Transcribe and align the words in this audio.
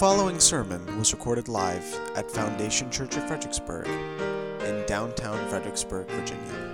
following 0.00 0.40
sermon 0.40 0.80
was 0.96 1.12
recorded 1.12 1.46
live 1.46 1.84
at 2.16 2.30
Foundation 2.30 2.90
Church 2.90 3.18
of 3.18 3.28
Fredericksburg 3.28 3.86
in 3.86 4.82
downtown 4.86 5.36
Fredericksburg, 5.50 6.08
Virginia. 6.08 6.70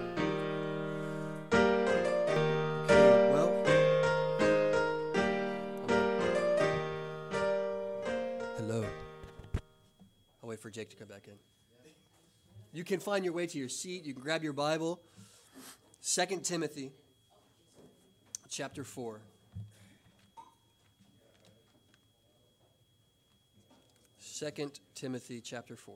Well, 3.32 3.52
hello. 8.58 8.86
I'll 10.40 10.48
wait 10.48 10.60
for 10.60 10.70
Jake 10.70 10.90
to 10.90 10.96
come 10.96 11.08
back 11.08 11.26
in. 11.26 11.34
You 12.72 12.84
can 12.84 13.00
find 13.00 13.24
your 13.24 13.34
way 13.34 13.48
to 13.48 13.58
your 13.58 13.68
seat. 13.68 14.04
You 14.04 14.14
can 14.14 14.22
grab 14.22 14.44
your 14.44 14.52
Bible. 14.52 15.00
2 16.04 16.26
Timothy 16.44 16.92
chapter 18.48 18.84
4. 18.84 19.20
Second 24.36 24.80
Timothy 24.94 25.40
chapter 25.40 25.76
4. 25.76 25.94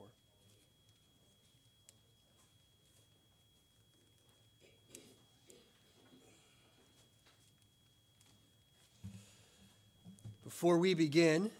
Before 10.43 10.79
we 10.79 10.95
begin, 10.95 11.51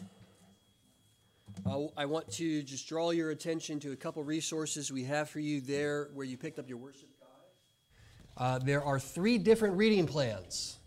I 1.98 2.06
want 2.06 2.32
to 2.32 2.64
just 2.64 2.90
draw 2.90 3.12
your 3.12 3.30
attention 3.30 3.80
to 3.82 3.92
a 3.92 3.96
couple 3.96 4.24
resources 4.24 4.92
we 4.92 5.04
have 5.04 5.30
for 5.30 5.40
you 5.40 5.62
there 5.62 6.10
where 6.16 6.26
you 6.26 6.36
picked 6.36 6.58
up 6.58 6.68
your 6.68 6.80
worship 6.80 7.10
guide. 7.20 8.44
Uh, 8.44 8.58
there 8.58 8.84
are 8.84 9.00
three 9.00 9.38
different 9.38 9.78
reading 9.78 10.08
plans. 10.08 10.80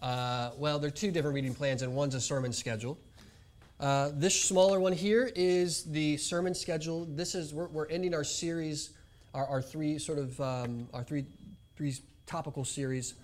Uh, 0.00 0.50
well, 0.56 0.80
there 0.80 0.88
are 0.88 0.90
two 0.90 1.12
different 1.12 1.36
reading 1.36 1.54
plans, 1.54 1.82
and 1.82 1.94
one's 1.94 2.16
a 2.16 2.20
sermon 2.20 2.52
schedule. 2.52 2.98
Uh, 3.82 4.12
this 4.14 4.40
smaller 4.40 4.78
one 4.78 4.92
here 4.92 5.32
is 5.34 5.82
the 5.82 6.16
sermon 6.16 6.54
schedule. 6.54 7.04
This 7.04 7.34
is 7.34 7.52
we're, 7.52 7.66
we're 7.66 7.88
ending 7.88 8.14
our 8.14 8.22
series, 8.22 8.90
our, 9.34 9.44
our 9.44 9.60
three 9.60 9.98
sort 9.98 10.20
of 10.20 10.40
um, 10.40 10.88
our 10.94 11.02
three 11.02 11.24
three 11.74 11.96
topical 12.24 12.64
series 12.64 13.14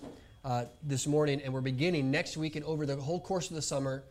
uh, 0.44 0.64
this 0.82 1.06
morning, 1.06 1.40
and 1.42 1.54
we're 1.54 1.60
beginning 1.60 2.10
next 2.10 2.36
week 2.36 2.56
and 2.56 2.64
over 2.64 2.86
the 2.86 2.96
whole 2.96 3.20
course 3.20 3.50
of 3.50 3.54
the 3.54 3.62
summer 3.62 4.02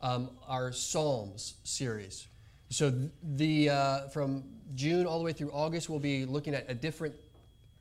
um, 0.00 0.30
our 0.46 0.70
Psalms 0.70 1.54
series. 1.64 2.28
So 2.70 2.92
the 3.34 3.70
uh, 3.70 4.00
from 4.10 4.44
June 4.76 5.06
all 5.06 5.18
the 5.18 5.24
way 5.24 5.32
through 5.32 5.50
August, 5.50 5.90
we'll 5.90 5.98
be 5.98 6.24
looking 6.24 6.54
at 6.54 6.66
a 6.70 6.74
different 6.74 7.16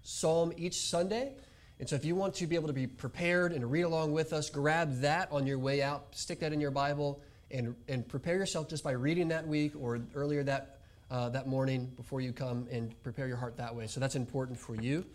psalm 0.01 0.51
each 0.57 0.81
Sunday. 0.81 1.33
And 1.79 1.87
so 1.87 1.95
if 1.95 2.03
you 2.03 2.15
want 2.15 2.33
to 2.35 2.47
be 2.47 2.55
able 2.55 2.69
to 2.69 2.73
be 2.73 2.87
prepared 2.87 3.51
and 3.51 3.69
read 3.69 3.83
along 3.83 4.13
with 4.13 4.33
us, 4.33 4.49
grab 4.49 5.01
that 5.01 5.31
on 5.31 5.45
your 5.45 5.59
way 5.59 5.83
out, 5.83 6.07
stick 6.15 6.39
that 6.39 6.53
in 6.53 6.59
your 6.59 6.71
Bible, 6.71 7.21
and, 7.55 7.75
and 7.87 8.07
prepare 8.07 8.35
yourself 8.35 8.69
just 8.69 8.83
by 8.83 8.91
reading 8.91 9.29
that 9.29 9.47
week 9.47 9.73
or 9.79 9.99
earlier 10.13 10.43
that, 10.43 10.79
uh, 11.09 11.29
that 11.29 11.47
morning 11.47 11.91
before 11.95 12.21
you 12.21 12.33
come 12.33 12.67
and 12.71 13.01
prepare 13.03 13.27
your 13.27 13.37
heart 13.37 13.57
that 13.57 13.73
way. 13.73 13.87
So 13.87 13.99
that's 13.99 14.15
important 14.15 14.59
for 14.59 14.75
you. 14.75 15.05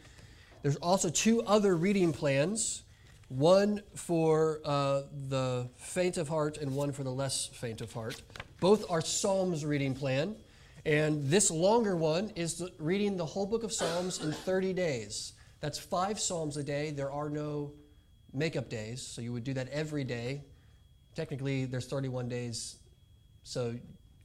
There's 0.62 0.76
also 0.76 1.08
two 1.10 1.42
other 1.42 1.76
reading 1.76 2.12
plans 2.12 2.82
one 3.28 3.80
for 3.94 4.60
uh, 4.64 5.02
the 5.28 5.68
faint 5.76 6.16
of 6.16 6.28
heart 6.28 6.58
and 6.58 6.74
one 6.74 6.90
for 6.90 7.04
the 7.04 7.12
less 7.12 7.46
faint 7.46 7.80
of 7.80 7.92
heart. 7.92 8.20
Both 8.58 8.90
are 8.90 9.00
Psalms 9.00 9.64
reading 9.64 9.94
plan. 9.94 10.34
And 10.84 11.28
this 11.28 11.50
longer 11.50 11.94
one 11.94 12.32
is 12.34 12.64
reading 12.78 13.16
the 13.16 13.24
whole 13.26 13.46
book 13.46 13.62
of 13.62 13.72
Psalms 13.72 14.20
in 14.20 14.32
30 14.32 14.72
days. 14.72 15.34
That's 15.60 15.78
five 15.78 16.18
Psalms 16.18 16.56
a 16.56 16.64
day. 16.64 16.90
There 16.90 17.12
are 17.12 17.30
no 17.30 17.72
makeup 18.32 18.68
days, 18.68 19.00
so 19.02 19.22
you 19.22 19.32
would 19.32 19.44
do 19.44 19.54
that 19.54 19.68
every 19.68 20.04
day. 20.04 20.42
Technically, 21.20 21.66
there's 21.66 21.84
31 21.84 22.30
days, 22.30 22.76
so 23.42 23.74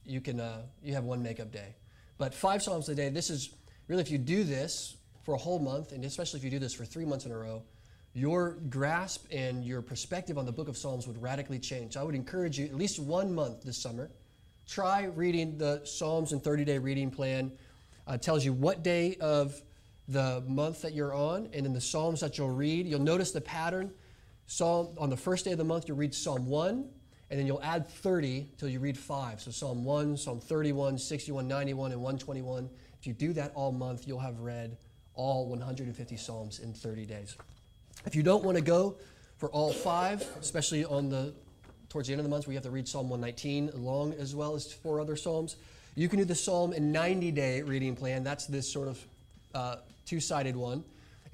you 0.06 0.22
can 0.22 0.40
uh, 0.40 0.62
you 0.82 0.94
have 0.94 1.04
one 1.04 1.22
makeup 1.22 1.52
day. 1.52 1.74
But 2.16 2.32
five 2.32 2.62
Psalms 2.62 2.88
a 2.88 2.94
day. 2.94 3.10
This 3.10 3.28
is 3.28 3.50
really 3.86 4.00
if 4.00 4.10
you 4.10 4.16
do 4.16 4.44
this 4.44 4.96
for 5.22 5.34
a 5.34 5.36
whole 5.36 5.58
month, 5.58 5.92
and 5.92 6.02
especially 6.06 6.38
if 6.38 6.44
you 6.44 6.50
do 6.50 6.58
this 6.58 6.72
for 6.72 6.86
three 6.86 7.04
months 7.04 7.26
in 7.26 7.32
a 7.32 7.36
row, 7.36 7.62
your 8.14 8.52
grasp 8.70 9.26
and 9.30 9.62
your 9.62 9.82
perspective 9.82 10.38
on 10.38 10.46
the 10.46 10.52
book 10.52 10.68
of 10.68 10.76
Psalms 10.78 11.06
would 11.06 11.20
radically 11.20 11.58
change. 11.58 11.92
So 11.92 12.00
I 12.00 12.02
would 12.02 12.14
encourage 12.14 12.58
you 12.58 12.64
at 12.64 12.74
least 12.74 12.98
one 12.98 13.34
month 13.34 13.62
this 13.62 13.76
summer. 13.76 14.10
Try 14.66 15.04
reading 15.04 15.58
the 15.58 15.82
Psalms 15.84 16.32
and 16.32 16.42
30 16.42 16.64
day 16.64 16.78
reading 16.78 17.10
plan. 17.10 17.52
Uh, 18.06 18.16
tells 18.16 18.42
you 18.42 18.54
what 18.54 18.82
day 18.82 19.18
of 19.20 19.60
the 20.08 20.42
month 20.48 20.80
that 20.80 20.94
you're 20.94 21.12
on, 21.12 21.50
and 21.52 21.66
in 21.66 21.74
the 21.74 21.80
Psalms 21.82 22.20
that 22.20 22.38
you'll 22.38 22.48
read, 22.48 22.86
you'll 22.86 23.00
notice 23.00 23.32
the 23.32 23.42
pattern. 23.42 23.92
Psalm 24.46 24.88
on 24.98 25.10
the 25.10 25.16
first 25.16 25.44
day 25.44 25.52
of 25.52 25.58
the 25.58 25.64
month, 25.64 25.88
you'll 25.88 25.96
read 25.96 26.14
Psalm 26.14 26.46
1, 26.46 26.88
and 27.30 27.38
then 27.38 27.46
you'll 27.46 27.62
add 27.62 27.88
30 27.88 28.48
till 28.58 28.68
you 28.68 28.78
read 28.78 28.96
5. 28.96 29.40
So 29.40 29.50
Psalm 29.50 29.84
1, 29.84 30.16
Psalm 30.16 30.40
31, 30.40 30.98
61, 30.98 31.48
91, 31.48 31.92
and 31.92 32.00
121. 32.00 32.70
If 33.00 33.06
you 33.06 33.12
do 33.12 33.32
that 33.32 33.52
all 33.54 33.72
month, 33.72 34.06
you'll 34.06 34.20
have 34.20 34.40
read 34.40 34.76
all 35.14 35.48
150 35.48 36.16
Psalms 36.16 36.60
in 36.60 36.72
30 36.72 37.06
days. 37.06 37.36
If 38.04 38.14
you 38.14 38.22
don't 38.22 38.44
want 38.44 38.56
to 38.56 38.62
go 38.62 38.96
for 39.38 39.50
all 39.50 39.72
five, 39.72 40.24
especially 40.40 40.84
on 40.84 41.08
the 41.08 41.34
towards 41.88 42.08
the 42.08 42.14
end 42.14 42.20
of 42.20 42.24
the 42.24 42.30
month 42.30 42.46
where 42.46 42.52
you 42.52 42.56
have 42.56 42.64
to 42.64 42.70
read 42.70 42.86
Psalm 42.88 43.08
119 43.08 43.70
along 43.70 44.12
as 44.14 44.34
well 44.34 44.54
as 44.54 44.72
four 44.72 45.00
other 45.00 45.16
Psalms, 45.16 45.56
you 45.94 46.08
can 46.08 46.18
do 46.18 46.24
the 46.24 46.34
Psalm 46.34 46.72
in 46.72 46.92
90 46.92 47.32
day 47.32 47.62
reading 47.62 47.96
plan. 47.96 48.22
That's 48.22 48.46
this 48.46 48.70
sort 48.70 48.88
of 48.88 49.06
uh, 49.54 49.76
two 50.04 50.20
sided 50.20 50.56
one. 50.56 50.84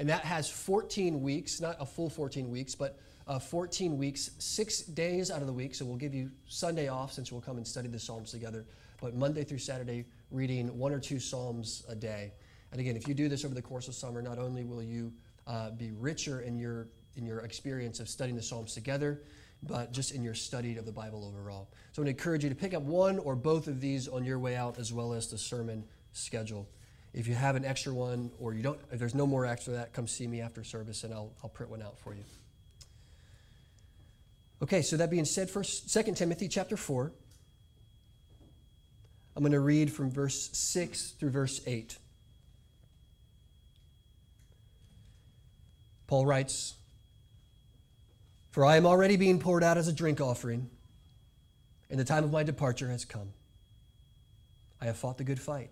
And 0.02 0.08
that 0.08 0.24
has 0.24 0.50
14 0.50 1.22
weeks, 1.22 1.60
not 1.60 1.76
a 1.78 1.86
full 1.86 2.10
14 2.10 2.50
weeks, 2.50 2.74
but 2.74 2.98
uh, 3.28 3.38
14 3.38 3.96
weeks, 3.96 4.32
six 4.40 4.80
days 4.80 5.30
out 5.30 5.42
of 5.42 5.46
the 5.46 5.52
week. 5.52 5.76
So 5.76 5.84
we'll 5.84 5.94
give 5.94 6.12
you 6.12 6.28
Sunday 6.48 6.88
off 6.88 7.12
since 7.12 7.30
we'll 7.30 7.40
come 7.40 7.56
and 7.56 7.64
study 7.64 7.86
the 7.86 8.00
Psalms 8.00 8.32
together. 8.32 8.66
But 9.00 9.14
Monday 9.14 9.44
through 9.44 9.58
Saturday, 9.58 10.06
reading 10.32 10.76
one 10.76 10.92
or 10.92 10.98
two 10.98 11.20
Psalms 11.20 11.84
a 11.88 11.94
day. 11.94 12.32
And 12.72 12.80
again, 12.80 12.96
if 12.96 13.06
you 13.06 13.14
do 13.14 13.28
this 13.28 13.44
over 13.44 13.54
the 13.54 13.62
course 13.62 13.86
of 13.86 13.94
summer, 13.94 14.20
not 14.20 14.40
only 14.40 14.64
will 14.64 14.82
you 14.82 15.12
uh, 15.46 15.70
be 15.70 15.92
richer 15.92 16.40
in 16.40 16.58
your 16.58 16.88
in 17.14 17.24
your 17.24 17.38
experience 17.42 18.00
of 18.00 18.08
studying 18.08 18.34
the 18.34 18.42
Psalms 18.42 18.74
together, 18.74 19.22
but 19.62 19.92
just 19.92 20.10
in 20.10 20.24
your 20.24 20.34
study 20.34 20.78
of 20.78 20.84
the 20.84 20.90
Bible 20.90 21.24
overall. 21.24 21.68
So 21.92 22.02
I 22.02 22.06
would 22.06 22.10
encourage 22.10 22.42
you 22.42 22.50
to 22.50 22.56
pick 22.56 22.74
up 22.74 22.82
one 22.82 23.20
or 23.20 23.36
both 23.36 23.68
of 23.68 23.80
these 23.80 24.08
on 24.08 24.24
your 24.24 24.40
way 24.40 24.56
out, 24.56 24.80
as 24.80 24.92
well 24.92 25.12
as 25.12 25.28
the 25.28 25.38
sermon 25.38 25.84
schedule. 26.10 26.66
If 27.14 27.28
you 27.28 27.34
have 27.34 27.56
an 27.56 27.64
extra 27.64 27.92
one, 27.92 28.30
or 28.40 28.54
you 28.54 28.62
don't, 28.62 28.78
if 28.90 28.98
there's 28.98 29.14
no 29.14 29.26
more 29.26 29.44
extra 29.44 29.74
that, 29.74 29.92
come 29.92 30.06
see 30.06 30.26
me 30.26 30.40
after 30.40 30.64
service, 30.64 31.04
and 31.04 31.12
I'll 31.12 31.32
I'll 31.42 31.50
print 31.50 31.70
one 31.70 31.82
out 31.82 31.98
for 31.98 32.14
you. 32.14 32.24
Okay, 34.62 34.80
so 34.80 34.96
that 34.96 35.10
being 35.10 35.24
said, 35.24 35.50
first, 35.50 35.92
2 35.92 36.14
Timothy 36.14 36.46
chapter 36.46 36.76
4. 36.76 37.12
I'm 39.34 39.42
going 39.42 39.52
to 39.52 39.60
read 39.60 39.92
from 39.92 40.10
verse 40.10 40.50
6 40.52 41.12
through 41.12 41.30
verse 41.30 41.60
8. 41.66 41.98
Paul 46.06 46.26
writes, 46.26 46.74
For 48.50 48.64
I 48.64 48.76
am 48.76 48.86
already 48.86 49.16
being 49.16 49.40
poured 49.40 49.64
out 49.64 49.78
as 49.78 49.88
a 49.88 49.92
drink 49.92 50.20
offering, 50.20 50.70
and 51.90 51.98
the 51.98 52.04
time 52.04 52.22
of 52.22 52.30
my 52.30 52.44
departure 52.44 52.88
has 52.88 53.04
come. 53.04 53.32
I 54.80 54.84
have 54.84 54.96
fought 54.96 55.18
the 55.18 55.24
good 55.24 55.40
fight. 55.40 55.70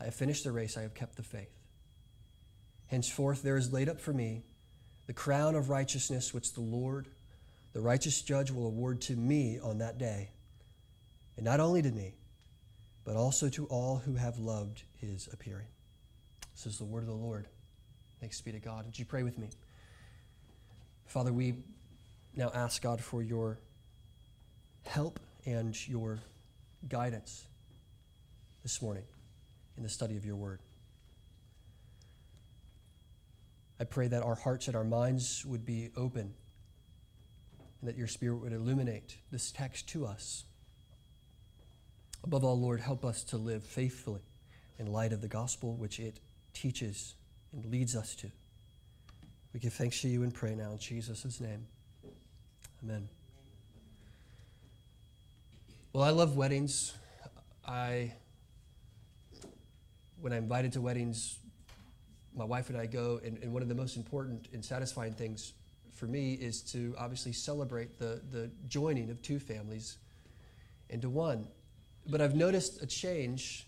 I 0.00 0.04
have 0.04 0.14
finished 0.14 0.44
the 0.44 0.52
race. 0.52 0.76
I 0.76 0.82
have 0.82 0.94
kept 0.94 1.16
the 1.16 1.22
faith. 1.22 1.50
Henceforth, 2.86 3.42
there 3.42 3.56
is 3.56 3.72
laid 3.72 3.88
up 3.88 4.00
for 4.00 4.12
me 4.12 4.42
the 5.06 5.12
crown 5.12 5.54
of 5.54 5.70
righteousness, 5.70 6.32
which 6.32 6.52
the 6.54 6.60
Lord, 6.60 7.08
the 7.72 7.80
righteous 7.80 8.22
judge, 8.22 8.50
will 8.50 8.66
award 8.66 9.00
to 9.02 9.16
me 9.16 9.58
on 9.58 9.78
that 9.78 9.98
day. 9.98 10.30
And 11.36 11.44
not 11.44 11.60
only 11.60 11.82
to 11.82 11.90
me, 11.90 12.14
but 13.04 13.16
also 13.16 13.48
to 13.48 13.66
all 13.66 13.96
who 13.96 14.14
have 14.14 14.38
loved 14.38 14.82
his 15.00 15.28
appearing. 15.32 15.66
This 16.54 16.66
is 16.66 16.78
the 16.78 16.84
word 16.84 17.00
of 17.00 17.06
the 17.06 17.14
Lord. 17.14 17.46
Thanks 18.20 18.40
be 18.40 18.52
to 18.52 18.58
God. 18.58 18.84
Would 18.84 18.98
you 18.98 19.04
pray 19.04 19.22
with 19.22 19.38
me? 19.38 19.48
Father, 21.06 21.32
we 21.32 21.54
now 22.36 22.50
ask 22.54 22.82
God 22.82 23.00
for 23.00 23.22
your 23.22 23.58
help 24.84 25.20
and 25.46 25.88
your 25.88 26.18
guidance 26.88 27.46
this 28.62 28.82
morning 28.82 29.04
in 29.78 29.82
the 29.82 29.88
study 29.88 30.18
of 30.18 30.26
your 30.26 30.36
word. 30.36 30.60
I 33.80 33.84
pray 33.84 34.08
that 34.08 34.22
our 34.22 34.34
hearts 34.34 34.66
and 34.66 34.76
our 34.76 34.84
minds 34.84 35.46
would 35.46 35.64
be 35.64 35.90
open 35.96 36.34
and 37.80 37.88
that 37.88 37.96
your 37.96 38.08
Spirit 38.08 38.38
would 38.38 38.52
illuminate 38.52 39.16
this 39.30 39.52
text 39.52 39.88
to 39.90 40.04
us. 40.04 40.44
Above 42.24 42.44
all, 42.44 42.60
Lord, 42.60 42.80
help 42.80 43.04
us 43.04 43.22
to 43.24 43.36
live 43.36 43.62
faithfully 43.62 44.22
in 44.78 44.92
light 44.92 45.12
of 45.12 45.20
the 45.20 45.28
gospel 45.28 45.76
which 45.76 46.00
it 46.00 46.18
teaches 46.52 47.14
and 47.52 47.64
leads 47.64 47.94
us 47.94 48.16
to. 48.16 48.30
We 49.54 49.60
give 49.60 49.72
thanks 49.72 50.00
to 50.02 50.08
you 50.08 50.24
and 50.24 50.34
pray 50.34 50.54
now 50.54 50.72
in 50.72 50.78
Jesus' 50.78 51.40
name. 51.40 51.66
Amen. 52.82 53.08
Well, 55.92 56.02
I 56.02 56.10
love 56.10 56.36
weddings. 56.36 56.94
I, 57.66 58.12
when 60.20 60.32
I'm 60.32 60.44
invited 60.44 60.72
to 60.72 60.80
weddings, 60.80 61.38
my 62.34 62.44
wife 62.44 62.70
and 62.70 62.78
I 62.78 62.86
go, 62.86 63.20
and, 63.24 63.38
and 63.42 63.52
one 63.52 63.62
of 63.62 63.68
the 63.68 63.74
most 63.74 63.96
important 63.96 64.48
and 64.52 64.64
satisfying 64.64 65.12
things 65.12 65.52
for 65.92 66.06
me 66.06 66.34
is 66.34 66.62
to 66.62 66.94
obviously 66.98 67.32
celebrate 67.32 67.98
the, 67.98 68.20
the 68.30 68.50
joining 68.68 69.10
of 69.10 69.20
two 69.22 69.38
families 69.38 69.98
into 70.90 71.08
one. 71.08 71.48
But 72.06 72.20
I've 72.20 72.34
noticed 72.34 72.82
a 72.82 72.86
change 72.86 73.66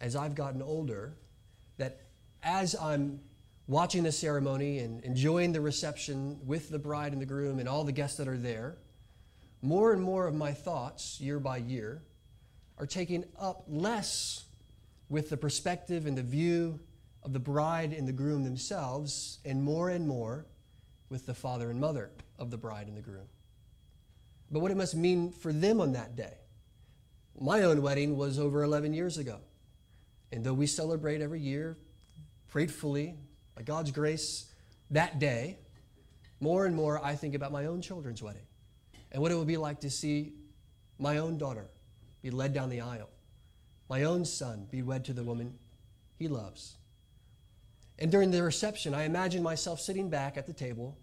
as 0.00 0.16
I've 0.16 0.34
gotten 0.34 0.62
older 0.62 1.16
that 1.76 2.00
as 2.42 2.74
I'm 2.74 3.20
watching 3.66 4.02
the 4.02 4.12
ceremony 4.12 4.78
and 4.80 5.02
enjoying 5.04 5.52
the 5.52 5.60
reception 5.60 6.38
with 6.44 6.70
the 6.70 6.78
bride 6.78 7.12
and 7.12 7.20
the 7.20 7.26
groom 7.26 7.58
and 7.58 7.68
all 7.68 7.84
the 7.84 7.92
guests 7.92 8.18
that 8.18 8.28
are 8.28 8.36
there, 8.36 8.76
more 9.62 9.92
and 9.92 10.02
more 10.02 10.26
of 10.26 10.34
my 10.34 10.52
thoughts, 10.52 11.20
year 11.20 11.40
by 11.40 11.56
year, 11.56 12.02
are 12.78 12.86
taking 12.86 13.24
up 13.38 13.64
less 13.66 14.44
with 15.08 15.30
the 15.30 15.36
perspective 15.36 16.06
and 16.06 16.16
the 16.16 16.22
view 16.22 16.80
of 17.22 17.32
the 17.32 17.38
bride 17.38 17.92
and 17.92 18.06
the 18.06 18.12
groom 18.12 18.44
themselves, 18.44 19.38
and 19.44 19.62
more 19.62 19.88
and 19.88 20.06
more 20.06 20.46
with 21.08 21.26
the 21.26 21.34
father 21.34 21.70
and 21.70 21.80
mother 21.80 22.10
of 22.38 22.50
the 22.50 22.58
bride 22.58 22.86
and 22.86 22.96
the 22.96 23.02
groom. 23.02 23.26
But 24.50 24.60
what 24.60 24.70
it 24.70 24.76
must 24.76 24.94
mean 24.94 25.30
for 25.30 25.52
them 25.52 25.80
on 25.80 25.92
that 25.92 26.16
day. 26.16 26.34
My 27.40 27.62
own 27.62 27.82
wedding 27.82 28.16
was 28.16 28.38
over 28.38 28.62
11 28.62 28.92
years 28.92 29.18
ago. 29.18 29.40
And 30.30 30.44
though 30.44 30.54
we 30.54 30.66
celebrate 30.66 31.20
every 31.20 31.40
year, 31.40 31.76
gratefully, 32.50 33.16
by 33.54 33.62
God's 33.62 33.90
grace, 33.90 34.52
that 34.90 35.18
day, 35.18 35.58
more 36.40 36.66
and 36.66 36.74
more 36.76 37.02
I 37.04 37.14
think 37.14 37.34
about 37.34 37.52
my 37.52 37.66
own 37.66 37.80
children's 37.80 38.22
wedding 38.22 38.46
and 39.12 39.22
what 39.22 39.32
it 39.32 39.36
would 39.36 39.46
be 39.46 39.56
like 39.56 39.80
to 39.80 39.90
see 39.90 40.32
my 40.98 41.18
own 41.18 41.38
daughter 41.38 41.68
be 42.22 42.30
led 42.30 42.52
down 42.52 42.68
the 42.68 42.80
aisle, 42.80 43.10
my 43.88 44.04
own 44.04 44.24
son 44.24 44.66
be 44.70 44.82
wed 44.82 45.04
to 45.04 45.12
the 45.12 45.24
woman 45.24 45.54
he 46.18 46.28
loves. 46.28 46.76
And 47.98 48.10
during 48.10 48.30
the 48.30 48.42
reception, 48.42 48.94
I 48.94 49.04
imagine 49.04 49.42
myself 49.42 49.80
sitting 49.80 50.08
back 50.08 50.36
at 50.36 50.46
the 50.46 50.52
table 50.52 50.98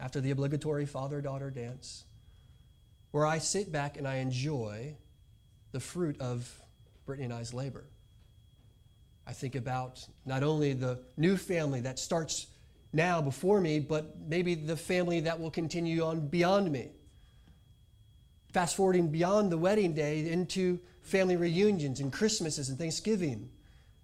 after 0.00 0.20
the 0.20 0.30
obligatory 0.30 0.86
father 0.86 1.20
daughter 1.20 1.50
dance, 1.50 2.04
where 3.12 3.26
I 3.26 3.38
sit 3.38 3.70
back 3.70 3.96
and 3.96 4.08
I 4.08 4.16
enjoy 4.16 4.96
the 5.72 5.80
fruit 5.80 6.20
of 6.20 6.52
Brittany 7.06 7.26
and 7.26 7.34
I's 7.34 7.54
labor. 7.54 7.84
I 9.26 9.32
think 9.32 9.54
about 9.54 10.06
not 10.26 10.42
only 10.42 10.72
the 10.72 11.00
new 11.16 11.36
family 11.36 11.80
that 11.80 11.98
starts 11.98 12.48
now 12.92 13.22
before 13.22 13.60
me, 13.60 13.80
but 13.80 14.16
maybe 14.26 14.54
the 14.54 14.76
family 14.76 15.20
that 15.20 15.38
will 15.40 15.50
continue 15.50 16.02
on 16.04 16.28
beyond 16.28 16.70
me. 16.70 16.90
Fast 18.54 18.76
forwarding 18.76 19.08
beyond 19.08 19.50
the 19.50 19.58
wedding 19.58 19.94
day 19.94 20.30
into 20.30 20.78
family 21.02 21.36
reunions 21.36 21.98
and 21.98 22.12
Christmases 22.12 22.68
and 22.68 22.78
Thanksgiving 22.78 23.50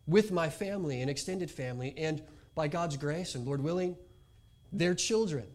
with 0.09 0.33
my 0.33 0.51
family 0.51 1.03
and 1.03 1.09
extended 1.09 1.49
family, 1.49 1.95
and 1.97 2.21
by 2.57 2.67
God's 2.67 2.97
grace 2.97 3.37
and 3.37 3.47
Lord 3.47 3.63
willing, 3.63 3.97
their 4.73 4.93
children, 4.97 5.47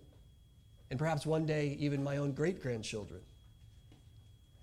and 0.89 0.97
perhaps 0.97 1.25
one 1.25 1.45
day 1.45 1.75
even 1.77 2.06
my 2.06 2.15
own 2.15 2.31
great 2.31 2.62
grandchildren. 2.62 3.19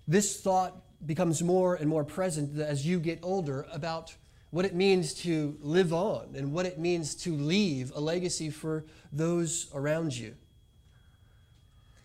This 0.07 0.41
thought 0.41 0.81
becomes 1.05 1.43
more 1.43 1.75
and 1.75 1.87
more 1.87 2.03
present 2.03 2.59
as 2.59 2.87
you 2.87 2.99
get 2.99 3.19
older 3.21 3.67
about 3.71 4.15
what 4.49 4.65
it 4.65 4.73
means 4.73 5.13
to 5.13 5.59
live 5.61 5.93
on 5.93 6.33
and 6.35 6.51
what 6.51 6.65
it 6.65 6.79
means 6.79 7.13
to 7.17 7.35
leave 7.35 7.91
a 7.93 7.99
legacy 7.99 8.49
for 8.49 8.83
those 9.11 9.69
around 9.75 10.17
you. 10.17 10.33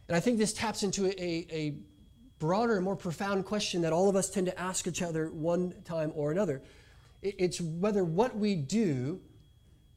And 0.08 0.16
I 0.16 0.20
think 0.20 0.36
this 0.36 0.52
taps 0.52 0.82
into 0.82 1.06
a, 1.06 1.46
a 1.50 1.75
broader 2.38 2.76
and 2.76 2.85
more 2.85 2.96
profound 2.96 3.44
question 3.44 3.82
that 3.82 3.93
all 3.93 4.08
of 4.08 4.17
us 4.17 4.31
tend 4.31 4.46
to 4.46 4.58
ask 4.58 4.87
each 4.87 5.02
other 5.02 5.29
one 5.31 5.75
time 5.85 6.12
or 6.14 6.31
another. 6.31 6.62
It's 7.23 7.61
whether 7.61 8.05
what 8.05 8.37
we 8.37 8.55
do 8.55 9.20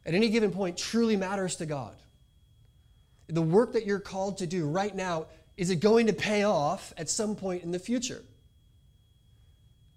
at 0.06 0.14
any 0.14 0.30
given 0.30 0.52
point 0.52 0.78
truly 0.78 1.16
matters 1.16 1.56
to 1.58 1.66
God. 1.66 1.96
The 3.28 3.42
work 3.42 3.74
that 3.74 3.86
you're 3.86 4.00
called 4.00 4.40
to 4.40 4.48
do 4.48 4.68
right 4.68 4.96
now, 4.96 5.28
is 5.56 5.70
it 5.70 5.78
going 5.78 6.08
to 6.08 6.14
pay 6.14 6.44
off 6.44 6.94
at 6.98 7.10
some 7.10 7.36
point 7.36 7.64
in 7.64 7.72
the 7.72 7.80
future? 7.80 8.24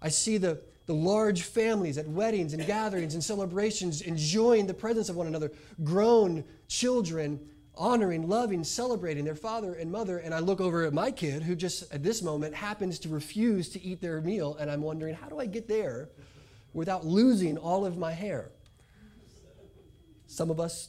I 0.03 0.11
see 0.11 0.37
the, 0.37 0.61
the 0.85 0.95
large 0.95 1.43
families 1.43 1.97
at 1.97 2.07
weddings 2.07 2.53
and 2.53 2.65
gatherings 2.67 3.15
and 3.15 3.25
celebrations 3.25 4.03
enjoying 4.03 4.67
the 4.67 4.75
presence 4.75 5.09
of 5.09 5.17
one 5.17 5.27
another, 5.27 5.51
grown 5.83 6.45
children 6.69 7.41
honoring, 7.77 8.29
loving, 8.29 8.65
celebrating 8.65 9.25
their 9.25 9.35
father 9.35 9.75
and 9.75 9.91
mother. 9.91 10.19
And 10.19 10.35
I 10.35 10.39
look 10.39 10.61
over 10.61 10.85
at 10.85 10.93
my 10.93 11.11
kid 11.11 11.43
who 11.43 11.55
just 11.55 11.93
at 11.93 12.03
this 12.03 12.23
moment 12.23 12.55
happens 12.55 12.99
to 13.01 13.09
refuse 13.09 13.69
to 13.71 13.83
eat 13.83 14.01
their 14.01 14.21
meal, 14.21 14.57
and 14.59 14.71
I'm 14.71 14.83
wondering, 14.83 15.15
how 15.15 15.29
do 15.29 15.39
I 15.39 15.47
get 15.47 15.69
there 15.69 16.09
without 16.73 17.05
losing 17.05 17.57
all 17.59 17.85
of 17.85 17.97
my 17.97 18.13
hair? 18.13 18.51
Some 20.27 20.51
of 20.51 20.59
us, 20.59 20.89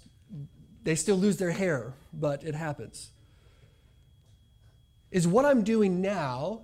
they 0.83 0.95
still 0.95 1.17
lose 1.17 1.37
their 1.37 1.51
hair, 1.51 1.93
but 2.13 2.43
it 2.43 2.55
happens. 2.55 3.11
Is 5.11 5.27
what 5.27 5.45
I'm 5.45 5.63
doing 5.63 6.01
now 6.01 6.61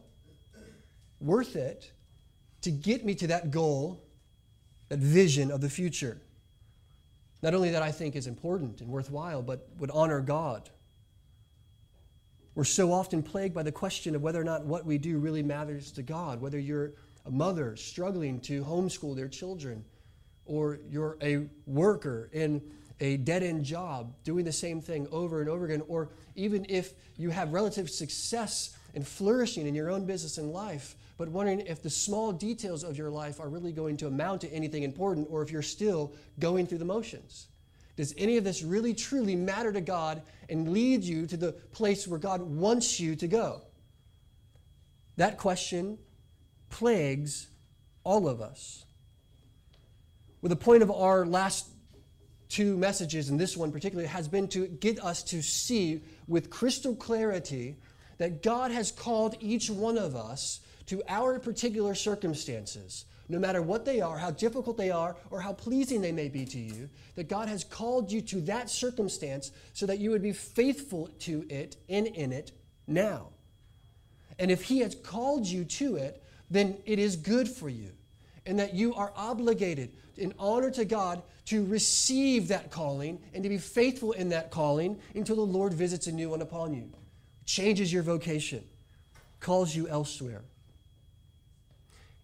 worth 1.20 1.56
it 1.56 1.92
to 2.62 2.72
get 2.72 3.06
me 3.06 3.16
to 3.16 3.28
that 3.28 3.52
goal, 3.52 4.04
that 4.90 5.00
vision 5.00 5.52
of 5.52 5.62
the 5.62 5.70
future? 5.70 6.22
Not 7.42 7.54
only 7.54 7.72
that 7.72 7.82
I 7.82 7.92
think 7.92 8.16
is 8.16 8.28
important 8.28 8.82
and 8.82 8.90
worthwhile, 8.90 9.42
but 9.42 9.68
would 9.80 9.92
honor 9.92 10.22
God. 10.22 10.70
We're 12.54 12.64
so 12.66 12.92
often 12.92 13.24
plagued 13.24 13.56
by 13.56 13.64
the 13.64 13.72
question 13.72 14.16
of 14.16 14.22
whether 14.22 14.40
or 14.40 14.44
not 14.44 14.66
what 14.66 14.86
we 14.86 14.98
do 14.98 15.18
really 15.18 15.42
matters 15.42 15.92
to 15.94 16.04
God, 16.04 16.42
whether 16.42 16.60
you're 16.60 16.94
a 17.26 17.32
mother 17.32 17.76
struggling 17.76 18.40
to 18.42 18.64
homeschool 18.64 19.16
their 19.16 19.30
children, 19.30 19.86
or 20.46 20.80
you're 20.90 21.18
a 21.22 21.48
worker 21.66 22.30
in 22.34 22.62
a 23.00 23.18
dead 23.18 23.42
end 23.42 23.64
job 23.64 24.14
doing 24.24 24.46
the 24.46 24.52
same 24.52 24.82
thing 24.82 25.08
over 25.12 25.40
and 25.40 25.50
over 25.50 25.66
again, 25.66 25.82
or 25.88 26.10
even 26.36 26.66
if 26.70 26.94
you 27.18 27.30
have 27.30 27.54
relative 27.54 27.90
success 27.90 28.76
and 28.94 29.08
flourishing 29.08 29.66
in 29.66 29.74
your 29.74 29.90
own 29.90 30.06
business 30.06 30.38
and 30.38 30.52
life, 30.52 30.96
but 31.18 31.30
wondering 31.30 31.62
if 31.62 31.82
the 31.82 31.90
small 31.90 32.32
details 32.32 32.84
of 32.84 32.98
your 32.98 33.10
life 33.10 33.40
are 33.40 33.50
really 33.50 33.72
going 33.72 33.98
to 33.98 34.08
amount 34.08 34.42
to 34.42 34.52
anything 34.52 34.84
important 34.84 35.28
or 35.30 35.42
if 35.42 35.52
you're 35.52 35.62
still 35.62 36.14
going 36.40 36.68
through 36.68 36.80
the 36.80 36.86
motions. 36.86 37.48
Does 37.96 38.14
any 38.18 38.38
of 38.38 38.44
this 38.44 38.64
really 38.64 38.94
truly 38.94 39.36
matter 39.36 39.72
to 39.72 39.82
God 39.82 40.24
and 40.50 40.72
lead 40.72 41.04
you 41.04 41.28
to 41.28 41.38
the 41.38 41.52
place 41.52 42.08
where 42.08 42.20
God 42.20 42.42
wants 42.42 43.00
you 43.00 43.16
to 43.18 43.28
go? 43.28 43.62
That 45.18 45.38
question 45.38 45.98
plagues 46.70 47.48
all 48.04 48.28
of 48.28 48.42
us. 48.42 48.86
Well, 50.42 50.50
the 50.50 50.56
point 50.56 50.82
of 50.82 50.90
our 50.90 51.26
last 51.26 51.68
two 52.50 52.76
messages, 52.76 53.30
and 53.30 53.40
this 53.40 53.56
one 53.56 53.72
particularly, 53.72 54.08
has 54.08 54.28
been 54.28 54.48
to 54.50 54.68
get 54.68 55.04
us 55.04 55.24
to 55.24 55.42
see 55.42 56.02
with 56.28 56.50
crystal 56.50 56.96
clarity 56.96 57.76
that 58.18 58.42
God 58.42 58.72
has 58.72 58.92
called 58.92 59.36
each 59.40 59.70
one 59.70 59.98
of 59.98 60.16
us 60.16 60.60
to 60.88 61.02
our 61.08 61.40
particular 61.40 61.96
circumstances, 61.96 63.06
no 63.30 63.40
matter 63.40 63.62
what 63.62 63.86
they 63.86 64.02
are, 64.02 64.18
how 64.18 64.32
difficult 64.32 64.78
they 64.78 64.92
are, 64.92 65.16
or 65.30 65.42
how 65.42 65.54
pleasing 65.54 66.02
they 66.02 66.12
may 66.12 66.28
be 66.28 66.46
to 66.46 66.60
you, 66.60 66.90
that 67.16 67.30
God 67.30 67.48
has 67.48 67.64
called 67.64 68.12
you 68.12 68.22
to 68.22 68.42
that 68.42 68.70
circumstance 68.70 69.52
so 69.74 69.86
that 69.86 70.00
you 70.00 70.12
would 70.12 70.22
be 70.22 70.34
faithful 70.34 71.10
to 71.20 71.46
it 71.50 71.78
and 71.88 72.08
in 72.08 72.32
it 72.32 72.52
now. 72.88 73.28
And 74.38 74.52
if 74.52 74.64
He 74.64 74.80
has 74.80 74.96
called 74.96 75.46
you 75.46 75.64
to 75.66 75.96
it, 75.96 76.24
then 76.50 76.78
it 76.86 77.00
is 77.00 77.16
good 77.16 77.48
for 77.48 77.70
you, 77.70 77.92
and 78.46 78.60
that 78.60 78.74
you 78.74 78.94
are 78.96 79.14
obligated 79.16 79.94
in 80.18 80.34
honor 80.38 80.70
to 80.72 80.84
God 80.84 81.22
to 81.46 81.66
receive 81.66 82.50
that 82.50 82.72
calling 82.72 83.20
and 83.34 83.44
to 83.44 83.50
be 83.50 83.58
faithful 83.58 84.12
in 84.12 84.30
that 84.30 84.52
calling 84.52 85.00
until 85.16 85.38
the 85.38 85.42
Lord 85.42 85.74
visits 85.74 86.08
a 86.08 86.12
new 86.12 86.30
one 86.30 86.42
upon 86.42 86.74
you, 86.74 86.90
changes 87.46 87.92
your 87.92 88.04
vocation, 88.04 88.64
calls 89.40 89.76
you 89.76 89.88
elsewhere. 89.88 90.42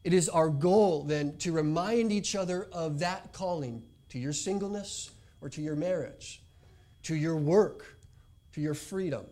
It 0.08 0.14
is 0.14 0.30
our 0.30 0.48
goal 0.48 1.04
then 1.04 1.36
to 1.40 1.52
remind 1.52 2.14
each 2.14 2.34
other 2.34 2.70
of 2.72 3.00
that 3.00 3.34
calling 3.34 3.84
to 4.08 4.18
your 4.18 4.32
singleness 4.32 5.12
or 5.42 5.50
to 5.50 5.62
your 5.62 5.76
marriage, 5.76 6.42
to 7.04 7.14
your 7.14 7.36
work, 7.36 7.98
to 8.54 8.62
your 8.62 8.74
freedom, 8.74 9.26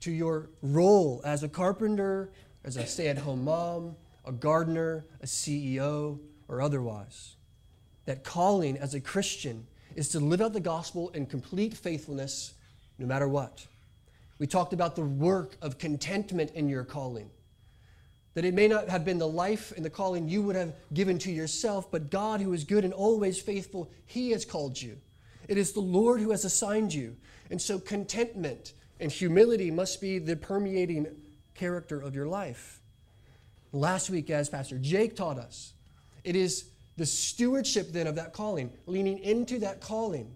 to 0.00 0.10
your 0.10 0.50
role 0.60 1.22
as 1.24 1.42
a 1.42 1.48
carpenter, 1.48 2.32
as 2.64 2.76
a 2.76 2.84
stay 2.84 3.08
at 3.08 3.16
home 3.16 3.42
mom, 3.42 3.96
a 4.26 4.32
gardener, 4.32 5.06
a 5.22 5.26
CEO, 5.26 6.18
or 6.46 6.60
otherwise. 6.60 7.36
That 8.04 8.22
calling 8.24 8.76
as 8.76 8.92
a 8.92 9.00
Christian 9.00 9.66
is 9.96 10.10
to 10.10 10.20
live 10.20 10.42
out 10.42 10.52
the 10.52 10.60
gospel 10.60 11.08
in 11.14 11.24
complete 11.24 11.72
faithfulness 11.72 12.52
no 12.98 13.06
matter 13.06 13.26
what. 13.26 13.66
We 14.38 14.46
talked 14.46 14.74
about 14.74 14.96
the 14.96 15.04
work 15.06 15.56
of 15.62 15.78
contentment 15.78 16.50
in 16.50 16.68
your 16.68 16.84
calling. 16.84 17.30
That 18.34 18.44
it 18.44 18.54
may 18.54 18.68
not 18.68 18.88
have 18.88 19.04
been 19.04 19.18
the 19.18 19.28
life 19.28 19.72
and 19.74 19.84
the 19.84 19.90
calling 19.90 20.28
you 20.28 20.42
would 20.42 20.56
have 20.56 20.74
given 20.94 21.18
to 21.20 21.32
yourself, 21.32 21.90
but 21.90 22.10
God, 22.10 22.40
who 22.40 22.52
is 22.52 22.64
good 22.64 22.84
and 22.84 22.94
always 22.94 23.40
faithful, 23.40 23.90
He 24.06 24.30
has 24.30 24.44
called 24.44 24.80
you. 24.80 24.98
It 25.48 25.58
is 25.58 25.72
the 25.72 25.80
Lord 25.80 26.20
who 26.20 26.30
has 26.30 26.44
assigned 26.44 26.94
you. 26.94 27.16
And 27.50 27.60
so 27.60 27.78
contentment 27.80 28.72
and 29.00 29.10
humility 29.10 29.70
must 29.70 30.00
be 30.00 30.18
the 30.18 30.36
permeating 30.36 31.08
character 31.54 32.00
of 32.00 32.14
your 32.14 32.26
life. 32.26 32.80
Last 33.72 34.10
week, 34.10 34.30
as 34.30 34.48
Pastor 34.48 34.78
Jake 34.78 35.16
taught 35.16 35.38
us, 35.38 35.72
it 36.22 36.36
is 36.36 36.66
the 36.96 37.06
stewardship 37.06 37.92
then 37.92 38.06
of 38.06 38.14
that 38.16 38.32
calling, 38.32 38.70
leaning 38.86 39.18
into 39.18 39.58
that 39.60 39.80
calling, 39.80 40.34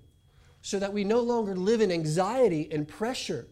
so 0.63 0.79
that 0.79 0.93
we 0.93 1.05
no 1.05 1.21
longer 1.21 1.55
live 1.55 1.81
in 1.81 1.93
anxiety 1.93 2.69
and 2.73 2.89
pressure 2.89 3.47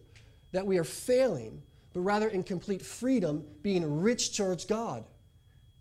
that 0.52 0.66
we 0.66 0.78
are 0.78 0.84
failing, 0.84 1.62
but 1.92 2.00
rather 2.00 2.28
in 2.28 2.42
complete 2.42 2.82
freedom, 2.82 3.44
being 3.62 4.00
rich 4.00 4.36
towards 4.36 4.64
God, 4.64 5.04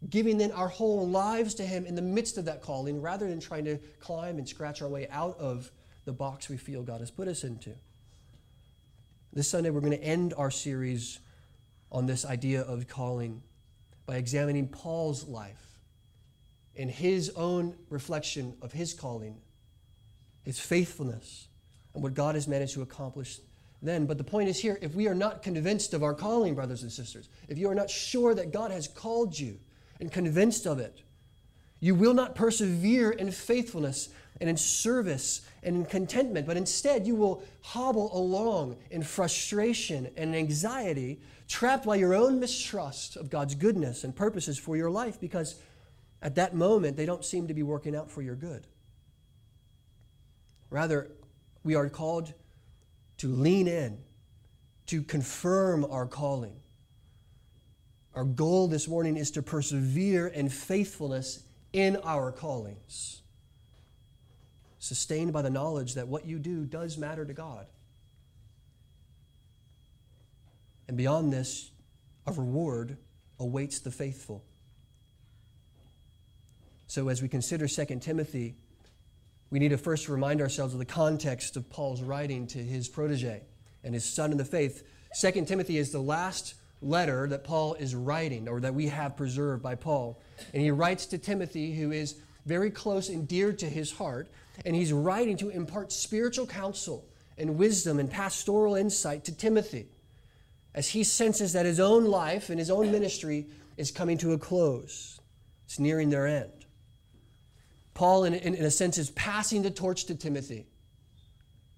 giving 0.10 0.38
then 0.38 0.52
our 0.52 0.68
whole 0.68 1.08
lives 1.08 1.54
to 1.56 1.64
Him 1.64 1.86
in 1.86 1.96
the 1.96 2.02
midst 2.02 2.38
of 2.38 2.46
that 2.46 2.62
calling, 2.62 3.02
rather 3.02 3.28
than 3.28 3.40
trying 3.40 3.66
to 3.66 3.78
climb 4.00 4.38
and 4.38 4.48
scratch 4.48 4.82
our 4.82 4.90
way 4.90 5.08
out 5.10 5.38
of 5.40 5.72
the 6.06 6.14
box 6.14 6.50
we 6.50 6.58
feel 6.58 6.84
God 6.84 7.00
has 7.00 7.12
put 7.12 7.28
us 7.28 7.44
into. 7.44 7.74
This 9.34 9.48
Sunday, 9.48 9.70
we're 9.70 9.82
going 9.82 9.98
to 9.98 10.04
end 10.04 10.34
our 10.36 10.52
series 10.52 11.20
on 11.92 12.06
this 12.06 12.26
idea 12.26 12.62
of 12.62 12.88
calling 12.88 13.42
by 14.06 14.18
examining 14.18 14.68
Paul's 14.68 15.28
life 15.28 15.80
and 16.76 16.90
his 16.90 17.30
own 17.36 17.76
reflection 17.90 18.56
of 18.62 18.72
his 18.72 18.94
calling, 18.94 19.38
his 20.44 20.60
faithfulness, 20.60 21.48
and 21.94 22.02
what 22.02 22.14
God 22.14 22.36
has 22.36 22.48
managed 22.48 22.74
to 22.74 22.82
accomplish 22.82 23.40
then. 23.82 24.06
But 24.06 24.18
the 24.18 24.24
point 24.24 24.50
is 24.50 24.60
here 24.60 24.78
if 24.82 24.96
we 24.96 25.08
are 25.08 25.16
not 25.16 25.44
convinced 25.44 25.94
of 25.94 26.04
our 26.04 26.14
calling, 26.14 26.56
brothers 26.56 26.84
and 26.84 26.92
sisters, 26.92 27.30
if 27.48 27.58
you 27.58 27.70
are 27.70 27.76
not 27.76 27.90
sure 27.90 28.34
that 28.36 28.52
God 28.52 28.72
has 28.72 28.88
called 28.88 29.38
you 29.38 29.60
and 30.00 30.12
convinced 30.12 30.66
of 30.66 30.80
it, 30.80 31.02
you 31.80 31.96
will 31.96 32.14
not 32.14 32.36
persevere 32.36 33.12
in 33.12 33.32
faithfulness 33.32 34.10
and 34.40 34.50
in 34.50 34.58
service 34.58 35.42
and 35.64 35.76
in 35.76 35.86
contentment, 35.86 36.48
but 36.48 36.58
instead 36.58 37.06
you 37.06 37.16
will 37.16 37.44
hobble 37.62 38.16
along 38.18 38.78
in 38.90 39.04
frustration 39.04 40.10
and 40.16 40.36
anxiety, 40.36 41.20
trapped 41.48 41.86
by 41.86 41.96
your 41.96 42.14
own 42.14 42.40
mistrust 42.40 43.16
of 43.16 43.30
God's 43.30 43.56
goodness 43.56 44.04
and 44.04 44.16
purposes 44.16 44.58
for 44.58 44.78
your 44.78 44.90
life 44.90 45.20
because 45.20 45.56
at 46.22 46.36
that 46.36 46.56
moment 46.56 46.98
they 46.98 47.06
don't 47.06 47.26
seem 47.26 47.48
to 47.48 47.54
be 47.54 47.64
working 47.64 47.96
out 47.96 48.10
for 48.10 48.22
your 48.22 48.36
good. 48.36 48.68
Rather, 50.70 51.12
we 51.64 51.76
are 51.76 51.90
called 51.90 52.34
to 53.22 53.28
lean 53.28 53.68
in, 53.68 54.00
to 54.88 55.04
confirm 55.04 55.86
our 55.86 56.08
calling. 56.08 56.56
Our 58.16 58.24
goal 58.24 58.68
this 58.68 58.88
morning 58.88 59.16
is 59.16 59.30
to 59.32 59.44
persevere 59.44 60.26
in 60.26 60.50
faithfulness 60.50 61.44
in 61.72 61.98
our 61.98 62.32
callings, 62.32 63.22
sustained 64.80 65.34
by 65.34 65.44
the 65.44 65.52
knowledge 65.52 65.94
that 65.94 66.08
what 66.08 66.26
you 66.26 66.40
do 66.40 66.66
does 66.66 66.98
matter 66.98 67.24
to 67.24 67.32
God. 67.32 67.68
And 70.88 70.98
beyond 70.98 71.32
this, 71.32 71.70
a 72.26 72.34
reward 72.34 72.98
awaits 73.40 73.82
the 73.82 73.92
faithful. 73.92 74.44
So, 76.88 77.08
as 77.08 77.22
we 77.22 77.28
consider 77.28 77.68
2 77.68 77.86
Timothy, 78.00 78.56
we 79.52 79.60
need 79.60 79.70
to 79.70 79.78
first 79.78 80.10
remind 80.10 80.42
ourselves 80.42 80.74
of 80.74 80.80
the 80.80 80.86
context 80.86 81.58
of 81.58 81.70
Paul's 81.70 82.02
writing 82.02 82.48
to 82.48 82.58
his 82.58 82.88
protege 82.88 83.44
and 83.84 83.94
his 83.94 84.06
son 84.06 84.32
in 84.32 84.38
the 84.38 84.46
faith. 84.46 84.88
2 85.20 85.46
Timothy 85.46 85.78
is 85.78 85.92
the 85.92 86.00
last 86.00 86.56
letter 86.82 87.28
that 87.28 87.44
Paul 87.44 87.76
is 87.76 87.94
writing, 87.94 88.48
or 88.48 88.60
that 88.62 88.74
we 88.74 88.88
have 88.88 89.18
preserved 89.18 89.62
by 89.62 89.76
Paul. 89.76 90.20
And 90.54 90.64
he 90.64 90.72
writes 90.72 91.06
to 91.08 91.18
Timothy, 91.18 91.76
who 91.76 91.92
is 91.92 92.16
very 92.46 92.72
close 92.72 93.10
and 93.10 93.28
dear 93.28 93.54
to 93.54 93.70
his 93.70 93.92
heart, 93.92 94.30
and 94.66 94.76
he's 94.76 94.94
writing 94.94 95.38
to 95.38 95.50
impart 95.50 95.92
spiritual 95.92 96.48
counsel 96.48 97.06
and 97.38 97.58
wisdom 97.58 98.00
and 98.00 98.10
pastoral 98.10 98.76
insight 98.76 99.26
to 99.26 99.36
Timothy 99.36 99.88
as 100.74 100.90
he 100.90 101.04
senses 101.04 101.54
that 101.54 101.66
his 101.66 101.80
own 101.80 102.06
life 102.06 102.50
and 102.50 102.58
his 102.58 102.72
own 102.72 102.92
ministry 102.92 103.48
is 103.78 103.92
coming 103.92 104.18
to 104.20 104.34
a 104.34 104.38
close. 104.38 105.20
It's 105.66 105.80
nearing 105.80 106.10
their 106.10 106.28
end. 106.28 106.61
Paul, 108.02 108.24
in, 108.24 108.34
in, 108.34 108.56
in, 108.56 108.66
a 108.66 108.72
sense, 108.72 108.98
is 108.98 109.12
passing 109.12 109.62
the 109.62 109.70
torch 109.70 110.06
to 110.06 110.16
Timothy. 110.16 110.66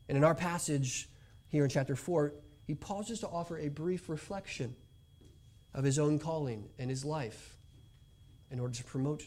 And 0.07 0.17
in 0.17 0.23
our 0.23 0.33
passage 0.33 1.09
here 1.49 1.65
in 1.65 1.69
chapter 1.69 1.97
4, 1.97 2.33
he 2.65 2.75
pauses 2.75 3.19
to 3.19 3.27
offer 3.27 3.57
a 3.57 3.67
brief 3.67 4.07
reflection 4.07 4.73
of 5.73 5.83
his 5.83 5.99
own 5.99 6.19
calling 6.19 6.69
and 6.79 6.89
his 6.89 7.03
life 7.03 7.57
in 8.51 8.61
order 8.61 8.73
to 8.73 8.85
promote 8.85 9.25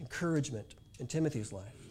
encouragement 0.00 0.74
in 0.98 1.06
Timothy's 1.06 1.52
life. 1.52 1.86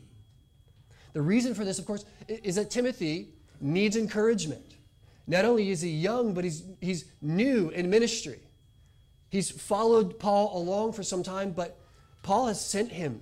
The 1.14 1.22
reason 1.22 1.54
for 1.54 1.64
this, 1.64 1.80
of 1.80 1.86
course, 1.86 2.04
is 2.28 2.56
that 2.56 2.70
Timothy 2.70 3.30
needs 3.62 3.96
encouragement. 3.96 4.76
Not 5.26 5.46
only 5.46 5.70
is 5.70 5.80
he 5.80 5.90
young, 5.90 6.34
but 6.34 6.44
he's, 6.44 6.64
he's 6.82 7.06
new 7.22 7.70
in 7.70 7.90
ministry. 7.90 8.42
He's 9.30 9.50
followed 9.50 10.20
Paul 10.20 10.62
along 10.62 10.92
for 10.92 11.04
some 11.04 11.24
time, 11.24 11.52
but 11.52 11.80
Paul 12.24 12.48
has 12.48 12.60
sent 12.60 12.92
him 12.92 13.22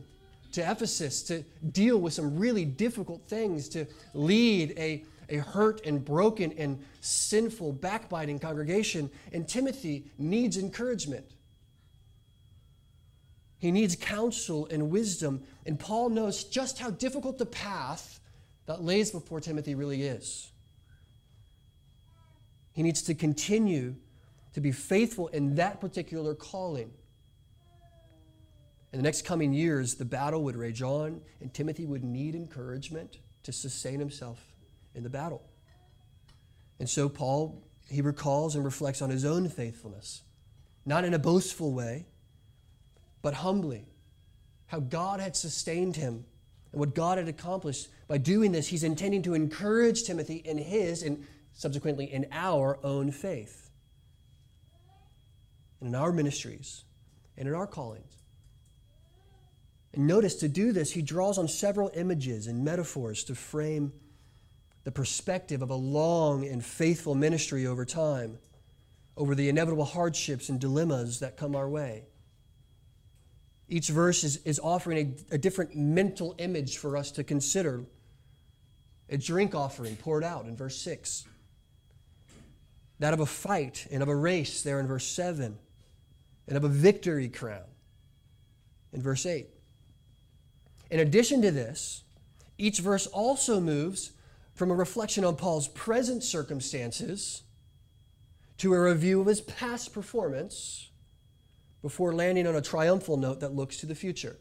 to 0.56 0.62
Ephesus 0.62 1.22
to 1.24 1.44
deal 1.72 1.98
with 1.98 2.14
some 2.14 2.38
really 2.38 2.66
difficult 2.66 3.28
things, 3.28 3.70
to 3.70 3.86
lead 4.14 4.74
a, 4.78 5.04
a 5.30 5.38
hurt 5.38 5.86
and 5.86 6.04
broken 6.04 6.54
and 6.58 6.84
sinful, 7.02 7.74
backbiting 7.74 8.40
congregation. 8.40 9.10
And 9.34 9.48
Timothy 9.48 10.06
needs 10.18 10.58
encouragement. 10.58 11.26
He 13.58 13.72
needs 13.72 13.96
counsel 13.96 14.68
and 14.72 14.90
wisdom. 14.90 15.44
And 15.66 15.78
Paul 15.78 16.10
knows 16.10 16.46
just 16.46 16.80
how 16.80 16.90
difficult 16.90 17.38
the 17.38 17.46
path 17.46 18.22
that 18.66 18.82
lays 18.82 19.12
before 19.12 19.42
Timothy 19.42 19.76
really 19.76 20.04
is. 20.04 20.50
He 22.72 22.82
needs 22.82 23.02
to 23.04 23.14
continue 23.14 23.96
to 24.54 24.62
be 24.62 24.72
faithful 24.72 25.28
in 25.28 25.56
that 25.56 25.82
particular 25.82 26.34
calling. 26.34 26.92
In 28.96 29.00
the 29.00 29.04
next 29.04 29.26
coming 29.26 29.52
years, 29.52 29.96
the 29.96 30.06
battle 30.06 30.42
would 30.46 30.56
rage 30.56 30.82
on, 30.82 31.20
and 31.42 31.54
Timothy 31.54 31.86
would 31.86 32.02
need 32.02 32.34
encouragement 32.34 33.18
to 33.44 33.52
sustain 33.52 34.00
himself 34.00 34.42
in 34.94 35.04
the 35.04 35.10
battle. 35.10 35.44
And 36.80 36.90
so, 36.90 37.10
Paul, 37.10 37.62
he 37.90 38.00
recalls 38.00 38.56
and 38.56 38.64
reflects 38.64 39.02
on 39.02 39.10
his 39.10 39.26
own 39.26 39.50
faithfulness, 39.50 40.22
not 40.86 41.04
in 41.04 41.14
a 41.14 41.20
boastful 41.20 41.74
way, 41.74 42.06
but 43.22 43.34
humbly, 43.34 43.86
how 44.68 44.80
God 44.80 45.20
had 45.20 45.36
sustained 45.36 45.98
him 45.98 46.24
and 46.72 46.80
what 46.80 46.96
God 46.96 47.18
had 47.18 47.28
accomplished. 47.28 47.90
By 48.08 48.18
doing 48.18 48.54
this, 48.54 48.70
he's 48.70 48.86
intending 48.86 49.24
to 49.24 49.34
encourage 49.34 50.04
Timothy 50.04 50.38
in 50.38 50.58
his 50.58 51.04
and 51.04 51.28
subsequently 51.52 52.06
in 52.06 52.28
our 52.32 52.80
own 52.82 53.12
faith, 53.12 53.72
and 55.82 55.90
in 55.90 55.96
our 55.96 56.14
ministries, 56.14 56.86
and 57.38 57.50
in 57.50 57.54
our 57.54 57.68
callings. 57.68 58.22
Notice 59.98 60.36
to 60.36 60.48
do 60.48 60.72
this, 60.72 60.92
he 60.92 61.02
draws 61.02 61.38
on 61.38 61.48
several 61.48 61.92
images 61.94 62.48
and 62.48 62.64
metaphors 62.64 63.24
to 63.26 63.36
frame 63.36 63.94
the 64.84 64.92
perspective 64.92 65.62
of 65.62 65.70
a 65.70 65.76
long 65.76 66.46
and 66.46 66.64
faithful 66.64 67.16
ministry 67.16 67.66
over 67.66 67.86
time, 67.86 68.38
over 69.18 69.36
the 69.36 69.50
inevitable 69.50 69.86
hardships 69.86 70.50
and 70.50 70.60
dilemmas 70.60 71.20
that 71.20 71.38
come 71.38 71.56
our 71.56 71.70
way. 71.70 72.06
Each 73.68 73.88
verse 73.88 74.24
is, 74.24 74.38
is 74.38 74.60
offering 74.60 75.18
a, 75.32 75.36
a 75.36 75.38
different 75.38 75.76
mental 75.76 76.36
image 76.38 76.78
for 76.78 76.98
us 76.98 77.12
to 77.12 77.24
consider. 77.24 77.86
A 79.10 79.18
drink 79.18 79.56
offering 79.56 79.96
poured 79.96 80.24
out 80.24 80.46
in 80.46 80.56
verse 80.56 80.78
6 80.78 81.26
that 83.00 83.14
of 83.14 83.20
a 83.20 83.26
fight 83.26 83.88
and 83.92 84.02
of 84.02 84.10
a 84.10 84.16
race 84.16 84.62
there 84.62 84.80
in 84.80 84.88
verse 84.88 85.06
7, 85.06 85.58
and 86.48 86.58
of 86.58 86.64
a 86.64 86.70
victory 86.70 87.28
crown 87.28 87.66
in 88.94 89.02
verse 89.02 89.26
8. 89.26 89.48
In 90.90 91.00
addition 91.00 91.42
to 91.42 91.52
this, 91.52 92.04
each 92.58 92.80
verse 92.80 93.08
also 93.08 93.60
moves 93.60 94.12
from 94.54 94.72
a 94.72 94.76
reflection 94.76 95.26
on 95.26 95.36
Paul's 95.36 95.68
present 95.68 96.24
circumstances 96.24 97.44
to 98.58 98.74
a 98.74 98.82
review 98.82 99.20
of 99.20 99.28
his 99.28 99.42
past 99.42 99.94
performance 99.94 100.90
before 101.82 102.14
landing 102.14 102.48
on 102.48 102.56
a 102.56 102.62
triumphal 102.62 103.18
note 103.18 103.42
that 103.42 103.54
looks 103.54 103.78
to 103.78 103.86
the 103.86 103.96
future. 103.96 104.38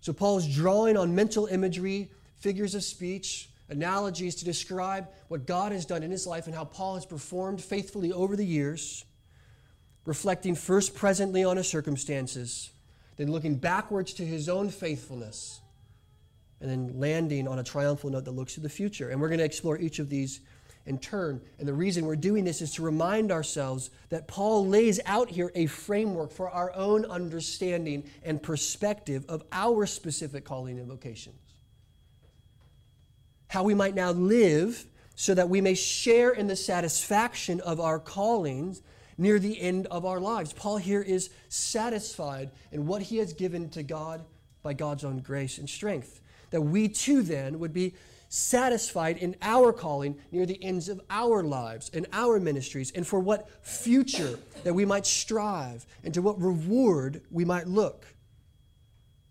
So 0.00 0.12
Paul's 0.12 0.46
drawing 0.46 0.96
on 0.96 1.14
mental 1.14 1.46
imagery, 1.46 2.10
figures 2.36 2.74
of 2.74 2.82
speech, 2.82 3.48
analogies 3.68 4.34
to 4.34 4.44
describe 4.44 5.08
what 5.28 5.46
God 5.46 5.72
has 5.72 5.86
done 5.86 6.02
in 6.02 6.10
his 6.10 6.26
life 6.26 6.46
and 6.46 6.54
how 6.54 6.64
Paul 6.64 6.96
has 6.96 7.06
performed 7.06 7.62
faithfully 7.62 8.12
over 8.12 8.36
the 8.36 8.44
years, 8.44 9.04
reflecting 10.04 10.54
first 10.54 10.94
presently 10.94 11.44
on 11.44 11.56
his 11.56 11.68
circumstances, 11.68 12.70
then 13.16 13.30
looking 13.30 13.56
backwards 13.56 14.14
to 14.14 14.24
his 14.24 14.48
own 14.48 14.70
faithfulness, 14.70 15.60
and 16.60 16.70
then 16.70 16.98
landing 16.98 17.46
on 17.46 17.58
a 17.58 17.64
triumphal 17.64 18.10
note 18.10 18.24
that 18.24 18.32
looks 18.32 18.54
to 18.54 18.60
the 18.60 18.68
future. 18.68 19.10
And 19.10 19.20
we're 19.20 19.28
going 19.28 19.38
to 19.38 19.44
explore 19.44 19.78
each 19.78 19.98
of 19.98 20.08
these 20.08 20.40
in 20.86 20.98
turn. 20.98 21.40
And 21.58 21.66
the 21.66 21.74
reason 21.74 22.04
we're 22.04 22.16
doing 22.16 22.44
this 22.44 22.60
is 22.60 22.74
to 22.74 22.82
remind 22.82 23.32
ourselves 23.32 23.90
that 24.10 24.28
Paul 24.28 24.66
lays 24.66 25.00
out 25.06 25.30
here 25.30 25.50
a 25.54 25.66
framework 25.66 26.30
for 26.30 26.50
our 26.50 26.74
own 26.74 27.04
understanding 27.06 28.04
and 28.22 28.42
perspective 28.42 29.24
of 29.28 29.42
our 29.52 29.86
specific 29.86 30.44
calling 30.44 30.78
and 30.78 30.88
vocations. 30.88 31.36
how 33.54 33.62
we 33.62 33.72
might 33.72 33.94
now 33.94 34.10
live 34.10 34.84
so 35.14 35.32
that 35.32 35.48
we 35.48 35.60
may 35.60 35.74
share 35.74 36.32
in 36.32 36.48
the 36.48 36.56
satisfaction 36.56 37.60
of 37.60 37.78
our 37.78 38.00
callings 38.00 38.82
near 39.16 39.38
the 39.38 39.60
end 39.60 39.86
of 39.86 40.04
our 40.04 40.20
lives. 40.20 40.52
Paul 40.52 40.76
here 40.76 41.02
is 41.02 41.30
satisfied 41.48 42.50
in 42.72 42.86
what 42.86 43.02
he 43.02 43.18
has 43.18 43.32
given 43.32 43.68
to 43.70 43.82
God 43.82 44.24
by 44.62 44.72
God's 44.72 45.04
own 45.04 45.18
grace 45.18 45.58
and 45.58 45.68
strength. 45.68 46.20
That 46.50 46.62
we 46.62 46.88
too 46.88 47.22
then 47.22 47.58
would 47.58 47.72
be 47.72 47.94
satisfied 48.28 49.16
in 49.18 49.36
our 49.42 49.72
calling 49.72 50.16
near 50.32 50.44
the 50.44 50.62
ends 50.62 50.88
of 50.88 51.00
our 51.08 51.44
lives 51.44 51.90
and 51.94 52.06
our 52.12 52.40
ministries, 52.40 52.90
and 52.90 53.06
for 53.06 53.20
what 53.20 53.48
future 53.64 54.38
that 54.64 54.74
we 54.74 54.84
might 54.84 55.06
strive, 55.06 55.86
and 56.02 56.12
to 56.14 56.22
what 56.22 56.40
reward 56.40 57.22
we 57.30 57.44
might 57.44 57.68
look? 57.68 58.06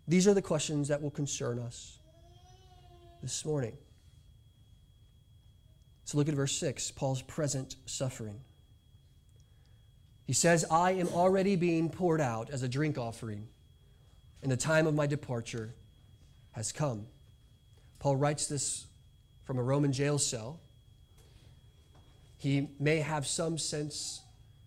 These 0.07 0.27
are 0.27 0.33
the 0.33 0.41
questions 0.41 0.87
that 0.87 1.01
will 1.01 1.11
concern 1.11 1.59
us 1.59 1.97
this 3.21 3.43
morning. 3.43 3.77
So 6.05 6.17
look 6.17 6.29
at 6.29 6.35
verse 6.35 6.57
6, 6.57 6.91
Paul's 6.91 7.21
present 7.21 7.75
suffering. 7.85 8.39
He 10.25 10.33
says, 10.33 10.65
I 10.71 10.91
am 10.91 11.07
already 11.09 11.55
being 11.55 11.89
poured 11.89 12.21
out 12.21 12.49
as 12.49 12.63
a 12.63 12.67
drink 12.67 12.97
offering, 12.97 13.47
and 14.41 14.51
the 14.51 14.57
time 14.57 14.87
of 14.87 14.93
my 14.93 15.05
departure 15.05 15.73
has 16.51 16.71
come. 16.71 17.07
Paul 17.99 18.15
writes 18.15 18.47
this 18.47 18.85
from 19.43 19.57
a 19.57 19.63
Roman 19.63 19.91
jail 19.91 20.17
cell. 20.17 20.59
He 22.37 22.69
may 22.79 22.99
have 22.99 23.27
some 23.27 23.57
sense 23.57 24.21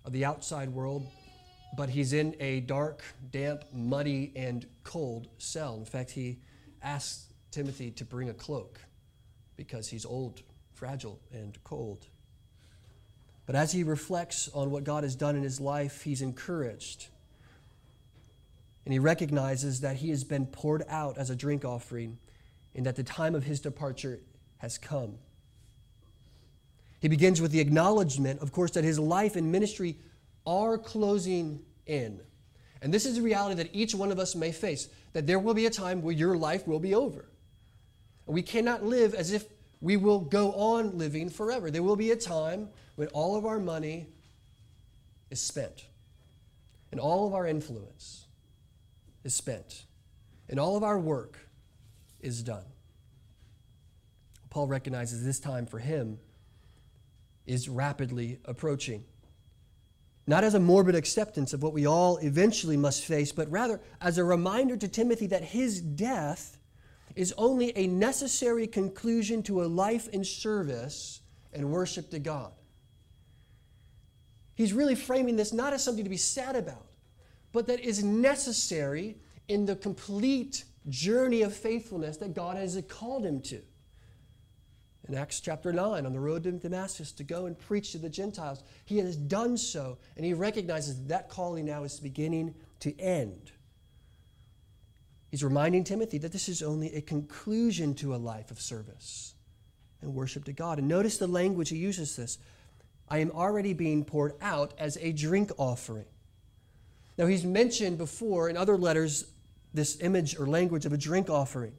of 0.04 0.12
the 0.12 0.25
outside 0.25 0.68
world, 0.70 1.06
but 1.76 1.88
he's 1.88 2.12
in 2.12 2.36
a 2.40 2.60
dark, 2.60 3.02
damp, 3.30 3.64
muddy, 3.72 4.32
and 4.36 4.66
cold 4.84 5.28
cell. 5.38 5.76
In 5.76 5.84
fact, 5.84 6.10
he 6.10 6.38
asks 6.82 7.26
Timothy 7.50 7.90
to 7.92 8.04
bring 8.04 8.28
a 8.28 8.34
cloak 8.34 8.80
because 9.56 9.88
he's 9.88 10.04
old, 10.04 10.42
fragile, 10.75 11.18
and 11.32 11.58
cold. 11.64 12.06
But 13.46 13.54
as 13.54 13.72
he 13.72 13.84
reflects 13.84 14.48
on 14.52 14.70
what 14.70 14.84
God 14.84 15.04
has 15.04 15.14
done 15.14 15.36
in 15.36 15.42
his 15.42 15.60
life, 15.60 16.02
he's 16.02 16.20
encouraged. 16.20 17.06
And 18.84 18.92
he 18.92 18.98
recognizes 18.98 19.80
that 19.80 19.96
he 19.96 20.10
has 20.10 20.24
been 20.24 20.46
poured 20.46 20.84
out 20.88 21.16
as 21.16 21.30
a 21.30 21.36
drink 21.36 21.64
offering 21.64 22.18
and 22.74 22.84
that 22.86 22.96
the 22.96 23.02
time 23.04 23.34
of 23.34 23.44
his 23.44 23.60
departure 23.60 24.20
has 24.58 24.78
come. 24.78 25.18
He 27.00 27.08
begins 27.08 27.40
with 27.40 27.52
the 27.52 27.60
acknowledgement, 27.60 28.40
of 28.40 28.52
course, 28.52 28.72
that 28.72 28.84
his 28.84 28.98
life 28.98 29.36
and 29.36 29.52
ministry 29.52 29.98
are 30.46 30.78
closing 30.78 31.60
in. 31.86 32.20
And 32.82 32.92
this 32.92 33.06
is 33.06 33.18
a 33.18 33.22
reality 33.22 33.56
that 33.62 33.74
each 33.74 33.94
one 33.94 34.12
of 34.12 34.18
us 34.18 34.34
may 34.34 34.52
face 34.52 34.88
that 35.12 35.26
there 35.26 35.38
will 35.38 35.54
be 35.54 35.66
a 35.66 35.70
time 35.70 36.02
where 36.02 36.14
your 36.14 36.36
life 36.36 36.66
will 36.66 36.78
be 36.78 36.94
over. 36.94 37.26
We 38.26 38.42
cannot 38.42 38.84
live 38.84 39.14
as 39.14 39.32
if 39.32 39.46
we 39.80 39.96
will 39.96 40.20
go 40.20 40.52
on 40.52 40.98
living 40.98 41.30
forever. 41.30 41.70
There 41.70 41.82
will 41.82 41.96
be 41.96 42.10
a 42.10 42.16
time 42.16 42.68
when 42.96 43.08
all 43.08 43.36
of 43.36 43.46
our 43.46 43.58
money 43.58 44.08
is 45.30 45.40
spent, 45.40 45.86
and 46.90 47.00
all 47.00 47.26
of 47.26 47.34
our 47.34 47.46
influence 47.46 48.26
is 49.24 49.34
spent, 49.34 49.84
and 50.48 50.58
all 50.58 50.76
of 50.76 50.82
our 50.82 50.98
work 50.98 51.38
is 52.20 52.42
done. 52.42 52.64
Paul 54.50 54.66
recognizes 54.66 55.24
this 55.24 55.38
time 55.38 55.66
for 55.66 55.78
him 55.78 56.18
is 57.46 57.68
rapidly 57.68 58.38
approaching. 58.44 59.04
Not 60.26 60.42
as 60.42 60.54
a 60.54 60.60
morbid 60.60 60.94
acceptance 60.94 61.52
of 61.52 61.62
what 61.62 61.72
we 61.72 61.86
all 61.86 62.16
eventually 62.16 62.76
must 62.76 63.04
face, 63.04 63.30
but 63.30 63.50
rather 63.50 63.80
as 64.00 64.18
a 64.18 64.24
reminder 64.24 64.76
to 64.76 64.88
Timothy 64.88 65.26
that 65.28 65.44
his 65.44 65.80
death 65.80 66.58
is 67.14 67.32
only 67.36 67.76
a 67.76 67.86
necessary 67.86 68.66
conclusion 68.66 69.42
to 69.44 69.62
a 69.62 69.66
life 69.66 70.08
in 70.08 70.24
service 70.24 71.20
and 71.52 71.70
worship 71.70 72.10
to 72.10 72.18
God. 72.18 72.52
He's 74.56 74.72
really 74.72 74.94
framing 74.94 75.36
this 75.36 75.52
not 75.52 75.72
as 75.72 75.84
something 75.84 76.04
to 76.04 76.10
be 76.10 76.16
sad 76.16 76.56
about, 76.56 76.86
but 77.52 77.68
that 77.68 77.78
is 77.78 78.02
necessary 78.02 79.18
in 79.48 79.66
the 79.66 79.76
complete 79.76 80.64
journey 80.88 81.42
of 81.42 81.54
faithfulness 81.54 82.16
that 82.16 82.34
God 82.34 82.56
has 82.56 82.82
called 82.88 83.25
him 83.25 83.40
to. 83.42 83.60
In 85.08 85.14
Acts 85.14 85.38
chapter 85.40 85.72
9, 85.72 86.04
on 86.04 86.12
the 86.12 86.18
road 86.18 86.44
to 86.44 86.52
Damascus 86.52 87.12
to 87.12 87.23
go 87.23 87.47
and 87.47 87.56
preach 87.56 87.92
to 87.92 87.99
the 87.99 88.08
Gentiles, 88.08 88.64
he 88.86 88.99
has 88.99 89.14
done 89.14 89.56
so, 89.56 89.99
and 90.16 90.25
he 90.25 90.34
recognizes 90.34 90.97
that, 90.97 91.08
that 91.08 91.28
calling 91.28 91.66
now 91.66 91.84
is 91.84 92.00
beginning 92.00 92.54
to 92.80 92.99
end. 92.99 93.52
He's 95.30 95.45
reminding 95.45 95.84
Timothy 95.84 96.19
that 96.19 96.32
this 96.32 96.49
is 96.49 96.62
only 96.62 96.95
a 96.95 97.02
conclusion 97.02 97.95
to 97.97 98.14
a 98.14 98.16
life 98.16 98.50
of 98.50 98.60
service 98.60 99.34
and 100.00 100.14
worship 100.14 100.45
to 100.45 100.52
God. 100.52 100.78
And 100.78 100.88
notice 100.88 101.19
the 101.19 101.26
language 101.26 101.69
he 101.69 101.76
uses 101.76 102.16
this 102.16 102.38
I 103.08 103.19
am 103.19 103.30
already 103.30 103.73
being 103.73 104.04
poured 104.04 104.34
out 104.40 104.75
as 104.78 104.97
a 105.00 105.12
drink 105.12 105.50
offering. 105.58 106.06
Now, 107.16 107.26
he's 107.26 107.45
mentioned 107.45 107.99
before 107.99 108.49
in 108.49 108.56
other 108.56 108.76
letters 108.76 109.25
this 109.73 110.00
image 110.00 110.38
or 110.38 110.47
language 110.47 110.86
of 110.86 110.92
a 110.92 110.99
drink 110.99 111.30
offering. 111.30 111.73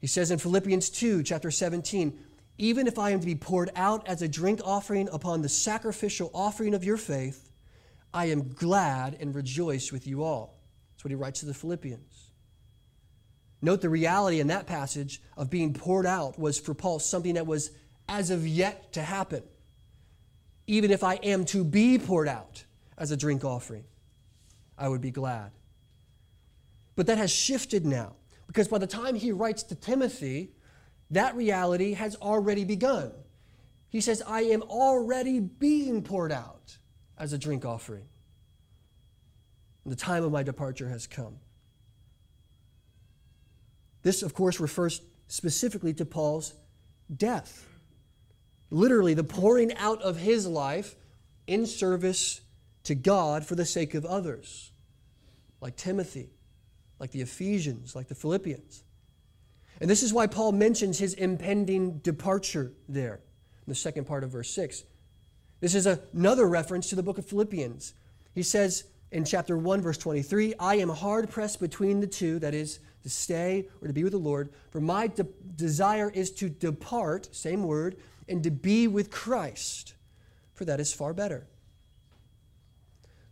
He 0.00 0.06
says 0.06 0.30
in 0.30 0.38
Philippians 0.38 0.88
2, 0.90 1.22
chapter 1.22 1.50
17, 1.50 2.18
even 2.58 2.86
if 2.86 2.98
I 2.98 3.10
am 3.10 3.20
to 3.20 3.26
be 3.26 3.34
poured 3.34 3.70
out 3.76 4.06
as 4.08 4.22
a 4.22 4.28
drink 4.28 4.60
offering 4.64 5.08
upon 5.12 5.42
the 5.42 5.48
sacrificial 5.48 6.30
offering 6.34 6.74
of 6.74 6.84
your 6.84 6.96
faith, 6.96 7.50
I 8.12 8.26
am 8.26 8.52
glad 8.54 9.16
and 9.20 9.34
rejoice 9.34 9.92
with 9.92 10.06
you 10.06 10.24
all. 10.24 10.58
That's 10.92 11.04
what 11.04 11.10
he 11.10 11.16
writes 11.16 11.40
to 11.40 11.46
the 11.46 11.54
Philippians. 11.54 12.30
Note 13.62 13.82
the 13.82 13.90
reality 13.90 14.40
in 14.40 14.46
that 14.48 14.66
passage 14.66 15.20
of 15.36 15.50
being 15.50 15.74
poured 15.74 16.06
out 16.06 16.38
was 16.38 16.58
for 16.58 16.74
Paul 16.74 16.98
something 16.98 17.34
that 17.34 17.46
was 17.46 17.70
as 18.08 18.30
of 18.30 18.46
yet 18.46 18.92
to 18.94 19.02
happen 19.02 19.42
even 20.70 20.92
if 20.92 21.02
I 21.02 21.14
am 21.14 21.44
to 21.46 21.64
be 21.64 21.98
poured 21.98 22.28
out 22.28 22.64
as 22.96 23.10
a 23.10 23.16
drink 23.16 23.44
offering, 23.44 23.82
I 24.78 24.88
would 24.88 25.00
be 25.00 25.10
glad. 25.10 25.50
But 26.94 27.08
that 27.08 27.18
has 27.18 27.32
shifted 27.32 27.84
now, 27.84 28.14
because 28.46 28.68
by 28.68 28.78
the 28.78 28.86
time 28.86 29.16
he 29.16 29.32
writes 29.32 29.64
to 29.64 29.74
Timothy, 29.74 30.52
that 31.10 31.34
reality 31.34 31.94
has 31.94 32.14
already 32.14 32.64
begun. 32.64 33.10
He 33.88 34.00
says, 34.00 34.22
I 34.24 34.42
am 34.42 34.62
already 34.62 35.40
being 35.40 36.02
poured 36.02 36.30
out 36.30 36.78
as 37.18 37.32
a 37.32 37.38
drink 37.38 37.64
offering. 37.64 38.04
And 39.82 39.92
the 39.92 39.96
time 39.96 40.22
of 40.22 40.30
my 40.30 40.44
departure 40.44 40.88
has 40.88 41.08
come. 41.08 41.38
This, 44.02 44.22
of 44.22 44.34
course, 44.34 44.60
refers 44.60 45.00
specifically 45.26 45.94
to 45.94 46.04
Paul's 46.04 46.54
death 47.16 47.66
literally 48.70 49.14
the 49.14 49.24
pouring 49.24 49.76
out 49.76 50.00
of 50.02 50.18
his 50.18 50.46
life 50.46 50.96
in 51.46 51.66
service 51.66 52.40
to 52.84 52.94
God 52.94 53.44
for 53.44 53.54
the 53.54 53.64
sake 53.64 53.94
of 53.94 54.04
others, 54.04 54.72
like 55.60 55.76
Timothy, 55.76 56.30
like 56.98 57.10
the 57.10 57.20
Ephesians, 57.20 57.94
like 57.94 58.08
the 58.08 58.14
Philippians. 58.14 58.84
And 59.80 59.88
this 59.88 60.02
is 60.02 60.12
why 60.12 60.26
Paul 60.26 60.52
mentions 60.52 60.98
his 60.98 61.14
impending 61.14 61.98
departure 61.98 62.72
there 62.88 63.20
in 63.66 63.70
the 63.70 63.74
second 63.74 64.04
part 64.04 64.24
of 64.24 64.30
verse 64.30 64.50
6. 64.50 64.84
This 65.60 65.74
is 65.74 65.86
another 65.86 66.46
reference 66.46 66.88
to 66.90 66.96
the 66.96 67.02
book 67.02 67.18
of 67.18 67.26
Philippians. 67.26 67.94
He 68.34 68.42
says 68.42 68.84
in 69.10 69.24
chapter 69.24 69.58
1, 69.58 69.80
verse 69.80 69.98
23, 69.98 70.54
I 70.58 70.76
am 70.76 70.88
hard 70.88 71.30
pressed 71.30 71.60
between 71.60 72.00
the 72.00 72.06
two, 72.06 72.38
that 72.38 72.54
is, 72.54 72.78
to 73.02 73.08
stay 73.08 73.68
or 73.80 73.88
to 73.88 73.94
be 73.94 74.04
with 74.04 74.12
the 74.12 74.18
Lord, 74.18 74.50
for 74.70 74.80
my 74.80 75.06
de- 75.06 75.26
desire 75.56 76.10
is 76.10 76.30
to 76.32 76.48
depart, 76.48 77.34
same 77.34 77.64
word, 77.64 77.96
and 78.30 78.44
to 78.44 78.50
be 78.50 78.86
with 78.86 79.10
Christ, 79.10 79.94
for 80.54 80.64
that 80.64 80.80
is 80.80 80.92
far 80.92 81.12
better. 81.12 81.46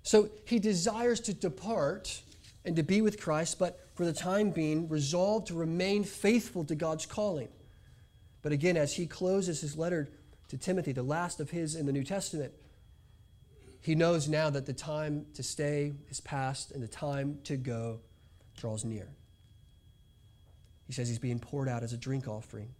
So 0.02 0.30
he 0.44 0.58
desires 0.58 1.20
to 1.20 1.34
depart 1.34 2.22
and 2.64 2.74
to 2.76 2.82
be 2.82 3.00
with 3.00 3.20
Christ, 3.20 3.58
but 3.58 3.88
for 3.94 4.04
the 4.04 4.12
time 4.12 4.50
being, 4.50 4.88
resolved 4.88 5.46
to 5.48 5.54
remain 5.54 6.04
faithful 6.04 6.64
to 6.64 6.74
God's 6.74 7.06
calling. 7.06 7.48
But 8.42 8.52
again, 8.52 8.76
as 8.76 8.94
he 8.94 9.06
closes 9.06 9.60
his 9.60 9.76
letter 9.76 10.08
to 10.48 10.58
Timothy, 10.58 10.92
the 10.92 11.02
last 11.02 11.40
of 11.40 11.50
his 11.50 11.76
in 11.76 11.86
the 11.86 11.92
New 11.92 12.04
Testament, 12.04 12.52
he 13.80 13.94
knows 13.94 14.28
now 14.28 14.50
that 14.50 14.66
the 14.66 14.72
time 14.72 15.26
to 15.34 15.42
stay 15.42 15.92
is 16.08 16.20
past 16.20 16.72
and 16.72 16.82
the 16.82 16.88
time 16.88 17.38
to 17.44 17.56
go 17.56 18.00
draws 18.56 18.84
near. 18.84 19.08
He 20.86 20.92
says 20.92 21.08
he's 21.08 21.18
being 21.18 21.38
poured 21.38 21.68
out 21.68 21.82
as 21.82 21.92
a 21.92 21.96
drink 21.96 22.26
offering 22.26 22.74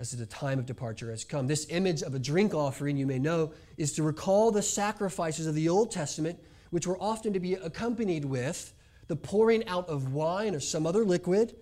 as 0.00 0.12
the 0.12 0.24
time 0.24 0.58
of 0.58 0.64
departure 0.64 1.10
has 1.10 1.24
come. 1.24 1.46
This 1.46 1.66
image 1.68 2.02
of 2.02 2.14
a 2.14 2.18
drink 2.18 2.54
offering, 2.54 2.96
you 2.96 3.06
may 3.06 3.18
know, 3.18 3.52
is 3.76 3.92
to 3.92 4.02
recall 4.02 4.50
the 4.50 4.62
sacrifices 4.62 5.46
of 5.46 5.54
the 5.54 5.68
Old 5.68 5.90
Testament, 5.90 6.40
which 6.70 6.86
were 6.86 6.96
often 7.00 7.34
to 7.34 7.40
be 7.40 7.52
accompanied 7.54 8.24
with 8.24 8.72
the 9.08 9.16
pouring 9.16 9.66
out 9.68 9.86
of 9.90 10.14
wine 10.14 10.54
or 10.54 10.60
some 10.60 10.86
other 10.86 11.04
liquid 11.04 11.54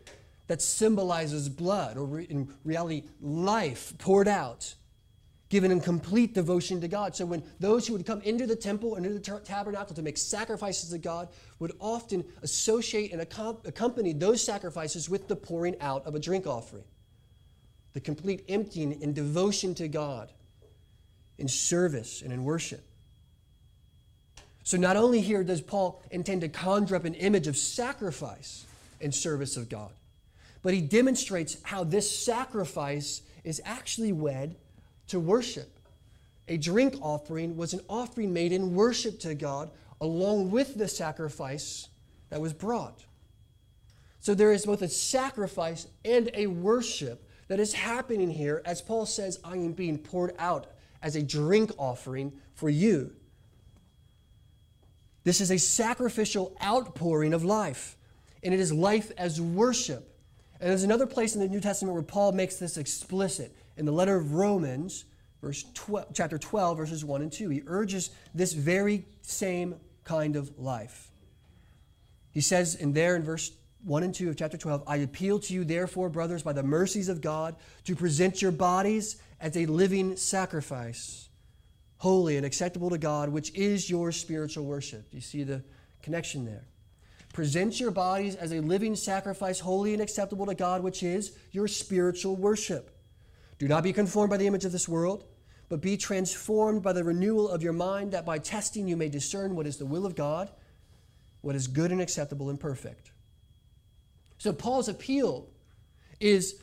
that 0.46 0.62
symbolizes 0.62 1.48
blood, 1.48 1.96
or 1.96 2.20
in 2.20 2.54
reality, 2.64 3.02
life 3.20 3.92
poured 3.98 4.28
out, 4.28 4.72
given 5.48 5.72
in 5.72 5.80
complete 5.80 6.32
devotion 6.32 6.80
to 6.80 6.86
God. 6.86 7.16
So 7.16 7.26
when 7.26 7.42
those 7.58 7.88
who 7.88 7.94
would 7.94 8.06
come 8.06 8.20
into 8.20 8.46
the 8.46 8.56
temple 8.56 8.94
and 8.94 9.04
into 9.04 9.18
the 9.18 9.40
tabernacle 9.40 9.96
to 9.96 10.02
make 10.02 10.16
sacrifices 10.16 10.90
to 10.90 10.98
God 10.98 11.28
would 11.58 11.72
often 11.80 12.24
associate 12.42 13.12
and 13.12 13.20
accompany 13.20 14.12
those 14.12 14.44
sacrifices 14.44 15.10
with 15.10 15.26
the 15.26 15.36
pouring 15.36 15.74
out 15.80 16.06
of 16.06 16.14
a 16.14 16.20
drink 16.20 16.46
offering 16.46 16.84
the 17.98 18.04
complete 18.04 18.44
emptying 18.48 18.92
in 19.02 19.12
devotion 19.12 19.74
to 19.74 19.88
God, 19.88 20.30
in 21.36 21.48
service 21.48 22.22
and 22.22 22.32
in 22.32 22.44
worship. 22.44 22.84
So, 24.62 24.76
not 24.76 24.96
only 24.96 25.20
here 25.20 25.42
does 25.42 25.60
Paul 25.60 26.00
intend 26.12 26.42
to 26.42 26.48
conjure 26.48 26.94
up 26.94 27.04
an 27.04 27.14
image 27.14 27.48
of 27.48 27.56
sacrifice 27.56 28.66
and 29.00 29.12
service 29.12 29.56
of 29.56 29.68
God, 29.68 29.90
but 30.62 30.74
he 30.74 30.80
demonstrates 30.80 31.56
how 31.64 31.82
this 31.82 32.08
sacrifice 32.08 33.22
is 33.42 33.60
actually 33.64 34.12
wed 34.12 34.54
to 35.08 35.18
worship. 35.18 35.80
A 36.46 36.56
drink 36.56 36.94
offering 37.02 37.56
was 37.56 37.72
an 37.72 37.80
offering 37.88 38.32
made 38.32 38.52
in 38.52 38.76
worship 38.76 39.18
to 39.20 39.34
God 39.34 39.72
along 40.00 40.52
with 40.52 40.76
the 40.76 40.86
sacrifice 40.86 41.88
that 42.30 42.40
was 42.40 42.52
brought. 42.52 43.04
So 44.20 44.36
there 44.36 44.52
is 44.52 44.66
both 44.66 44.82
a 44.82 44.88
sacrifice 44.88 45.88
and 46.04 46.30
a 46.32 46.46
worship 46.46 47.24
that 47.48 47.58
is 47.58 47.72
happening 47.72 48.30
here 48.30 48.62
as 48.64 48.80
Paul 48.80 49.06
says, 49.06 49.40
I 49.42 49.54
am 49.54 49.72
being 49.72 49.98
poured 49.98 50.34
out 50.38 50.68
as 51.02 51.16
a 51.16 51.22
drink 51.22 51.72
offering 51.78 52.32
for 52.54 52.68
you. 52.68 53.12
This 55.24 55.40
is 55.40 55.50
a 55.50 55.58
sacrificial 55.58 56.56
outpouring 56.62 57.34
of 57.34 57.44
life, 57.44 57.96
and 58.42 58.54
it 58.54 58.60
is 58.60 58.72
life 58.72 59.12
as 59.18 59.40
worship. 59.40 60.14
And 60.60 60.70
there's 60.70 60.84
another 60.84 61.06
place 61.06 61.34
in 61.34 61.40
the 61.40 61.48
New 61.48 61.60
Testament 61.60 61.94
where 61.94 62.02
Paul 62.02 62.32
makes 62.32 62.56
this 62.56 62.76
explicit. 62.76 63.54
In 63.76 63.84
the 63.84 63.92
letter 63.92 64.16
of 64.16 64.34
Romans, 64.34 65.04
verse 65.40 65.64
12, 65.74 66.08
chapter 66.14 66.38
12, 66.38 66.78
verses 66.78 67.04
1 67.04 67.22
and 67.22 67.32
2, 67.32 67.48
he 67.50 67.62
urges 67.66 68.10
this 68.34 68.52
very 68.52 69.04
same 69.22 69.76
kind 70.04 70.34
of 70.34 70.58
life. 70.58 71.10
He 72.32 72.40
says 72.40 72.74
in 72.74 72.92
there 72.92 73.14
in 73.14 73.22
verse 73.22 73.52
1 73.84 74.02
and 74.02 74.14
2 74.14 74.28
of 74.28 74.36
chapter 74.36 74.56
12, 74.56 74.82
I 74.86 74.96
appeal 74.96 75.38
to 75.38 75.54
you, 75.54 75.64
therefore, 75.64 76.08
brothers, 76.08 76.42
by 76.42 76.52
the 76.52 76.62
mercies 76.62 77.08
of 77.08 77.20
God, 77.20 77.56
to 77.84 77.94
present 77.94 78.42
your 78.42 78.50
bodies 78.50 79.20
as 79.40 79.56
a 79.56 79.66
living 79.66 80.16
sacrifice, 80.16 81.28
holy 81.98 82.36
and 82.36 82.44
acceptable 82.44 82.90
to 82.90 82.98
God, 82.98 83.28
which 83.28 83.54
is 83.54 83.88
your 83.88 84.10
spiritual 84.10 84.64
worship. 84.64 85.10
Do 85.10 85.16
you 85.16 85.22
see 85.22 85.44
the 85.44 85.62
connection 86.02 86.44
there? 86.44 86.66
Present 87.32 87.78
your 87.78 87.92
bodies 87.92 88.34
as 88.34 88.52
a 88.52 88.60
living 88.60 88.96
sacrifice, 88.96 89.60
holy 89.60 89.92
and 89.92 90.02
acceptable 90.02 90.46
to 90.46 90.54
God, 90.54 90.82
which 90.82 91.02
is 91.02 91.38
your 91.52 91.68
spiritual 91.68 92.34
worship. 92.34 92.90
Do 93.58 93.68
not 93.68 93.84
be 93.84 93.92
conformed 93.92 94.30
by 94.30 94.38
the 94.38 94.46
image 94.46 94.64
of 94.64 94.72
this 94.72 94.88
world, 94.88 95.24
but 95.68 95.80
be 95.80 95.96
transformed 95.96 96.82
by 96.82 96.92
the 96.92 97.04
renewal 97.04 97.48
of 97.48 97.62
your 97.62 97.72
mind, 97.72 98.12
that 98.12 98.26
by 98.26 98.38
testing 98.38 98.88
you 98.88 98.96
may 98.96 99.08
discern 99.08 99.54
what 99.54 99.66
is 99.66 99.76
the 99.76 99.86
will 99.86 100.06
of 100.06 100.16
God, 100.16 100.50
what 101.42 101.54
is 101.54 101.68
good 101.68 101.92
and 101.92 102.00
acceptable 102.00 102.50
and 102.50 102.58
perfect. 102.58 103.12
So, 104.38 104.52
Paul's 104.52 104.88
appeal 104.88 105.48
is 106.20 106.62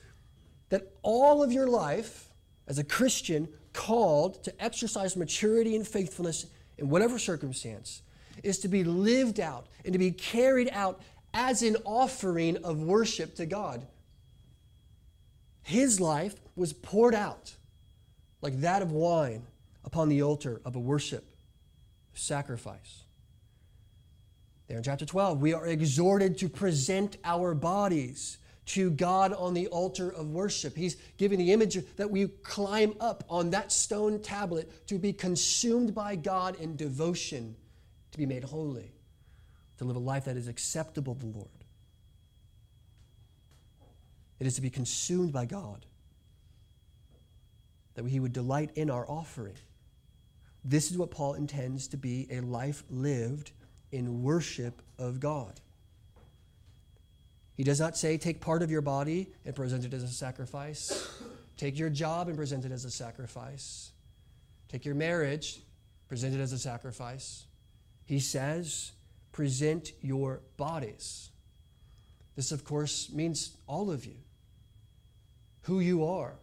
that 0.70 0.94
all 1.04 1.44
of 1.44 1.52
your 1.52 1.68
life 1.68 2.30
as 2.68 2.80
a 2.80 2.84
Christian, 2.84 3.48
called 3.74 4.44
to 4.44 4.64
exercise 4.64 5.16
maturity 5.16 5.76
and 5.76 5.88
faithfulness 5.88 6.48
in 6.78 6.90
whatever 6.90 7.20
circumstance, 7.20 8.02
is 8.44 8.60
to 8.60 8.68
be 8.68 8.84
lived 8.84 9.40
out 9.40 9.68
and 9.84 9.94
to 9.94 10.00
be 10.00 10.12
carried 10.12 10.70
out 10.72 11.02
as 11.34 11.62
an 11.62 11.76
offering 11.86 12.58
of 12.64 12.82
worship 12.82 13.36
to 13.36 13.46
God. 13.46 13.86
His 15.64 16.00
life 16.00 16.36
was 16.56 16.74
poured 16.74 17.16
out 17.16 17.56
like 18.42 18.62
that 18.62 18.82
of 18.82 18.92
wine 18.92 19.44
upon 19.84 20.10
the 20.10 20.22
altar 20.22 20.62
of 20.66 20.76
a 20.76 20.80
worship 20.80 21.36
sacrifice. 22.14 23.05
There 24.68 24.78
in 24.78 24.84
chapter 24.84 25.06
12, 25.06 25.42
we 25.42 25.54
are 25.54 25.68
exhorted 25.68 26.38
to 26.40 26.50
present 26.50 27.18
our 27.24 27.54
bodies 27.54 28.40
to 28.68 28.90
God 28.90 29.32
on 29.34 29.54
the 29.54 29.68
altar 29.68 30.10
of 30.10 30.32
worship. 30.32 30.76
He's 30.76 30.96
giving 31.18 31.38
the 31.38 31.54
image 31.54 31.78
that 31.98 32.10
we 32.10 32.28
climb 32.28 32.96
up 33.00 33.24
on 33.30 33.52
that 33.52 33.72
stone 33.72 34.20
tablet 34.22 34.88
to 34.88 34.98
be 34.98 35.14
consumed 35.14 35.94
by 35.94 36.16
God 36.16 36.60
in 36.60 36.76
devotion, 36.76 37.56
to 38.12 38.18
be 38.18 38.26
made 38.26 38.44
holy, 38.44 38.92
to 39.78 39.86
live 39.86 39.96
a 39.96 40.00
life 40.00 40.26
that 40.26 40.36
is 40.36 40.48
acceptable 40.48 41.14
to 41.14 41.26
the 41.26 41.38
Lord. 41.38 41.50
It 44.40 44.48
is 44.48 44.56
to 44.56 44.62
be 44.62 44.72
consumed 44.72 45.32
by 45.32 45.46
God, 45.46 45.86
that 47.94 48.06
He 48.08 48.20
would 48.20 48.34
delight 48.34 48.72
in 48.74 48.90
our 48.90 49.08
offering. 49.08 49.56
This 50.64 50.90
is 50.90 50.98
what 50.98 51.12
Paul 51.12 51.36
intends 51.36 51.88
to 51.90 51.98
be 51.98 52.28
a 52.32 52.40
life 52.40 52.84
lived 52.90 53.52
in 53.92 54.24
worship 54.24 54.82
of 54.98 55.20
God. 55.20 55.60
He 57.56 57.64
does 57.64 57.80
not 57.80 57.98
say, 57.98 58.18
take 58.18 58.42
part 58.42 58.62
of 58.62 58.70
your 58.70 58.82
body 58.82 59.30
and 59.46 59.56
present 59.56 59.86
it 59.86 59.94
as 59.94 60.04
a 60.04 60.08
sacrifice. 60.08 61.10
Take 61.58 61.80
your 61.80 61.90
job 61.90 62.28
and 62.28 62.36
present 62.36 62.66
it 62.66 62.72
as 62.72 62.84
a 62.84 62.92
sacrifice. 62.92 63.92
Take 64.68 64.84
your 64.84 64.96
marriage, 64.96 65.62
present 66.10 66.36
it 66.36 66.42
as 66.42 66.52
a 66.52 66.60
sacrifice. 66.60 67.46
He 68.04 68.20
says, 68.20 68.92
present 69.32 69.94
your 70.02 70.42
bodies. 70.58 71.30
This, 72.36 72.52
of 72.52 72.66
course, 72.66 73.10
means 73.14 73.56
all 73.68 73.90
of 73.90 74.06
you, 74.06 74.18
who 75.62 75.80
you 75.80 76.06
are. 76.06 76.36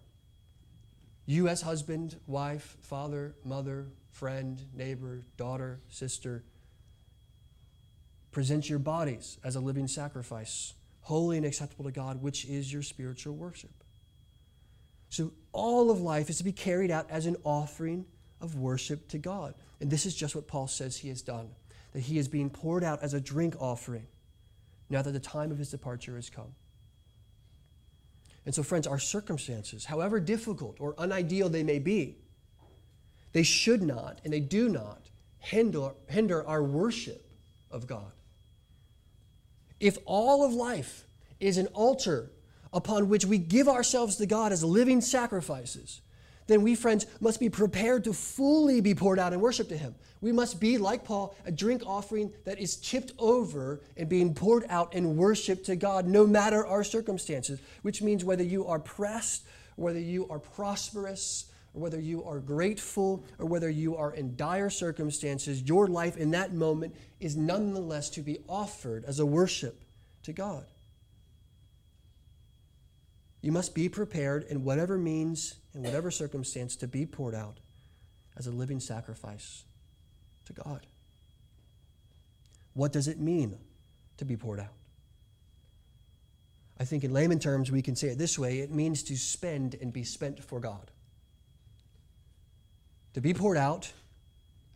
You, 1.27 1.49
as 1.49 1.61
husband, 1.63 2.17
wife, 2.27 2.77
father, 2.81 3.35
mother, 3.45 3.89
friend, 4.11 4.61
neighbor, 4.75 5.25
daughter, 5.37 5.81
sister, 5.91 6.43
present 8.33 8.69
your 8.69 8.79
bodies 8.79 9.39
as 9.45 9.55
a 9.57 9.61
living 9.61 9.87
sacrifice 9.87 10.75
holy 11.03 11.37
and 11.37 11.45
acceptable 11.45 11.85
to 11.85 11.91
God, 11.91 12.23
which 12.23 12.45
is 12.45 12.73
your 12.73 12.83
spiritual 12.83 13.35
worship. 13.35 13.71
So 15.09 15.33
all 15.53 15.91
of 15.91 16.01
life 16.01 16.31
is 16.31 16.39
to 16.39 16.45
be 16.45 16.53
carried 16.53 16.91
out 16.91 17.11
as 17.11 17.27
an 17.27 17.37
offering 17.45 18.07
of 18.41 18.57
worship 18.57 19.09
to 19.09 19.19
God. 19.19 19.55
And 19.81 19.91
this 19.91 20.07
is 20.07 20.15
just 20.15 20.35
what 20.35 20.47
Paul 20.47 20.69
says 20.69 20.97
he 20.97 21.09
has 21.09 21.21
done 21.21 21.51
that 21.93 22.01
he 22.01 22.17
is 22.17 22.27
being 22.27 22.49
poured 22.49 22.83
out 22.83 23.03
as 23.03 23.13
a 23.13 23.21
drink 23.21 23.55
offering 23.61 24.07
now 24.89 25.03
that 25.03 25.11
the 25.11 25.21
time 25.21 25.51
of 25.51 25.59
his 25.59 25.71
departure 25.71 26.17
has 26.17 26.31
come. 26.31 26.55
And 28.47 28.55
so, 28.55 28.63
friends, 28.63 28.87
our 28.87 28.99
circumstances, 28.99 29.85
however 29.85 30.19
difficult 30.19 30.77
or 30.81 30.95
unideal 30.99 31.49
they 31.49 31.63
may 31.63 31.79
be, 31.79 32.17
they 33.33 33.43
should 33.43 33.83
not 33.83 34.21
and 34.25 34.33
they 34.33 34.41
do 34.41 34.69
not 34.69 35.11
hinder, 35.39 35.91
hinder 36.09 36.47
our 36.47 36.63
worship 36.63 37.27
of 37.71 37.87
God. 37.87 38.13
If 39.83 39.99
all 40.05 40.45
of 40.47 40.55
life 40.55 41.09
is 41.41 41.59
an 41.59 41.67
altar 41.75 42.31
upon 42.73 43.09
which 43.09 43.27
we 43.27 43.37
give 43.37 43.69
ourselves 43.69 44.15
to 44.17 44.27
God 44.27 44.53
as 44.53 44.63
living 44.63 45.01
sacrifices, 45.01 46.01
then 46.47 46.63
we, 46.63 46.77
friends, 46.77 47.05
must 47.21 47.41
be 47.41 47.51
prepared 47.51 48.05
to 48.05 48.13
fully 48.13 48.81
be 48.81 48.95
poured 48.95 49.19
out 49.19 49.33
in 49.33 49.41
worship 49.41 49.69
to 49.71 49.77
Him. 49.77 49.97
We 50.21 50.31
must 50.31 50.61
be, 50.61 50.79
like 50.79 51.05
Paul, 51.05 51.35
a 51.45 51.51
drink 51.51 51.83
offering 51.85 52.33
that 52.45 52.61
is 52.61 52.77
tipped 52.77 53.11
over 53.19 53.81
and 53.97 54.09
being 54.09 54.35
poured 54.35 54.67
out 54.69 54.95
in 54.95 55.17
worship 55.17 55.65
to 55.65 55.75
God, 55.75 56.07
no 56.07 56.29
matter 56.29 56.65
our 56.65 56.85
circumstances, 56.85 57.59
which 57.83 58.03
means 58.03 58.25
whether 58.25 58.45
you 58.45 58.65
are 58.69 58.79
pressed, 58.79 59.45
whether 59.75 59.99
you 59.99 60.29
are 60.29 60.39
prosperous, 60.39 61.47
or 61.75 61.81
whether 61.81 62.01
you 62.01 62.23
are 62.25 62.39
grateful, 62.39 63.25
or 63.39 63.47
whether 63.47 63.71
you 63.71 63.97
are 63.97 64.13
in 64.13 64.37
dire 64.37 64.69
circumstances, 64.69 65.63
your 65.63 65.87
life 65.87 66.17
in 66.17 66.31
that 66.33 66.53
moment 66.53 66.95
is 67.19 67.37
nonetheless 67.37 68.11
to 68.11 68.21
be 68.21 68.39
offered 68.49 69.05
as 69.07 69.19
a 69.19 69.27
worship 69.27 69.83
to 70.23 70.33
God. 70.33 70.67
You 73.41 73.53
must 73.53 73.75
be 73.75 73.89
prepared 73.89 74.45
in 74.45 74.65
whatever 74.65 74.99
means, 74.99 75.57
in 75.75 75.83
whatever 75.83 76.11
circumstance, 76.11 76.77
to 76.77 76.87
be 76.87 77.07
poured 77.07 77.35
out 77.35 77.59
as 78.37 78.47
a 78.47 78.51
living 78.51 78.79
sacrifice 78.79 79.65
to 80.45 80.53
God. 80.53 80.87
What 82.75 82.93
does 82.93 83.09
it 83.09 83.19
mean 83.19 83.59
to 84.19 84.25
be 84.25 84.37
poured 84.37 84.61
out? 84.61 84.75
I 86.79 86.85
think 86.85 87.03
in 87.03 87.13
layman 87.13 87.39
terms, 87.39 87.71
we 87.71 87.83
can 87.83 87.97
say 87.97 88.09
it 88.09 88.19
this 88.19 88.39
way 88.39 88.61
it 88.61 88.71
means 88.71 89.03
to 89.05 89.17
spend 89.17 89.75
and 89.81 89.93
be 89.93 90.05
spent 90.05 90.43
for 90.43 90.61
God 90.61 90.92
to 93.15 93.21
be 93.21 93.35
poured 93.35 93.57
out 93.57 93.93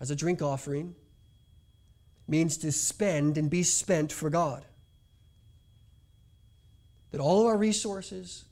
as 0.01 0.11
a 0.11 0.16
drink 0.16 0.42
offering 0.42 0.94
means 2.29 2.57
to 2.59 2.72
spend 2.72 3.38
and 3.38 3.49
be 3.49 3.62
spent 3.62 4.12
for 4.12 4.31
God. 4.31 4.64
That 7.12 7.20
all 7.20 7.40
of 7.40 7.46
our 7.46 7.57
resources 7.57 8.44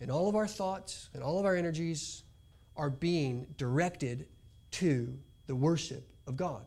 and 0.00 0.10
all 0.10 0.28
of 0.28 0.36
our 0.36 0.46
thoughts 0.46 1.08
and 1.14 1.22
all 1.22 1.38
of 1.38 1.46
our 1.46 1.54
energies 1.54 2.22
are 2.76 2.90
being 2.90 3.46
directed 3.56 4.26
to 4.72 5.18
the 5.46 5.54
worship 5.54 6.08
of 6.26 6.36
God. 6.36 6.64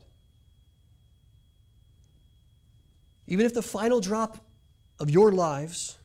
Even 3.27 3.45
if 3.45 3.53
the 3.53 3.61
final 3.61 3.99
drop 3.99 4.37
of 4.99 5.09
your 5.09 5.31
lives 5.31 5.97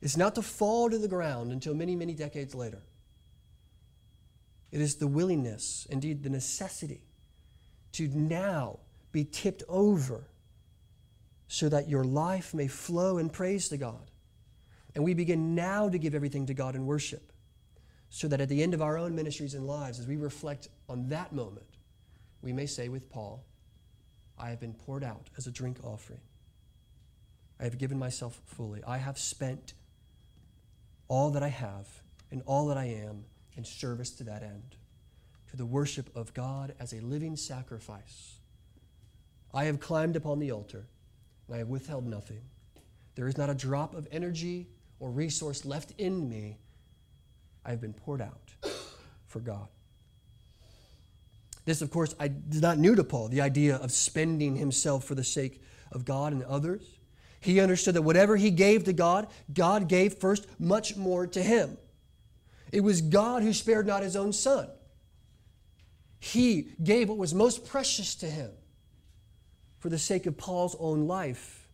is 0.00 0.16
not 0.16 0.34
to 0.34 0.42
fall 0.42 0.90
to 0.90 0.98
the 0.98 1.08
ground 1.08 1.52
until 1.52 1.74
many, 1.74 1.96
many 1.96 2.14
decades 2.14 2.54
later. 2.54 2.82
It 4.76 4.82
is 4.82 4.96
the 4.96 5.06
willingness, 5.06 5.86
indeed 5.88 6.22
the 6.22 6.28
necessity, 6.28 7.00
to 7.92 8.08
now 8.08 8.80
be 9.10 9.24
tipped 9.24 9.62
over 9.70 10.28
so 11.48 11.70
that 11.70 11.88
your 11.88 12.04
life 12.04 12.52
may 12.52 12.68
flow 12.68 13.16
in 13.16 13.30
praise 13.30 13.70
to 13.70 13.78
God. 13.78 14.10
And 14.94 15.02
we 15.02 15.14
begin 15.14 15.54
now 15.54 15.88
to 15.88 15.96
give 15.96 16.14
everything 16.14 16.44
to 16.44 16.52
God 16.52 16.74
in 16.74 16.84
worship, 16.84 17.32
so 18.10 18.28
that 18.28 18.42
at 18.42 18.50
the 18.50 18.62
end 18.62 18.74
of 18.74 18.82
our 18.82 18.98
own 18.98 19.14
ministries 19.14 19.54
and 19.54 19.66
lives, 19.66 19.98
as 19.98 20.06
we 20.06 20.16
reflect 20.16 20.68
on 20.90 21.08
that 21.08 21.32
moment, 21.32 21.78
we 22.42 22.52
may 22.52 22.66
say 22.66 22.90
with 22.90 23.08
Paul, 23.08 23.46
I 24.38 24.50
have 24.50 24.60
been 24.60 24.74
poured 24.74 25.04
out 25.04 25.30
as 25.38 25.46
a 25.46 25.50
drink 25.50 25.78
offering. 25.84 26.20
I 27.58 27.64
have 27.64 27.78
given 27.78 27.98
myself 27.98 28.42
fully. 28.44 28.84
I 28.86 28.98
have 28.98 29.16
spent 29.16 29.72
all 31.08 31.30
that 31.30 31.42
I 31.42 31.48
have 31.48 31.88
and 32.30 32.42
all 32.44 32.66
that 32.66 32.76
I 32.76 32.88
am 32.88 33.24
in 33.56 33.64
service 33.64 34.10
to 34.12 34.24
that 34.24 34.42
end, 34.42 34.76
to 35.50 35.56
the 35.56 35.66
worship 35.66 36.10
of 36.14 36.34
God 36.34 36.74
as 36.78 36.92
a 36.92 37.00
living 37.00 37.36
sacrifice. 37.36 38.36
I 39.54 39.64
have 39.64 39.80
climbed 39.80 40.16
upon 40.16 40.38
the 40.38 40.52
altar, 40.52 40.86
and 41.46 41.54
I 41.54 41.58
have 41.58 41.68
withheld 41.68 42.06
nothing. 42.06 42.42
There 43.14 43.28
is 43.28 43.38
not 43.38 43.48
a 43.48 43.54
drop 43.54 43.94
of 43.94 44.06
energy 44.12 44.66
or 45.00 45.10
resource 45.10 45.64
left 45.64 45.92
in 45.98 46.28
me. 46.28 46.58
I 47.64 47.70
have 47.70 47.80
been 47.80 47.94
poured 47.94 48.20
out 48.20 48.50
for 49.26 49.40
God. 49.40 49.68
This, 51.64 51.82
of 51.82 51.90
course, 51.90 52.14
is 52.50 52.62
not 52.62 52.78
new 52.78 52.94
to 52.94 53.02
Paul, 53.02 53.28
the 53.28 53.40
idea 53.40 53.76
of 53.76 53.90
spending 53.90 54.56
himself 54.56 55.04
for 55.04 55.14
the 55.14 55.24
sake 55.24 55.60
of 55.90 56.04
God 56.04 56.32
and 56.32 56.44
others. 56.44 56.82
He 57.40 57.60
understood 57.60 57.94
that 57.94 58.02
whatever 58.02 58.36
he 58.36 58.50
gave 58.50 58.84
to 58.84 58.92
God, 58.92 59.28
God 59.52 59.88
gave 59.88 60.14
first 60.14 60.46
much 60.60 60.96
more 60.96 61.26
to 61.26 61.42
him. 61.42 61.76
It 62.72 62.80
was 62.80 63.00
God 63.00 63.42
who 63.42 63.52
spared 63.52 63.86
not 63.86 64.02
his 64.02 64.16
own 64.16 64.32
son. 64.32 64.68
He 66.18 66.68
gave 66.82 67.08
what 67.08 67.18
was 67.18 67.34
most 67.34 67.66
precious 67.66 68.14
to 68.16 68.26
him 68.26 68.50
for 69.78 69.88
the 69.88 69.98
sake 69.98 70.26
of 70.26 70.36
Paul's 70.36 70.76
own 70.80 71.06
life, 71.06 71.68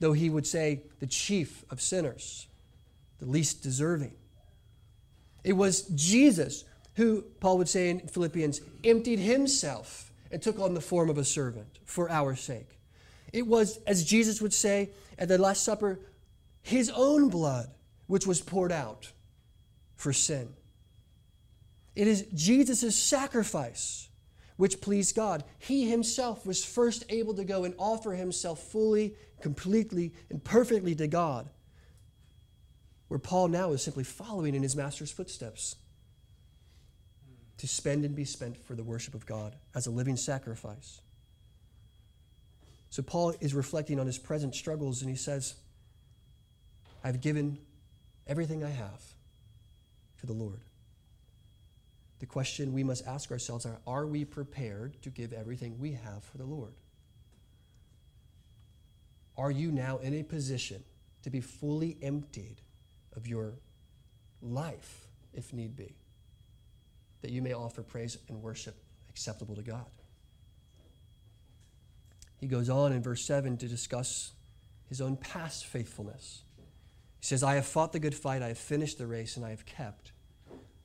though 0.00 0.12
he 0.12 0.30
would 0.30 0.46
say 0.46 0.82
the 1.00 1.06
chief 1.06 1.64
of 1.70 1.80
sinners, 1.80 2.46
the 3.18 3.26
least 3.26 3.62
deserving. 3.62 4.14
It 5.44 5.52
was 5.52 5.82
Jesus 5.94 6.64
who, 6.94 7.22
Paul 7.40 7.58
would 7.58 7.68
say 7.68 7.90
in 7.90 8.00
Philippians, 8.00 8.60
emptied 8.82 9.18
himself 9.18 10.12
and 10.30 10.40
took 10.40 10.58
on 10.58 10.74
the 10.74 10.80
form 10.80 11.10
of 11.10 11.18
a 11.18 11.24
servant 11.24 11.78
for 11.84 12.10
our 12.10 12.34
sake. 12.34 12.78
It 13.32 13.46
was, 13.46 13.78
as 13.86 14.04
Jesus 14.04 14.40
would 14.40 14.52
say 14.52 14.90
at 15.18 15.28
the 15.28 15.38
Last 15.38 15.62
Supper, 15.64 16.00
his 16.62 16.90
own 16.90 17.28
blood 17.28 17.68
which 18.06 18.26
was 18.26 18.40
poured 18.40 18.72
out 18.72 19.12
for 19.96 20.12
sin. 20.12 20.48
It 21.94 22.08
is 22.08 22.26
Jesus' 22.34 22.96
sacrifice 22.96 24.08
which 24.56 24.80
pleased 24.80 25.16
God. 25.16 25.44
He 25.58 25.88
himself 25.88 26.46
was 26.46 26.64
first 26.64 27.04
able 27.08 27.34
to 27.34 27.44
go 27.44 27.64
and 27.64 27.74
offer 27.78 28.12
himself 28.12 28.60
fully, 28.60 29.14
completely, 29.40 30.12
and 30.30 30.42
perfectly 30.42 30.94
to 30.96 31.06
God, 31.06 31.48
where 33.08 33.18
Paul 33.18 33.48
now 33.48 33.72
is 33.72 33.82
simply 33.82 34.04
following 34.04 34.54
in 34.54 34.62
his 34.62 34.76
master's 34.76 35.10
footsteps 35.10 35.76
to 37.58 37.68
spend 37.68 38.04
and 38.04 38.14
be 38.14 38.24
spent 38.24 38.62
for 38.64 38.74
the 38.74 38.84
worship 38.84 39.14
of 39.14 39.26
God 39.26 39.56
as 39.74 39.86
a 39.86 39.90
living 39.90 40.16
sacrifice. 40.16 41.00
So 42.90 43.02
Paul 43.02 43.34
is 43.40 43.54
reflecting 43.54 43.98
on 43.98 44.06
his 44.06 44.18
present 44.18 44.54
struggles 44.54 45.00
and 45.00 45.10
he 45.10 45.16
says, 45.16 45.54
I've 47.02 47.20
given 47.20 47.58
everything 48.26 48.62
I 48.62 48.70
have 48.70 49.02
to 50.24 50.32
the 50.32 50.38
Lord. 50.38 50.60
The 52.20 52.26
question 52.26 52.72
we 52.72 52.84
must 52.84 53.06
ask 53.06 53.30
ourselves 53.30 53.66
are 53.66 53.80
Are 53.86 54.06
we 54.06 54.24
prepared 54.24 55.00
to 55.02 55.10
give 55.10 55.32
everything 55.32 55.78
we 55.78 55.92
have 55.92 56.24
for 56.24 56.38
the 56.38 56.44
Lord? 56.44 56.72
Are 59.36 59.50
you 59.50 59.70
now 59.70 59.98
in 59.98 60.14
a 60.14 60.22
position 60.22 60.82
to 61.22 61.30
be 61.30 61.40
fully 61.40 61.98
emptied 62.00 62.60
of 63.16 63.26
your 63.26 63.54
life, 64.40 65.08
if 65.32 65.52
need 65.52 65.76
be, 65.76 65.96
that 67.20 67.30
you 67.30 67.42
may 67.42 67.52
offer 67.52 67.82
praise 67.82 68.16
and 68.28 68.42
worship 68.42 68.76
acceptable 69.10 69.56
to 69.56 69.62
God? 69.62 69.90
He 72.36 72.46
goes 72.46 72.70
on 72.70 72.92
in 72.92 73.02
verse 73.02 73.24
7 73.24 73.56
to 73.58 73.68
discuss 73.68 74.32
his 74.88 75.00
own 75.00 75.16
past 75.16 75.66
faithfulness. 75.66 76.42
He 77.20 77.26
says, 77.26 77.42
I 77.42 77.54
have 77.54 77.66
fought 77.66 77.92
the 77.92 77.98
good 77.98 78.14
fight, 78.14 78.42
I 78.42 78.48
have 78.48 78.58
finished 78.58 78.98
the 78.98 79.06
race, 79.06 79.36
and 79.36 79.44
I 79.44 79.50
have 79.50 79.64
kept 79.66 80.12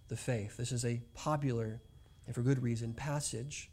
the 0.09 0.17
faith. 0.17 0.57
This 0.57 0.71
is 0.71 0.85
a 0.85 1.01
popular, 1.13 1.81
and 2.25 2.35
for 2.35 2.41
good 2.41 2.61
reason, 2.61 2.93
passage 2.93 3.69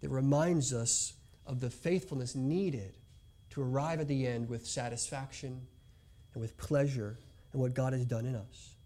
that 0.00 0.08
reminds 0.08 0.72
us 0.72 1.14
of 1.46 1.60
the 1.60 1.70
faithfulness 1.70 2.34
needed 2.34 2.96
to 3.50 3.62
arrive 3.62 4.00
at 4.00 4.08
the 4.08 4.26
end 4.26 4.48
with 4.48 4.66
satisfaction 4.66 5.60
and 6.32 6.40
with 6.40 6.56
pleasure 6.56 7.18
in 7.52 7.60
what 7.60 7.74
God 7.74 7.92
has 7.92 8.04
done 8.04 8.24
in 8.24 8.36
us. 8.36 8.76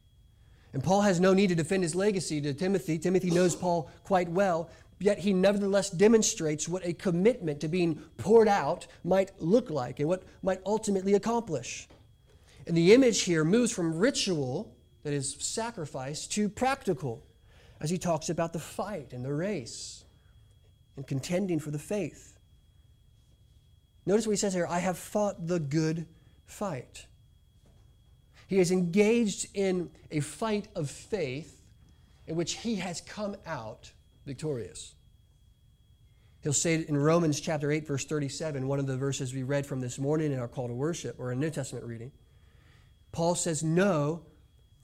And 0.72 0.83
Paul 0.83 1.03
has 1.03 1.20
no 1.20 1.35
need 1.35 1.50
to 1.50 1.55
defend 1.55 1.85
his 1.85 1.94
legacy 1.94 2.40
to 2.40 2.53
Timothy. 2.53 2.98
Timothy 2.98 3.31
knows 3.31 3.55
Paul 3.55 3.88
quite 4.03 4.29
well 4.29 4.70
yet 5.05 5.18
he 5.18 5.33
nevertheless 5.33 5.90
demonstrates 5.90 6.68
what 6.68 6.85
a 6.87 6.92
commitment 6.92 7.61
to 7.61 7.68
being 7.68 7.96
poured 8.16 8.48
out 8.48 8.87
might 9.03 9.31
look 9.38 9.70
like 9.70 10.00
and 10.00 10.09
what 10.09 10.22
might 10.42 10.61
ultimately 10.64 11.14
accomplish. 11.14 11.88
And 12.66 12.77
the 12.77 12.94
image 12.94 13.22
here 13.22 13.44
moves 13.44 13.70
from 13.70 13.98
ritual, 13.98 14.73
that 15.04 15.12
is 15.12 15.36
sacrifice, 15.38 16.26
to 16.26 16.48
practical, 16.48 17.22
as 17.80 17.90
he 17.90 17.98
talks 17.98 18.28
about 18.28 18.52
the 18.52 18.58
fight 18.58 19.12
and 19.12 19.24
the 19.24 19.32
race 19.32 20.04
and 20.96 21.06
contending 21.06 21.60
for 21.60 21.70
the 21.70 21.78
faith. 21.78 22.38
Notice 24.06 24.26
what 24.26 24.32
he 24.32 24.38
says 24.38 24.54
here 24.54 24.66
I 24.66 24.80
have 24.80 24.98
fought 24.98 25.46
the 25.46 25.60
good 25.60 26.06
fight. 26.46 27.06
He 28.46 28.58
is 28.58 28.70
engaged 28.70 29.46
in 29.54 29.90
a 30.10 30.20
fight 30.20 30.68
of 30.74 30.90
faith 30.90 31.62
in 32.26 32.36
which 32.36 32.54
he 32.54 32.76
has 32.76 33.00
come 33.00 33.36
out 33.46 33.92
victorious. 34.26 34.94
He'll 36.42 36.52
say 36.52 36.74
it 36.74 36.88
in 36.88 36.96
Romans 36.96 37.40
chapter 37.40 37.70
8, 37.70 37.86
verse 37.86 38.04
37, 38.04 38.68
one 38.68 38.78
of 38.78 38.86
the 38.86 38.96
verses 38.96 39.32
we 39.32 39.42
read 39.42 39.64
from 39.66 39.80
this 39.80 39.98
morning 39.98 40.30
in 40.30 40.38
our 40.38 40.48
call 40.48 40.68
to 40.68 40.74
worship 40.74 41.16
or 41.18 41.32
a 41.32 41.36
New 41.36 41.50
Testament 41.50 41.86
reading. 41.86 42.12
Paul 43.12 43.34
says, 43.34 43.62
No, 43.62 44.22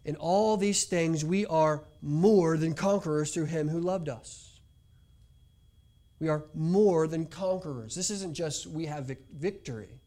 in 0.05 0.17
all 0.17 0.57
these 0.57 0.85
things 0.85 1.25
we 1.25 1.47
are 1.47 1.85
more 2.03 2.57
than 2.57 2.75
conquerors 2.75 3.33
through 3.33 3.47
him 3.47 3.69
who 3.69 3.81
loved 3.81 4.09
us. 4.09 4.61
We 6.19 6.29
are 6.29 6.45
more 6.55 7.07
than 7.07 7.27
conquerors. 7.27 7.95
This 7.95 8.11
isn't 8.11 8.35
just 8.35 8.67
we 8.67 8.87
have 8.87 9.11
victory. 9.35 10.01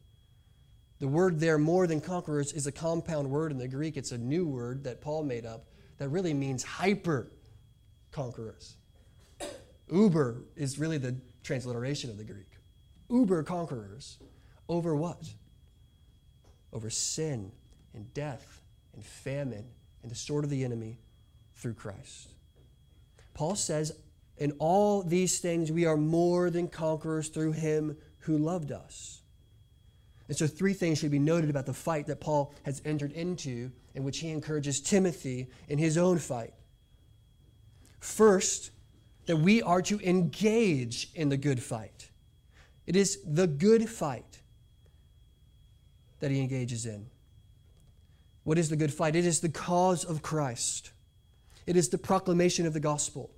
The 1.00 1.08
word 1.08 1.40
there, 1.40 1.58
more 1.58 1.86
than 1.86 2.00
conquerors, 2.00 2.52
is 2.52 2.66
a 2.66 2.72
compound 2.72 3.28
word 3.28 3.50
in 3.50 3.58
the 3.58 3.68
Greek. 3.68 3.96
It's 3.96 4.12
a 4.12 4.18
new 4.18 4.46
word 4.46 4.84
that 4.84 5.00
Paul 5.00 5.24
made 5.24 5.44
up 5.44 5.66
that 5.98 6.08
really 6.08 6.34
means 6.34 6.62
hyper 6.62 7.30
conquerors. 8.10 8.76
Uber 9.92 10.44
is 10.56 10.78
really 10.78 10.98
the 10.98 11.16
transliteration 11.42 12.10
of 12.10 12.16
the 12.16 12.24
Greek. 12.24 12.58
Uber 13.10 13.42
conquerors. 13.42 14.18
Over 14.68 14.94
what? 14.94 15.22
Over 16.72 16.90
sin 16.90 17.52
and 17.92 18.12
death 18.14 18.62
and 18.94 19.04
famine 19.04 19.66
and 20.04 20.10
the 20.10 20.16
sword 20.16 20.44
of 20.44 20.50
the 20.50 20.62
enemy 20.64 20.98
through 21.54 21.72
Christ. 21.72 22.28
Paul 23.32 23.56
says, 23.56 23.92
In 24.36 24.52
all 24.58 25.02
these 25.02 25.40
things 25.40 25.72
we 25.72 25.86
are 25.86 25.96
more 25.96 26.50
than 26.50 26.68
conquerors 26.68 27.28
through 27.28 27.52
him 27.52 27.96
who 28.18 28.36
loved 28.36 28.70
us. 28.70 29.22
And 30.28 30.36
so, 30.36 30.46
three 30.46 30.74
things 30.74 30.98
should 30.98 31.10
be 31.10 31.18
noted 31.18 31.50
about 31.50 31.66
the 31.66 31.74
fight 31.74 32.06
that 32.06 32.20
Paul 32.20 32.54
has 32.64 32.80
entered 32.84 33.12
into, 33.12 33.72
in 33.94 34.04
which 34.04 34.18
he 34.18 34.30
encourages 34.30 34.80
Timothy 34.80 35.48
in 35.68 35.78
his 35.78 35.98
own 35.98 36.18
fight. 36.18 36.54
First, 38.00 38.70
that 39.26 39.36
we 39.36 39.62
are 39.62 39.82
to 39.82 39.98
engage 40.00 41.10
in 41.14 41.30
the 41.30 41.36
good 41.36 41.62
fight. 41.62 42.10
It 42.86 42.94
is 42.94 43.18
the 43.24 43.46
good 43.46 43.88
fight 43.88 44.42
that 46.20 46.30
he 46.30 46.40
engages 46.40 46.84
in. 46.84 47.06
What 48.44 48.58
is 48.58 48.68
the 48.68 48.76
good 48.76 48.92
fight? 48.92 49.16
It 49.16 49.26
is 49.26 49.40
the 49.40 49.48
cause 49.48 50.04
of 50.04 50.22
Christ. 50.22 50.92
It 51.66 51.76
is 51.76 51.88
the 51.88 51.98
proclamation 51.98 52.66
of 52.66 52.74
the 52.74 52.80
gospel. 52.80 53.30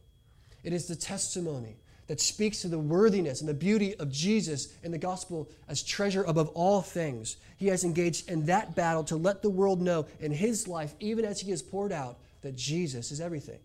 It 0.62 0.72
is 0.72 0.86
the 0.86 0.96
testimony 0.96 1.76
that 2.08 2.20
speaks 2.20 2.62
to 2.62 2.68
the 2.68 2.78
worthiness 2.78 3.40
and 3.40 3.48
the 3.48 3.54
beauty 3.54 3.94
of 3.96 4.10
Jesus 4.10 4.74
and 4.82 4.92
the 4.92 4.98
gospel 4.98 5.48
as 5.68 5.82
treasure 5.82 6.24
above 6.24 6.48
all 6.50 6.82
things. 6.82 7.36
He 7.56 7.68
has 7.68 7.84
engaged 7.84 8.28
in 8.28 8.46
that 8.46 8.74
battle 8.74 9.04
to 9.04 9.16
let 9.16 9.42
the 9.42 9.50
world 9.50 9.80
know 9.80 10.06
in 10.20 10.32
his 10.32 10.68
life, 10.68 10.94
even 11.00 11.24
as 11.24 11.40
he 11.40 11.50
has 11.50 11.62
poured 11.62 11.92
out, 11.92 12.18
that 12.42 12.56
Jesus 12.56 13.10
is 13.10 13.20
everything. 13.20 13.58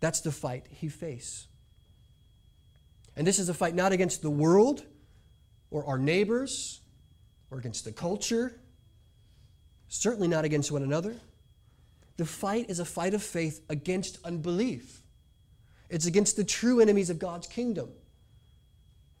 That's 0.00 0.20
the 0.20 0.32
fight 0.32 0.66
he 0.68 0.88
faced. 0.88 1.46
And 3.16 3.26
this 3.26 3.38
is 3.38 3.48
a 3.48 3.54
fight 3.54 3.74
not 3.74 3.92
against 3.92 4.20
the 4.20 4.30
world 4.30 4.84
or 5.70 5.86
our 5.86 5.98
neighbors 5.98 6.80
or 7.50 7.58
against 7.58 7.84
the 7.86 7.92
culture, 7.92 8.60
certainly 9.88 10.28
not 10.28 10.44
against 10.44 10.72
one 10.72 10.82
another. 10.82 11.14
The 12.16 12.24
fight 12.24 12.70
is 12.70 12.78
a 12.78 12.84
fight 12.84 13.14
of 13.14 13.22
faith 13.22 13.60
against 13.68 14.18
unbelief. 14.24 15.02
It's 15.88 16.06
against 16.06 16.36
the 16.36 16.44
true 16.44 16.80
enemies 16.80 17.10
of 17.10 17.18
God's 17.18 17.46
kingdom. 17.46 17.90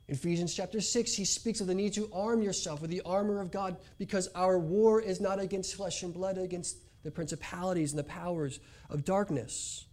In 0.08 0.14
Ephesians 0.14 0.54
chapter 0.54 0.80
6, 0.80 1.14
he 1.14 1.24
speaks 1.24 1.60
of 1.60 1.66
the 1.66 1.74
need 1.74 1.92
to 1.94 2.08
arm 2.12 2.42
yourself 2.42 2.80
with 2.80 2.90
the 2.90 3.02
armor 3.02 3.40
of 3.40 3.50
God 3.50 3.76
because 3.98 4.28
our 4.34 4.58
war 4.58 5.00
is 5.00 5.20
not 5.20 5.40
against 5.40 5.74
flesh 5.74 6.02
and 6.02 6.14
blood, 6.14 6.38
against 6.38 6.78
the 7.02 7.10
principalities 7.10 7.92
and 7.92 7.98
the 7.98 8.04
powers 8.04 8.60
of 8.88 9.04
darkness. 9.04 9.84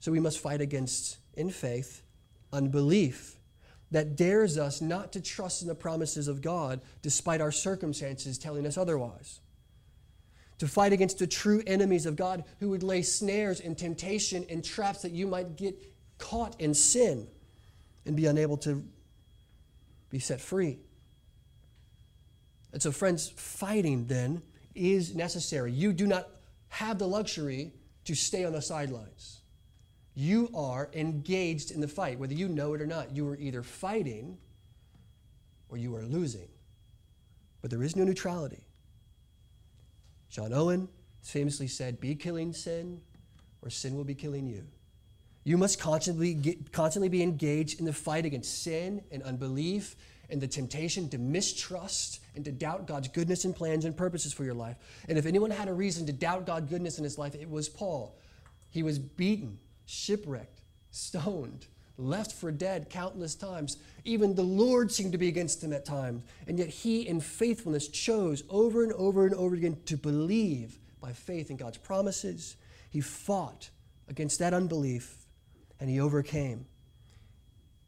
So 0.00 0.12
we 0.12 0.20
must 0.20 0.38
fight 0.38 0.60
against, 0.60 1.18
in 1.34 1.50
faith, 1.50 2.02
unbelief. 2.52 3.35
That 3.90 4.16
dares 4.16 4.58
us 4.58 4.80
not 4.80 5.12
to 5.12 5.20
trust 5.20 5.62
in 5.62 5.68
the 5.68 5.74
promises 5.74 6.28
of 6.28 6.42
God 6.42 6.80
despite 7.02 7.40
our 7.40 7.52
circumstances 7.52 8.38
telling 8.38 8.66
us 8.66 8.76
otherwise. 8.76 9.40
To 10.58 10.66
fight 10.66 10.92
against 10.92 11.18
the 11.18 11.26
true 11.26 11.62
enemies 11.66 12.06
of 12.06 12.16
God 12.16 12.44
who 12.60 12.70
would 12.70 12.82
lay 12.82 13.02
snares 13.02 13.60
and 13.60 13.76
temptation 13.76 14.46
and 14.48 14.64
traps 14.64 15.02
that 15.02 15.12
you 15.12 15.26
might 15.26 15.56
get 15.56 15.76
caught 16.18 16.60
in 16.60 16.74
sin 16.74 17.28
and 18.06 18.16
be 18.16 18.26
unable 18.26 18.56
to 18.58 18.84
be 20.08 20.18
set 20.18 20.40
free. 20.40 20.78
And 22.72 22.82
so, 22.82 22.90
friends, 22.90 23.28
fighting 23.28 24.06
then 24.06 24.42
is 24.74 25.14
necessary. 25.14 25.72
You 25.72 25.92
do 25.92 26.06
not 26.06 26.28
have 26.68 26.98
the 26.98 27.08
luxury 27.08 27.72
to 28.04 28.14
stay 28.14 28.44
on 28.44 28.52
the 28.52 28.62
sidelines. 28.62 29.40
You 30.18 30.48
are 30.54 30.88
engaged 30.94 31.70
in 31.70 31.82
the 31.82 31.88
fight, 31.88 32.18
whether 32.18 32.32
you 32.32 32.48
know 32.48 32.72
it 32.72 32.80
or 32.80 32.86
not. 32.86 33.14
You 33.14 33.28
are 33.28 33.36
either 33.36 33.62
fighting 33.62 34.38
or 35.68 35.76
you 35.76 35.94
are 35.94 36.06
losing. 36.06 36.48
But 37.60 37.70
there 37.70 37.82
is 37.82 37.94
no 37.94 38.02
neutrality. 38.02 38.64
John 40.30 40.54
Owen 40.54 40.88
famously 41.22 41.68
said, 41.68 42.00
Be 42.00 42.14
killing 42.14 42.54
sin, 42.54 43.02
or 43.60 43.68
sin 43.68 43.94
will 43.94 44.04
be 44.04 44.14
killing 44.14 44.46
you. 44.46 44.66
You 45.44 45.58
must 45.58 45.78
constantly, 45.78 46.32
get, 46.32 46.72
constantly 46.72 47.10
be 47.10 47.22
engaged 47.22 47.78
in 47.78 47.84
the 47.84 47.92
fight 47.92 48.24
against 48.24 48.62
sin 48.62 49.04
and 49.12 49.22
unbelief 49.22 49.96
and 50.30 50.40
the 50.40 50.48
temptation 50.48 51.08
to 51.10 51.18
mistrust 51.18 52.20
and 52.34 52.44
to 52.46 52.52
doubt 52.52 52.86
God's 52.86 53.08
goodness 53.08 53.44
and 53.44 53.54
plans 53.54 53.84
and 53.84 53.94
purposes 53.94 54.32
for 54.32 54.44
your 54.44 54.54
life. 54.54 54.76
And 55.08 55.18
if 55.18 55.26
anyone 55.26 55.50
had 55.50 55.68
a 55.68 55.74
reason 55.74 56.06
to 56.06 56.12
doubt 56.12 56.46
God's 56.46 56.70
goodness 56.70 56.96
in 56.98 57.04
his 57.04 57.18
life, 57.18 57.34
it 57.34 57.50
was 57.50 57.68
Paul. 57.68 58.18
He 58.70 58.82
was 58.82 58.98
beaten, 58.98 59.58
shipwrecked, 59.86 60.60
stoned, 60.90 61.66
left 61.98 62.32
for 62.32 62.52
dead 62.52 62.90
countless 62.90 63.34
times. 63.34 63.78
Even 64.04 64.34
the 64.34 64.42
Lord 64.42 64.92
seemed 64.92 65.12
to 65.12 65.18
be 65.18 65.28
against 65.28 65.62
him 65.62 65.72
at 65.72 65.84
times. 65.84 66.22
And 66.46 66.58
yet 66.58 66.68
he, 66.68 67.08
in 67.08 67.20
faithfulness, 67.20 67.88
chose 67.88 68.42
over 68.50 68.82
and 68.82 68.92
over 68.92 69.24
and 69.24 69.34
over 69.34 69.54
again 69.54 69.78
to 69.86 69.96
believe 69.96 70.78
by 71.00 71.12
faith 71.12 71.50
in 71.50 71.56
God's 71.56 71.78
promises. 71.78 72.56
He 72.90 73.00
fought 73.00 73.70
against 74.08 74.38
that 74.40 74.52
unbelief 74.52 75.16
and 75.80 75.88
he 75.88 76.00
overcame. 76.00 76.66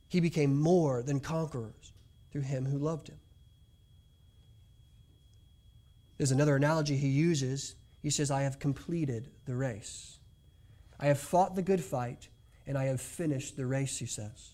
He 0.09 0.21
became 0.21 0.59
more 0.59 1.03
than 1.03 1.21
conquerors 1.21 1.93
through 2.31 2.43
him 2.43 2.65
who 2.65 2.79
loved 2.79 3.09
him. 3.09 3.19
There's 6.17 6.33
another 6.33 6.57
analogy 6.57 6.97
he 6.97 7.09
uses. 7.09 7.77
He 8.03 8.11
says, 8.11 8.31
I 8.31 8.43
have 8.43 8.59
completed 8.59 9.31
the 9.45 9.55
race. 9.55 10.18
I 11.01 11.07
have 11.07 11.19
fought 11.19 11.55
the 11.55 11.63
good 11.63 11.83
fight, 11.83 12.29
and 12.67 12.77
I 12.77 12.85
have 12.85 13.01
finished 13.01 13.57
the 13.57 13.67
race, 13.67 13.99
he 13.99 14.07
says. 14.07 14.51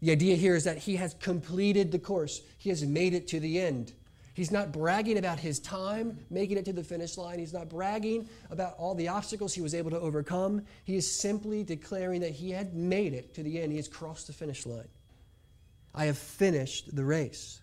The 0.00 0.12
idea 0.12 0.36
here 0.36 0.56
is 0.56 0.64
that 0.64 0.78
he 0.78 0.96
has 0.96 1.14
completed 1.14 1.92
the 1.92 1.98
course, 1.98 2.42
he 2.58 2.70
has 2.70 2.84
made 2.84 3.14
it 3.14 3.28
to 3.28 3.40
the 3.40 3.60
end. 3.60 3.92
He's 4.34 4.50
not 4.50 4.72
bragging 4.72 5.18
about 5.18 5.38
his 5.38 5.58
time 5.58 6.18
making 6.30 6.56
it 6.56 6.64
to 6.66 6.72
the 6.72 6.84
finish 6.84 7.18
line. 7.18 7.38
He's 7.38 7.52
not 7.52 7.68
bragging 7.68 8.28
about 8.48 8.74
all 8.78 8.94
the 8.94 9.08
obstacles 9.08 9.52
he 9.52 9.60
was 9.60 9.74
able 9.74 9.90
to 9.90 10.00
overcome. 10.00 10.62
He 10.84 10.96
is 10.96 11.10
simply 11.10 11.64
declaring 11.64 12.20
that 12.22 12.30
he 12.30 12.50
had 12.50 12.74
made 12.74 13.12
it 13.12 13.34
to 13.34 13.42
the 13.42 13.60
end. 13.60 13.72
He 13.72 13.76
has 13.76 13.88
crossed 13.88 14.28
the 14.28 14.32
finish 14.32 14.64
line. 14.64 14.88
I 15.94 16.04
have 16.06 16.16
finished 16.16 16.94
the 16.94 17.04
race. 17.04 17.60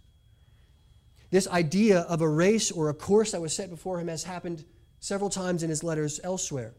This 1.31 1.47
idea 1.47 2.01
of 2.01 2.21
a 2.21 2.29
race 2.29 2.69
or 2.69 2.89
a 2.89 2.93
course 2.93 3.31
that 3.31 3.41
was 3.41 3.55
set 3.55 3.69
before 3.69 3.99
him 3.99 4.09
has 4.09 4.23
happened 4.23 4.63
several 4.99 5.29
times 5.29 5.63
in 5.63 5.69
his 5.69 5.83
letters 5.83 6.19
elsewhere. 6.23 6.73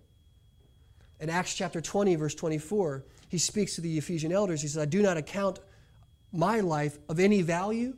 In 1.20 1.30
Acts 1.30 1.54
chapter 1.54 1.80
20, 1.80 2.14
verse 2.16 2.34
24, 2.34 3.04
he 3.28 3.38
speaks 3.38 3.74
to 3.74 3.80
the 3.80 3.98
Ephesian 3.98 4.32
elders. 4.32 4.62
He 4.62 4.68
says, 4.68 4.82
I 4.82 4.86
do 4.86 5.02
not 5.02 5.16
account 5.16 5.58
my 6.32 6.60
life 6.60 6.98
of 7.08 7.18
any 7.18 7.42
value, 7.42 7.96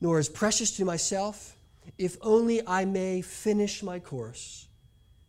nor 0.00 0.18
as 0.18 0.28
precious 0.28 0.76
to 0.76 0.84
myself, 0.84 1.56
if 1.98 2.16
only 2.20 2.66
I 2.66 2.84
may 2.84 3.22
finish 3.22 3.82
my 3.82 3.98
course 3.98 4.68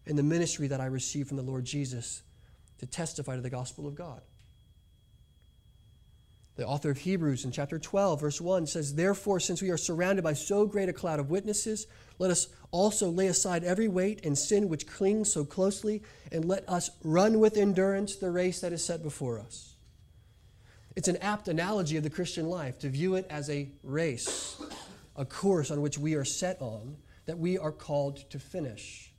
in 0.05 0.15
the 0.15 0.23
ministry 0.23 0.67
that 0.67 0.81
I 0.81 0.85
received 0.85 1.29
from 1.29 1.37
the 1.37 1.43
Lord 1.43 1.65
Jesus 1.65 2.23
to 2.79 2.85
testify 2.85 3.35
to 3.35 3.41
the 3.41 3.49
gospel 3.49 3.87
of 3.87 3.95
God. 3.95 4.21
The 6.55 6.65
author 6.65 6.89
of 6.89 6.97
Hebrews 6.99 7.43
in 7.43 7.51
chapter 7.51 7.77
12, 7.77 8.21
verse 8.21 8.39
1 8.39 8.67
says, 8.67 8.95
Therefore, 8.95 9.39
since 9.39 9.61
we 9.61 9.71
are 9.71 9.77
surrounded 9.77 10.23
by 10.23 10.33
so 10.33 10.65
great 10.65 10.87
a 10.87 10.93
cloud 10.93 11.19
of 11.19 11.29
witnesses, 11.29 11.85
let 12.17 12.31
us 12.31 12.47
also 12.71 13.09
lay 13.09 13.27
aside 13.27 13.63
every 13.63 13.87
weight 13.87 14.25
and 14.25 14.37
sin 14.37 14.69
which 14.69 14.87
clings 14.87 15.31
so 15.31 15.45
closely, 15.45 16.03
and 16.31 16.45
let 16.45 16.67
us 16.69 16.89
run 17.03 17.39
with 17.39 17.57
endurance 17.57 18.15
the 18.15 18.31
race 18.31 18.59
that 18.61 18.73
is 18.73 18.83
set 18.83 19.03
before 19.03 19.39
us. 19.39 19.75
It's 20.95 21.07
an 21.07 21.17
apt 21.17 21.47
analogy 21.47 21.97
of 21.97 22.03
the 22.03 22.09
Christian 22.09 22.49
life 22.49 22.79
to 22.79 22.89
view 22.89 23.15
it 23.15 23.27
as 23.29 23.49
a 23.49 23.69
race, 23.83 24.61
a 25.15 25.25
course 25.25 25.71
on 25.71 25.81
which 25.81 25.97
we 25.97 26.15
are 26.15 26.25
set 26.25 26.61
on, 26.61 26.97
that 27.25 27.37
we 27.37 27.57
are 27.57 27.71
called 27.71 28.29
to 28.29 28.39
finish. 28.39 29.11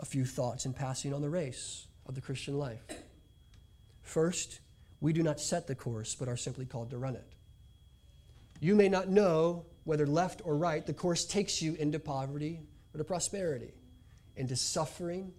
A 0.00 0.04
few 0.04 0.24
thoughts 0.24 0.64
in 0.64 0.72
passing 0.72 1.12
on 1.12 1.20
the 1.20 1.28
race 1.28 1.86
of 2.06 2.14
the 2.14 2.20
Christian 2.20 2.58
life. 2.58 2.80
First, 4.02 4.60
we 5.00 5.12
do 5.12 5.22
not 5.22 5.40
set 5.40 5.66
the 5.66 5.74
course, 5.74 6.14
but 6.14 6.28
are 6.28 6.36
simply 6.36 6.64
called 6.64 6.90
to 6.90 6.98
run 6.98 7.16
it. 7.16 7.32
You 8.60 8.74
may 8.74 8.88
not 8.88 9.08
know 9.08 9.66
whether 9.88 10.06
left 10.06 10.42
or 10.44 10.54
right, 10.54 10.84
the 10.84 10.92
course 10.92 11.24
takes 11.24 11.62
you 11.62 11.74
into 11.76 11.98
poverty 11.98 12.60
or 12.92 12.98
to 12.98 13.04
prosperity, 13.04 13.72
into 14.36 14.54
suffering 14.54 15.32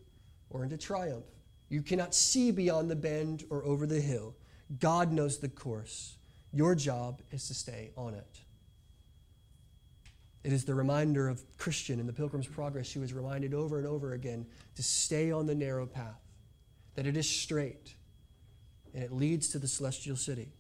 or 0.50 0.64
into 0.64 0.76
triumph. 0.76 1.28
You 1.70 1.84
cannot 1.84 2.16
see 2.16 2.50
beyond 2.50 2.90
the 2.90 2.96
bend 2.96 3.44
or 3.52 3.64
over 3.64 3.86
the 3.86 4.02
hill. 4.02 4.36
God 4.80 5.12
knows 5.12 5.38
the 5.38 5.50
course. 5.50 6.18
Your 6.52 6.74
job 6.74 7.22
is 7.30 7.48
to 7.50 7.54
stay 7.54 7.92
on 7.96 8.16
it. 8.16 8.40
It 10.44 10.52
is 10.52 10.66
the 10.66 10.74
reminder 10.74 11.28
of 11.28 11.44
Christian 11.60 12.00
in 12.00 12.08
the 12.08 12.14
Pilgrim's 12.14 12.48
Progress 12.48 12.92
who 12.92 13.04
is 13.04 13.14
reminded 13.14 13.54
over 13.54 13.78
and 13.78 13.86
over 13.86 14.14
again 14.14 14.48
to 14.78 14.82
stay 14.82 15.32
on 15.32 15.46
the 15.46 15.54
narrow 15.54 15.86
path, 15.86 16.24
that 16.96 17.06
it 17.06 17.16
is 17.16 17.30
straight, 17.30 17.94
and 18.96 19.04
it 19.04 19.12
leads 19.12 19.50
to 19.50 19.60
the 19.60 19.68
celestial 19.68 20.16
city. 20.16 20.54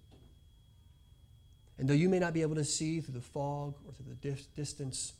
And 1.79 1.87
though 1.87 1.93
you 1.93 2.09
may 2.09 2.19
not 2.19 2.33
be 2.33 2.41
able 2.41 2.55
to 2.55 2.65
see 2.65 2.99
through 2.99 3.13
the 3.13 3.21
fog 3.21 3.73
or 3.87 3.93
through 3.93 4.13
the 4.21 4.37
distance 4.55 5.13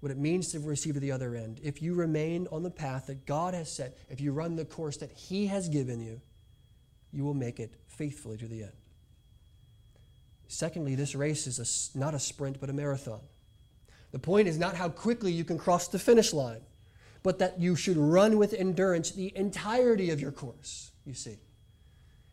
what 0.00 0.12
it 0.12 0.18
means 0.18 0.52
to 0.52 0.60
receive 0.60 0.94
to 0.94 1.00
the 1.00 1.10
other 1.10 1.34
end, 1.34 1.60
if 1.64 1.80
you 1.80 1.94
remain 1.94 2.46
on 2.52 2.62
the 2.62 2.70
path 2.70 3.06
that 3.06 3.24
God 3.24 3.54
has 3.54 3.72
set, 3.72 3.96
if 4.10 4.20
you 4.20 4.32
run 4.32 4.56
the 4.56 4.66
course 4.66 4.98
that 4.98 5.10
He 5.12 5.46
has 5.46 5.70
given 5.70 6.00
you, 6.00 6.20
you 7.10 7.24
will 7.24 7.34
make 7.34 7.58
it 7.58 7.74
faithfully 7.86 8.36
to 8.36 8.46
the 8.46 8.64
end. 8.64 8.72
Secondly, 10.46 10.94
this 10.94 11.14
race 11.14 11.46
is 11.46 11.58
a, 11.94 11.98
not 11.98 12.12
a 12.12 12.18
sprint, 12.18 12.60
but 12.60 12.68
a 12.68 12.74
marathon. 12.74 13.20
The 14.12 14.18
point 14.18 14.48
is 14.48 14.58
not 14.58 14.76
how 14.76 14.90
quickly 14.90 15.32
you 15.32 15.42
can 15.42 15.56
cross 15.56 15.88
the 15.88 15.98
finish 15.98 16.34
line, 16.34 16.60
but 17.22 17.38
that 17.38 17.58
you 17.58 17.76
should 17.76 17.96
run 17.96 18.36
with 18.36 18.52
endurance 18.52 19.10
the 19.10 19.32
entirety 19.34 20.10
of 20.10 20.20
your 20.20 20.32
course, 20.32 20.90
you 21.06 21.14
see. 21.14 21.38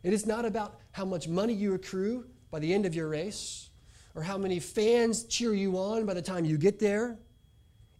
It 0.02 0.12
is 0.12 0.26
not 0.26 0.44
about 0.44 0.78
how 0.92 1.06
much 1.06 1.26
money 1.26 1.54
you 1.54 1.72
accrue 1.72 2.26
by 2.54 2.60
the 2.60 2.72
end 2.72 2.86
of 2.86 2.94
your 2.94 3.08
race 3.08 3.68
or 4.14 4.22
how 4.22 4.38
many 4.38 4.60
fans 4.60 5.24
cheer 5.24 5.52
you 5.52 5.76
on 5.76 6.06
by 6.06 6.14
the 6.14 6.22
time 6.22 6.44
you 6.44 6.56
get 6.56 6.78
there. 6.78 7.18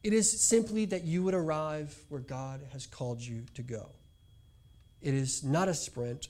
It 0.04 0.12
is 0.12 0.30
simply 0.30 0.84
that 0.84 1.02
you 1.02 1.24
would 1.24 1.34
arrive 1.34 1.92
where 2.08 2.20
God 2.20 2.60
has 2.72 2.86
called 2.86 3.20
you 3.20 3.46
to 3.54 3.62
go. 3.64 3.90
It 5.02 5.12
is 5.12 5.42
not 5.42 5.66
a 5.66 5.74
sprint, 5.74 6.28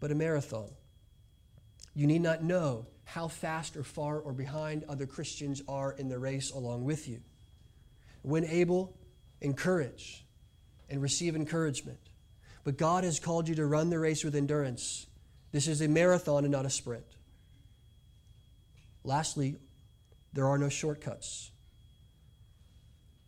but 0.00 0.10
a 0.10 0.16
marathon. 0.16 0.70
You 1.94 2.08
need 2.08 2.22
not 2.22 2.42
know 2.42 2.86
how 3.04 3.28
fast 3.28 3.76
or 3.76 3.84
far 3.84 4.18
or 4.18 4.32
behind 4.32 4.82
other 4.88 5.06
Christians 5.06 5.62
are 5.68 5.92
in 5.92 6.08
the 6.08 6.18
race 6.18 6.50
along 6.50 6.82
with 6.82 7.06
you. 7.06 7.20
When 8.22 8.44
able, 8.46 8.96
encourage 9.40 10.24
and 10.88 11.00
receive 11.00 11.36
encouragement. 11.36 12.00
But 12.64 12.76
God 12.76 13.04
has 13.04 13.20
called 13.20 13.46
you 13.46 13.54
to 13.54 13.64
run 13.64 13.90
the 13.90 14.00
race 14.00 14.24
with 14.24 14.34
endurance 14.34 15.06
this 15.52 15.66
is 15.66 15.80
a 15.80 15.88
marathon 15.88 16.44
and 16.44 16.52
not 16.52 16.66
a 16.66 16.70
sprint. 16.70 17.04
Lastly, 19.04 19.56
there 20.32 20.46
are 20.46 20.58
no 20.58 20.68
shortcuts. 20.68 21.50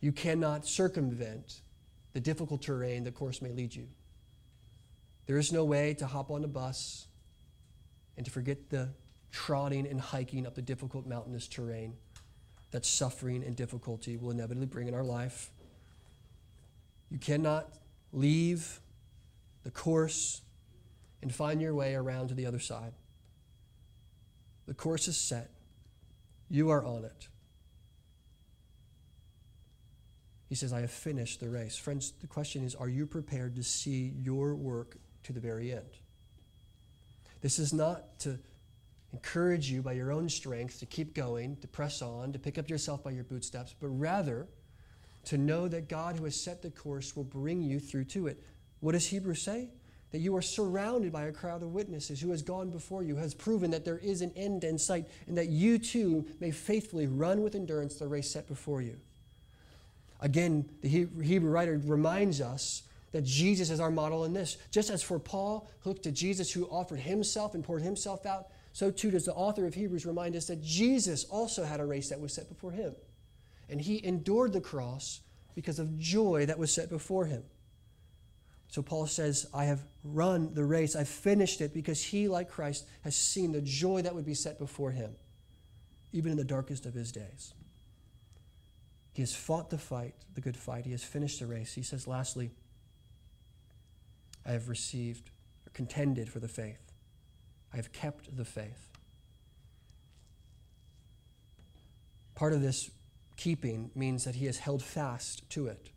You 0.01 0.13
cannot 0.13 0.67
circumvent 0.67 1.61
the 2.13 2.21
difficult 2.21 2.63
terrain 2.63 3.05
the 3.05 3.13
course 3.13 3.41
may 3.41 3.51
lead 3.51 3.75
you. 3.75 3.89
There 5.27 5.39
is 5.39 5.53
no 5.53 5.65
way 5.65 5.95
to 5.95 6.07
hop 6.07 6.31
on 6.31 6.45
a 6.45 6.49
bus 6.49 7.07
and 8.17 8.27
to 8.27 8.33
forget 8.33 8.69
the 8.71 8.91
trotting 9.31 9.87
and 9.87 10.01
hiking 10.01 10.47
up 10.47 10.55
the 10.55 10.63
difficult 10.63 11.07
mountainous 11.07 11.49
terrain 11.49 11.95
that 12.73 12.85
suffering 12.85 13.43
and 13.45 13.55
difficulty 13.57 14.17
will 14.17 14.31
inevitably 14.31 14.67
bring 14.67 14.89
in 14.89 14.95
our 14.95 15.05
life. 15.05 15.51
You 17.11 17.19
cannot 17.19 17.73
leave 18.13 18.81
the 19.63 19.71
course 19.71 20.43
and 21.23 21.33
find 21.33 21.61
your 21.61 21.75
way 21.75 21.95
around 21.95 22.29
to 22.29 22.35
the 22.35 22.47
other 22.47 22.59
side. 22.59 22.93
The 24.67 24.75
course 24.75 25.09
is 25.09 25.17
set, 25.17 25.51
you 26.53 26.69
are 26.69 26.85
on 26.85 27.07
it. 27.07 27.29
He 30.51 30.55
says, 30.55 30.71
I 30.71 30.83
have 30.83 30.91
finished 30.91 31.41
the 31.41 31.49
race. 31.49 31.79
Friends, 31.79 32.13
the 32.21 32.27
question 32.27 32.63
is 32.63 32.75
are 32.75 32.91
you 32.91 33.07
prepared 33.07 33.57
to 33.57 33.63
see 33.63 34.13
your 34.19 34.55
work 34.55 34.99
to 35.23 35.33
the 35.33 35.41
very 35.41 35.73
end? 35.73 35.97
This 37.41 37.59
is 37.59 37.73
not 37.73 38.19
to 38.21 38.39
encourage 39.15 39.71
you 39.71 39.81
by 39.81 39.95
your 39.95 40.13
own 40.13 40.29
strength 40.29 40.79
to 40.81 40.87
keep 40.87 41.15
going, 41.15 41.57
to 41.57 41.69
press 41.69 42.03
on, 42.03 42.35
to 42.35 42.39
pick 42.39 42.59
up 42.59 42.69
yourself 42.69 43.03
by 43.03 43.13
your 43.13 43.25
bootstraps, 43.25 43.75
but 43.81 43.89
rather 43.89 44.47
to 45.25 45.39
know 45.39 45.69
that 45.69 45.89
God, 45.89 46.19
who 46.19 46.25
has 46.25 46.39
set 46.39 46.61
the 46.61 46.71
course, 46.71 47.17
will 47.17 47.25
bring 47.25 47.63
you 47.63 47.81
through 47.81 48.05
to 48.05 48.27
it. 48.27 48.43
What 48.81 48.93
does 48.93 49.07
Hebrews 49.07 49.41
say? 49.41 49.71
That 50.13 50.21
you 50.21 50.37
are 50.37 50.43
surrounded 50.43 51.13
by 51.13 51.25
a 51.25 51.33
crowd 51.33 51.63
of 51.63 51.73
witnesses 51.73 52.21
who 52.21 52.31
has 52.31 52.43
gone 52.43 52.71
before 52.71 53.03
you, 53.03 53.17
has 53.17 53.35
proven 53.35 53.71
that 53.71 53.85
there 53.85 53.99
is 53.99 54.21
an 54.21 54.33
end 54.37 54.63
in 54.63 54.79
sight, 54.79 55.09
and 55.27 55.37
that 55.39 55.49
you 55.49 55.79
too 55.79 56.27
may 56.39 56.51
faithfully 56.51 57.07
run 57.07 57.43
with 57.43 57.55
endurance 57.55 57.97
the 57.97 58.07
race 58.07 58.31
set 58.31 58.47
before 58.47 58.83
you. 58.83 58.99
Again, 60.21 60.69
the 60.83 60.89
Hebrew 60.89 61.51
writer 61.51 61.81
reminds 61.85 62.41
us 62.41 62.83
that 63.13 63.25
Jesus 63.25 63.71
is 63.71 63.81
our 63.81 63.91
model 63.91 64.25
in 64.25 64.33
this. 64.33 64.57
Just 64.71 64.91
as 64.91 65.03
for 65.03 65.19
Paul, 65.19 65.69
looked 65.85 66.05
to 66.05 66.13
Jesus 66.13 66.53
who 66.53 66.65
offered 66.67 67.01
himself 67.01 67.55
and 67.55 67.65
poured 67.65 67.83
himself 67.83 68.25
out, 68.27 68.49
so 68.73 68.91
too 68.91 69.11
does 69.11 69.25
the 69.25 69.35
author 69.35 69.67
of 69.67 69.75
Hebrews 69.75 70.07
remind 70.07 70.35
us 70.37 70.47
that 70.47 70.63
Jesus 70.63 71.25
also 71.25 71.65
had 71.65 71.81
a 71.81 71.85
race 71.85 72.09
that 72.09 72.21
was 72.21 72.33
set 72.33 72.49
before 72.49 72.71
him. 72.71 72.95
And 73.69 73.81
he 73.81 74.05
endured 74.05 74.53
the 74.53 74.61
cross 74.61 75.21
because 75.55 75.79
of 75.79 75.99
joy 75.99 76.47
that 76.47 76.59
was 76.59 76.73
set 76.73 76.89
before 76.89 77.27
him. 77.27 77.43
So 78.73 78.81
Paul 78.81 79.07
says, 79.07 79.47
I 79.53 79.67
have 79.67 79.85
run 80.03 80.55
the 80.55 80.65
race, 80.65 80.97
I've 80.97 81.07
finished 81.07 81.61
it 81.61 81.75
because 81.75 82.03
he, 82.03 82.27
like 82.27 82.49
Christ, 82.49 82.87
has 83.03 83.15
seen 83.15 83.53
the 83.53 83.61
joy 83.61 84.01
that 84.01 84.15
would 84.15 84.25
be 84.25 84.33
set 84.33 84.59
before 84.59 84.93
him, 84.93 85.15
even 86.11 86.33
in 86.33 86.39
the 86.39 86.45
darkest 86.45 86.87
of 86.87 86.95
his 86.95 87.13
days. 87.13 87.53
He 89.13 89.21
has 89.21 89.35
fought 89.35 89.69
the 89.69 89.77
fight, 89.77 90.15
the 90.35 90.41
good 90.41 90.57
fight. 90.57 90.87
He 90.87 90.93
has 90.93 91.05
finished 91.05 91.39
the 91.39 91.47
race. 91.47 91.75
He 91.75 91.83
says, 91.83 92.09
lastly, 92.09 92.51
I 94.47 94.53
have 94.53 94.71
received 94.71 95.29
or 95.67 95.71
contended 95.75 96.31
for 96.31 96.41
the 96.41 96.49
faith. 96.49 96.93
I 97.75 97.77
have 97.77 97.93
kept 97.93 98.35
the 98.35 98.47
faith. 98.47 98.89
Part 102.35 102.55
of 102.55 102.63
this 102.63 102.91
keeping 103.37 103.91
means 103.95 104.25
that 104.25 104.37
he 104.37 104.47
has 104.47 104.61
held 104.61 104.83
fast 104.83 105.47
to 105.51 105.67
it. 105.67 105.91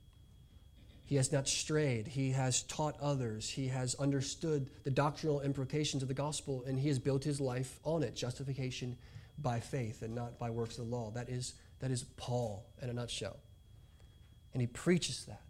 He 1.06 1.16
has 1.16 1.32
not 1.32 1.48
strayed. 1.48 2.08
He 2.08 2.32
has 2.32 2.64
taught 2.64 3.00
others. 3.00 3.48
He 3.50 3.68
has 3.68 3.94
understood 3.96 4.70
the 4.84 4.92
doctrinal 4.92 5.42
implications 5.42 6.02
of 6.02 6.08
the 6.08 6.16
gospel, 6.16 6.64
and 6.66 6.80
he 6.80 6.88
has 6.88 6.98
built 6.98 7.24
his 7.24 7.40
life 7.40 7.80
on 7.84 8.02
it 8.02 8.16
justification 8.16 8.98
by 9.38 9.60
faith 9.60 10.02
and 10.02 10.16
not 10.16 10.40
by 10.40 10.50
works 10.50 10.78
of 10.78 10.90
the 10.90 10.96
law. 10.96 11.12
That 11.12 11.30
is, 11.30 11.54
that 11.80 11.92
is 11.92 12.04
Paul 12.18 12.66
in 12.82 12.90
a 12.90 12.94
nutshell. 12.94 13.38
And 14.54 14.62
he 14.62 14.68
preaches 14.68 15.26
that. 15.26 15.42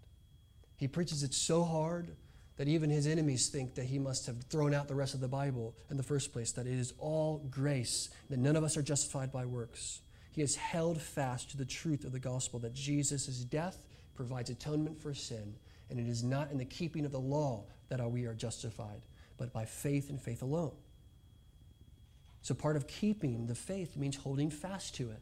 He 0.76 0.90
preaches 0.90 1.24
it 1.24 1.34
so 1.34 1.64
hard 1.64 2.10
that 2.58 2.68
even 2.68 2.90
his 2.90 3.08
enemies 3.08 3.48
think 3.48 3.76
that 3.76 3.86
he 3.86 4.00
must 4.00 4.26
have 4.26 4.44
thrown 4.44 4.74
out 4.74 4.88
the 4.88 4.96
rest 4.96 5.14
of 5.14 5.22
the 5.22 5.28
Bible 5.28 5.74
in 5.90 5.96
the 5.96 6.04
first 6.04 6.34
place, 6.34 6.52
that 6.54 6.68
it 6.68 6.78
is 6.78 6.94
all 7.00 7.46
grace, 7.50 8.10
that 8.30 8.40
none 8.40 8.56
of 8.56 8.64
us 8.64 8.76
are 8.76 8.82
justified 8.82 9.32
by 9.32 9.46
works. 9.46 10.02
He 10.32 10.42
has 10.42 10.56
held 10.56 11.02
fast 11.02 11.52
to 11.52 11.58
the 11.58 11.66
truth 11.66 12.04
of 12.04 12.12
the 12.12 12.20
gospel 12.20 12.60
that 12.60 12.74
Jesus' 12.74 13.40
death 13.40 13.78
provides 14.16 14.50
atonement 14.50 15.00
for 15.02 15.14
sin, 15.14 15.56
and 15.90 16.00
it 16.00 16.08
is 16.08 16.24
not 16.24 16.52
in 16.52 16.58
the 16.58 16.66
keeping 16.66 17.06
of 17.06 17.12
the 17.12 17.20
law 17.20 17.66
that 17.90 18.04
we 18.10 18.26
are 18.26 18.34
justified, 18.34 19.02
but 19.38 19.54
by 19.54 19.66
faith 19.66 20.10
and 20.10 20.22
faith 20.22 20.42
alone. 20.42 20.74
So, 22.42 22.54
part 22.54 22.76
of 22.76 22.88
keeping 22.88 23.48
the 23.48 23.56
faith 23.56 23.98
means 23.98 24.16
holding 24.16 24.50
fast 24.50 24.96
to 24.96 25.10
it, 25.10 25.22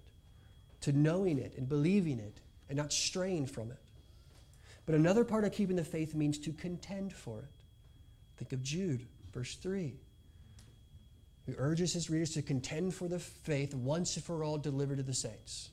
to 0.81 0.91
knowing 0.91 1.37
it 1.37 1.53
and 1.57 1.67
believing 1.67 2.19
it, 2.19 2.41
and 2.69 2.77
not 2.77 2.91
straying 2.91 3.47
from 3.47 3.71
it. 3.71 3.79
But 4.85 4.95
another 4.95 5.23
part 5.23 5.45
of 5.45 5.53
keeping 5.53 5.77
the 5.77 5.85
faith 5.85 6.13
means 6.15 6.37
to 6.39 6.51
contend 6.51 7.13
for 7.13 7.39
it. 7.39 7.63
Think 8.37 8.51
of 8.51 8.61
Jude, 8.61 9.07
verse 9.33 9.55
3. 9.55 9.93
He 11.45 11.53
urges 11.57 11.93
his 11.93 12.09
readers 12.09 12.31
to 12.31 12.41
contend 12.41 12.93
for 12.93 13.07
the 13.07 13.19
faith 13.19 13.73
once 13.73 14.15
and 14.15 14.23
for 14.23 14.43
all 14.43 14.57
delivered 14.57 14.97
to 14.97 15.03
the 15.03 15.13
saints. 15.13 15.69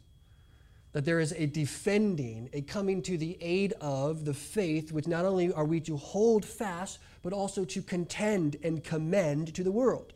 That 0.92 1.04
there 1.04 1.20
is 1.20 1.32
a 1.32 1.46
defending, 1.46 2.50
a 2.52 2.62
coming 2.62 3.00
to 3.02 3.16
the 3.16 3.38
aid 3.40 3.74
of 3.80 4.24
the 4.24 4.34
faith, 4.34 4.90
which 4.90 5.06
not 5.06 5.24
only 5.24 5.52
are 5.52 5.64
we 5.64 5.80
to 5.80 5.96
hold 5.96 6.44
fast, 6.44 6.98
but 7.22 7.32
also 7.32 7.64
to 7.66 7.82
contend 7.82 8.56
and 8.62 8.82
commend 8.82 9.54
to 9.54 9.62
the 9.62 9.70
world. 9.70 10.12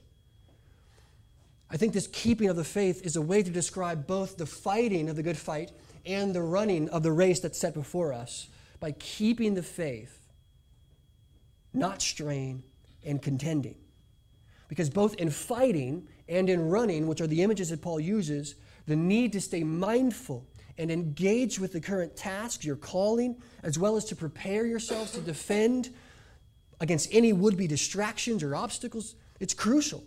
I 1.71 1.77
think 1.77 1.93
this 1.93 2.09
keeping 2.09 2.49
of 2.49 2.57
the 2.57 2.65
faith 2.65 3.05
is 3.05 3.17
a 3.17 3.23
way 3.23 3.43
to 3.43 3.51
describe 3.51 4.07
both 4.07 4.37
the 4.37 4.47
fighting 4.47 5.09
of 5.09 5.17
the 5.17 5.23
good 5.23 5.37
fight 5.37 5.73
and 6.07 6.35
the 6.35 6.43
running 6.43 6.89
of 6.91 7.03
the 7.03 7.13
race 7.13 7.41
that's 7.41 7.59
set 7.59 7.75
before 7.75 8.13
us 8.13 8.49
by 8.81 8.93
keeping 8.93 9.55
the 9.55 9.63
faith, 9.63 10.21
not 11.73 12.03
straying 12.03 12.63
and 13.05 13.23
contending. 13.23 13.77
Because 14.69 14.91
both 14.91 15.15
in 15.17 15.31
fighting 15.31 16.07
and 16.29 16.49
in 16.49 16.69
running, 16.69 17.07
which 17.07 17.21
are 17.21 17.27
the 17.27 17.43
images 17.43 17.71
that 17.71 17.83
Paul 17.83 18.01
uses, 18.01 18.55
the 18.87 18.97
need 18.97 19.33
to 19.33 19.41
stay 19.41 19.65
mindful 19.65 20.47
and 20.79 20.91
engage 20.91 21.59
with 21.59 21.73
the 21.73 21.81
current 21.81 22.17
tasks, 22.17 22.65
your 22.65 22.77
calling, 22.77 23.37
as 23.63 23.79
well 23.79 23.97
as 23.97 24.05
to 24.07 24.17
prepare 24.17 24.67
yourselves 24.67 25.13
to 25.13 25.21
defend 25.21 25.91
against 26.81 27.09
any 27.13 27.33
would 27.33 27.57
be 27.57 27.67
distractions 27.67 28.43
or 28.43 28.57
obstacles, 28.57 29.15
it's 29.41 29.55
crucial. 29.55 30.03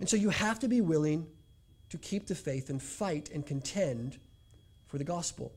And 0.00 0.08
so 0.08 0.16
you 0.16 0.30
have 0.30 0.58
to 0.60 0.68
be 0.68 0.80
willing 0.80 1.26
to 1.90 1.98
keep 1.98 2.26
the 2.26 2.34
faith 2.34 2.70
and 2.70 2.82
fight 2.82 3.30
and 3.32 3.46
contend 3.46 4.18
for 4.86 4.98
the 4.98 5.04
gospel. 5.04 5.52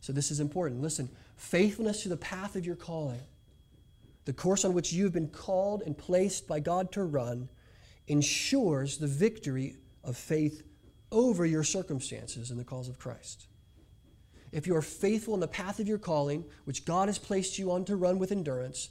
So 0.00 0.12
this 0.12 0.30
is 0.30 0.40
important. 0.40 0.80
Listen, 0.80 1.08
faithfulness 1.36 2.02
to 2.02 2.08
the 2.08 2.16
path 2.16 2.56
of 2.56 2.64
your 2.64 2.76
calling, 2.76 3.20
the 4.24 4.32
course 4.32 4.64
on 4.64 4.72
which 4.72 4.92
you've 4.92 5.12
been 5.12 5.28
called 5.28 5.82
and 5.82 5.96
placed 5.96 6.48
by 6.48 6.60
God 6.60 6.90
to 6.92 7.04
run, 7.04 7.48
ensures 8.06 8.98
the 8.98 9.06
victory 9.06 9.76
of 10.02 10.16
faith 10.16 10.62
over 11.10 11.44
your 11.46 11.64
circumstances 11.64 12.50
in 12.50 12.58
the 12.58 12.64
cause 12.64 12.88
of 12.88 12.98
Christ. 12.98 13.46
If 14.52 14.66
you 14.66 14.76
are 14.76 14.82
faithful 14.82 15.34
in 15.34 15.40
the 15.40 15.48
path 15.48 15.78
of 15.78 15.88
your 15.88 15.98
calling, 15.98 16.44
which 16.64 16.84
God 16.84 17.08
has 17.08 17.18
placed 17.18 17.58
you 17.58 17.70
on 17.70 17.84
to 17.86 17.96
run 17.96 18.18
with 18.18 18.32
endurance, 18.32 18.88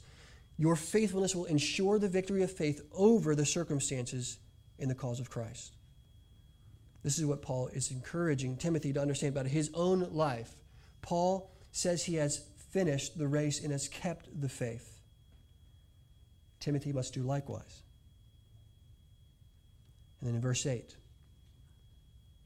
your 0.56 0.76
faithfulness 0.76 1.34
will 1.34 1.46
ensure 1.46 1.98
the 1.98 2.08
victory 2.08 2.42
of 2.42 2.52
faith 2.52 2.80
over 2.92 3.34
the 3.34 3.46
circumstances 3.46 4.38
in 4.78 4.88
the 4.88 4.94
cause 4.94 5.20
of 5.20 5.30
Christ. 5.30 5.76
This 7.02 7.18
is 7.18 7.26
what 7.26 7.42
Paul 7.42 7.68
is 7.68 7.90
encouraging 7.90 8.56
Timothy 8.56 8.92
to 8.92 9.00
understand 9.00 9.36
about 9.36 9.46
his 9.46 9.70
own 9.74 10.08
life 10.12 10.54
Paul 11.02 11.50
says 11.72 12.04
he 12.04 12.16
has 12.16 12.42
finished 12.70 13.18
the 13.18 13.28
race 13.28 13.62
and 13.62 13.72
has 13.72 13.88
kept 13.88 14.28
the 14.40 14.48
faith. 14.48 15.00
Timothy 16.60 16.92
must 16.92 17.14
do 17.14 17.22
likewise. 17.22 17.82
And 20.20 20.28
then 20.28 20.34
in 20.34 20.40
verse 20.40 20.66
8 20.66 20.96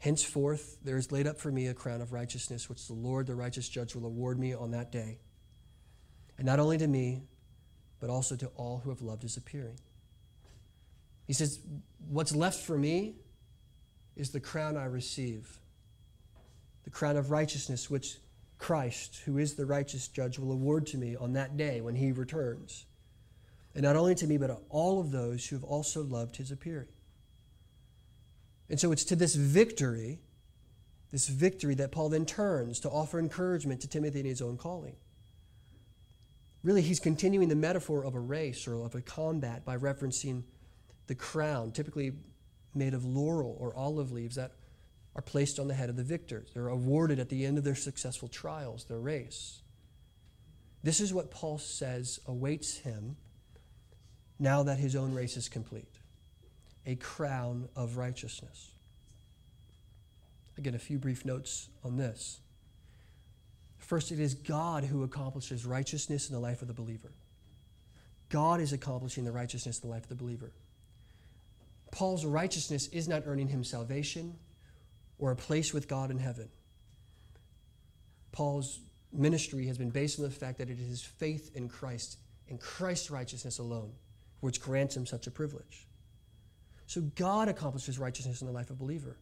Henceforth 0.02 0.78
there 0.82 0.96
is 0.96 1.12
laid 1.12 1.28
up 1.28 1.38
for 1.38 1.52
me 1.52 1.68
a 1.68 1.74
crown 1.74 2.00
of 2.00 2.12
righteousness, 2.12 2.68
which 2.68 2.88
the 2.88 2.92
Lord, 2.92 3.24
the 3.28 3.36
righteous 3.36 3.68
judge, 3.68 3.94
will 3.94 4.04
award 4.04 4.36
me 4.36 4.52
on 4.52 4.72
that 4.72 4.90
day. 4.90 5.20
And 6.36 6.44
not 6.44 6.58
only 6.58 6.76
to 6.78 6.88
me, 6.88 7.22
but 8.00 8.10
also 8.10 8.34
to 8.34 8.48
all 8.56 8.78
who 8.82 8.90
have 8.90 9.00
loved 9.00 9.22
his 9.22 9.36
appearing. 9.36 9.78
He 11.24 11.32
says, 11.32 11.60
What's 12.08 12.34
left 12.34 12.64
for 12.64 12.76
me 12.76 13.14
is 14.16 14.30
the 14.30 14.40
crown 14.40 14.76
I 14.76 14.86
receive, 14.86 15.60
the 16.82 16.90
crown 16.90 17.16
of 17.16 17.30
righteousness, 17.30 17.88
which 17.88 18.16
Christ, 18.58 19.20
who 19.24 19.38
is 19.38 19.54
the 19.54 19.66
righteous 19.66 20.08
judge, 20.08 20.36
will 20.36 20.50
award 20.50 20.84
to 20.88 20.98
me 20.98 21.14
on 21.14 21.34
that 21.34 21.56
day 21.56 21.80
when 21.80 21.94
he 21.94 22.10
returns. 22.10 22.86
And 23.76 23.84
not 23.84 23.94
only 23.94 24.16
to 24.16 24.26
me, 24.26 24.36
but 24.36 24.48
to 24.48 24.58
all 24.68 24.98
of 24.98 25.12
those 25.12 25.46
who 25.46 25.54
have 25.54 25.64
also 25.64 26.02
loved 26.02 26.38
his 26.38 26.50
appearing. 26.50 26.88
And 28.72 28.80
so 28.80 28.90
it's 28.90 29.04
to 29.04 29.16
this 29.16 29.34
victory, 29.34 30.18
this 31.10 31.28
victory, 31.28 31.74
that 31.74 31.92
Paul 31.92 32.08
then 32.08 32.24
turns 32.24 32.80
to 32.80 32.88
offer 32.88 33.18
encouragement 33.18 33.82
to 33.82 33.86
Timothy 33.86 34.20
in 34.20 34.24
his 34.24 34.40
own 34.40 34.56
calling. 34.56 34.96
Really, 36.64 36.80
he's 36.80 36.98
continuing 36.98 37.50
the 37.50 37.54
metaphor 37.54 38.02
of 38.02 38.14
a 38.14 38.18
race 38.18 38.66
or 38.66 38.82
of 38.82 38.94
a 38.94 39.02
combat 39.02 39.66
by 39.66 39.76
referencing 39.76 40.44
the 41.06 41.14
crown, 41.14 41.72
typically 41.72 42.12
made 42.74 42.94
of 42.94 43.04
laurel 43.04 43.58
or 43.60 43.76
olive 43.76 44.10
leaves, 44.10 44.36
that 44.36 44.52
are 45.14 45.22
placed 45.22 45.58
on 45.58 45.68
the 45.68 45.74
head 45.74 45.90
of 45.90 45.96
the 45.96 46.02
victors. 46.02 46.48
They're 46.54 46.68
awarded 46.68 47.18
at 47.18 47.28
the 47.28 47.44
end 47.44 47.58
of 47.58 47.64
their 47.64 47.74
successful 47.74 48.28
trials, 48.28 48.86
their 48.86 49.00
race. 49.00 49.60
This 50.82 50.98
is 50.98 51.12
what 51.12 51.30
Paul 51.30 51.58
says 51.58 52.20
awaits 52.26 52.78
him 52.78 53.16
now 54.38 54.62
that 54.62 54.78
his 54.78 54.96
own 54.96 55.12
race 55.12 55.36
is 55.36 55.50
complete 55.50 55.98
a 56.86 56.94
crown 56.96 57.68
of 57.76 57.96
righteousness. 57.96 58.70
Again, 60.58 60.74
a 60.74 60.78
few 60.78 60.98
brief 60.98 61.24
notes 61.24 61.68
on 61.84 61.96
this. 61.96 62.40
First, 63.78 64.12
it 64.12 64.20
is 64.20 64.34
God 64.34 64.84
who 64.84 65.02
accomplishes 65.02 65.64
righteousness 65.64 66.28
in 66.28 66.34
the 66.34 66.40
life 66.40 66.62
of 66.62 66.68
the 66.68 66.74
believer. 66.74 67.12
God 68.28 68.60
is 68.60 68.72
accomplishing 68.72 69.24
the 69.24 69.32
righteousness 69.32 69.78
in 69.80 69.88
the 69.88 69.94
life 69.94 70.04
of 70.04 70.08
the 70.08 70.14
believer. 70.14 70.52
Paul's 71.90 72.24
righteousness 72.24 72.88
is 72.88 73.08
not 73.08 73.24
earning 73.26 73.48
him 73.48 73.64
salvation, 73.64 74.34
or 75.18 75.30
a 75.30 75.36
place 75.36 75.72
with 75.72 75.88
God 75.88 76.10
in 76.10 76.18
heaven. 76.18 76.48
Paul's 78.32 78.80
ministry 79.12 79.66
has 79.66 79.76
been 79.76 79.90
based 79.90 80.18
on 80.18 80.24
the 80.24 80.30
fact 80.30 80.58
that 80.58 80.70
it 80.70 80.80
is 80.80 80.88
his 80.88 81.02
faith 81.02 81.50
in 81.54 81.68
Christ 81.68 82.16
and 82.48 82.58
Christ's 82.58 83.10
righteousness 83.10 83.58
alone 83.58 83.92
which 84.40 84.60
grants 84.60 84.96
him 84.96 85.06
such 85.06 85.26
a 85.26 85.30
privilege. 85.30 85.86
So 86.92 87.00
God 87.00 87.48
accomplishes 87.48 87.98
righteousness 87.98 88.42
in 88.42 88.46
the 88.46 88.52
life 88.52 88.68
of 88.68 88.76
a 88.76 88.78
believer. 88.78 89.16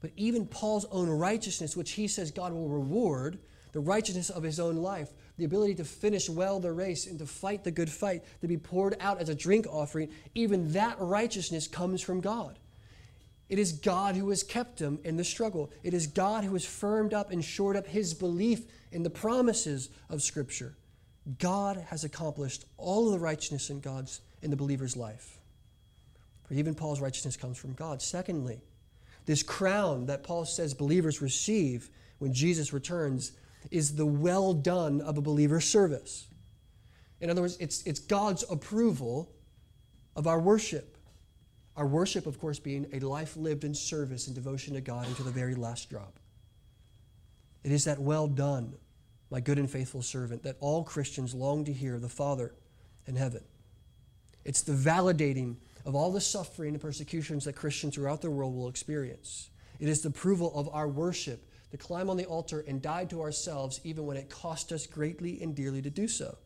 But 0.00 0.10
even 0.16 0.44
Paul's 0.44 0.86
own 0.86 1.08
righteousness, 1.08 1.76
which 1.76 1.92
he 1.92 2.08
says 2.08 2.32
God 2.32 2.52
will 2.52 2.68
reward, 2.68 3.38
the 3.70 3.78
righteousness 3.78 4.28
of 4.28 4.42
his 4.42 4.58
own 4.58 4.74
life, 4.74 5.08
the 5.38 5.44
ability 5.44 5.76
to 5.76 5.84
finish 5.84 6.28
well 6.28 6.58
the 6.58 6.72
race 6.72 7.06
and 7.06 7.20
to 7.20 7.26
fight 7.26 7.62
the 7.62 7.70
good 7.70 7.88
fight, 7.88 8.24
to 8.40 8.48
be 8.48 8.56
poured 8.56 8.96
out 8.98 9.20
as 9.20 9.28
a 9.28 9.36
drink 9.36 9.68
offering, 9.70 10.10
even 10.34 10.72
that 10.72 10.96
righteousness 10.98 11.68
comes 11.68 12.02
from 12.02 12.20
God. 12.20 12.58
It 13.48 13.60
is 13.60 13.70
God 13.70 14.16
who 14.16 14.30
has 14.30 14.42
kept 14.42 14.80
him 14.80 14.98
in 15.04 15.16
the 15.16 15.22
struggle. 15.22 15.70
It 15.84 15.94
is 15.94 16.08
God 16.08 16.42
who 16.42 16.54
has 16.54 16.64
firmed 16.64 17.14
up 17.14 17.30
and 17.30 17.44
shored 17.44 17.76
up 17.76 17.86
his 17.86 18.14
belief 18.14 18.62
in 18.90 19.04
the 19.04 19.10
promises 19.10 19.90
of 20.10 20.22
Scripture. 20.22 20.74
God 21.38 21.86
has 21.86 22.02
accomplished 22.02 22.64
all 22.78 23.06
of 23.06 23.12
the 23.12 23.20
righteousness 23.20 23.70
in 23.70 23.78
God's 23.78 24.22
in 24.42 24.50
the 24.50 24.56
believer's 24.56 24.96
life. 24.96 25.38
For 26.52 26.58
even 26.58 26.74
Paul's 26.74 27.00
righteousness 27.00 27.34
comes 27.34 27.56
from 27.56 27.72
God. 27.72 28.02
Secondly, 28.02 28.60
this 29.24 29.42
crown 29.42 30.04
that 30.04 30.22
Paul 30.22 30.44
says 30.44 30.74
believers 30.74 31.22
receive 31.22 31.88
when 32.18 32.34
Jesus 32.34 32.74
returns 32.74 33.32
is 33.70 33.96
the 33.96 34.04
well 34.04 34.52
done 34.52 35.00
of 35.00 35.16
a 35.16 35.22
believer's 35.22 35.64
service. 35.64 36.26
In 37.22 37.30
other 37.30 37.40
words, 37.40 37.56
it's, 37.58 37.82
it's 37.84 38.00
God's 38.00 38.44
approval 38.50 39.32
of 40.14 40.26
our 40.26 40.38
worship. 40.38 40.98
Our 41.74 41.86
worship, 41.86 42.26
of 42.26 42.38
course, 42.38 42.58
being 42.58 42.86
a 42.92 42.98
life 42.98 43.34
lived 43.34 43.64
in 43.64 43.74
service 43.74 44.26
and 44.26 44.36
devotion 44.36 44.74
to 44.74 44.82
God 44.82 45.08
until 45.08 45.24
the 45.24 45.30
very 45.30 45.54
last 45.54 45.88
drop. 45.88 46.18
It 47.64 47.72
is 47.72 47.86
that 47.86 47.98
well 47.98 48.28
done, 48.28 48.74
my 49.30 49.40
good 49.40 49.58
and 49.58 49.70
faithful 49.70 50.02
servant, 50.02 50.42
that 50.42 50.58
all 50.60 50.84
Christians 50.84 51.34
long 51.34 51.64
to 51.64 51.72
hear 51.72 51.98
the 51.98 52.10
Father 52.10 52.52
in 53.06 53.16
heaven. 53.16 53.42
It's 54.44 54.60
the 54.60 54.74
validating 54.74 55.56
of 55.84 55.94
all 55.94 56.12
the 56.12 56.20
suffering 56.20 56.74
and 56.74 56.80
persecutions 56.80 57.44
that 57.44 57.54
Christians 57.54 57.94
throughout 57.94 58.20
the 58.20 58.30
world 58.30 58.54
will 58.54 58.68
experience. 58.68 59.50
It 59.80 59.88
is 59.88 60.02
the 60.02 60.08
approval 60.08 60.52
of 60.54 60.68
our 60.72 60.88
worship 60.88 61.48
to 61.70 61.76
climb 61.76 62.08
on 62.08 62.16
the 62.16 62.26
altar 62.26 62.64
and 62.68 62.80
die 62.80 63.06
to 63.06 63.22
ourselves, 63.22 63.80
even 63.82 64.06
when 64.06 64.16
it 64.16 64.30
cost 64.30 64.72
us 64.72 64.86
greatly 64.86 65.40
and 65.42 65.56
dearly 65.56 65.82
to 65.82 65.90
do 65.90 66.06
so. 66.06 66.36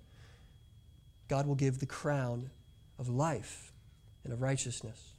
God 1.29 1.47
will 1.47 1.57
give 1.57 1.81
the 1.81 1.87
crown 1.87 2.51
of 2.99 3.09
life 3.09 3.73
and 4.25 4.33
of 4.33 4.41
righteousness. 4.41 5.13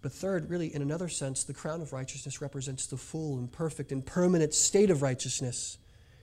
But 0.00 0.12
third, 0.12 0.50
really, 0.50 0.74
in 0.74 0.82
another 0.82 1.08
sense, 1.08 1.44
the 1.44 1.54
crown 1.54 1.80
of 1.82 1.92
righteousness 1.92 2.40
represents 2.40 2.86
the 2.86 2.96
full 2.96 3.38
and 3.38 3.50
perfect 3.50 3.92
and 3.92 4.04
permanent 4.04 4.54
state 4.54 4.90
of 4.90 5.02
righteousness, 5.02 5.78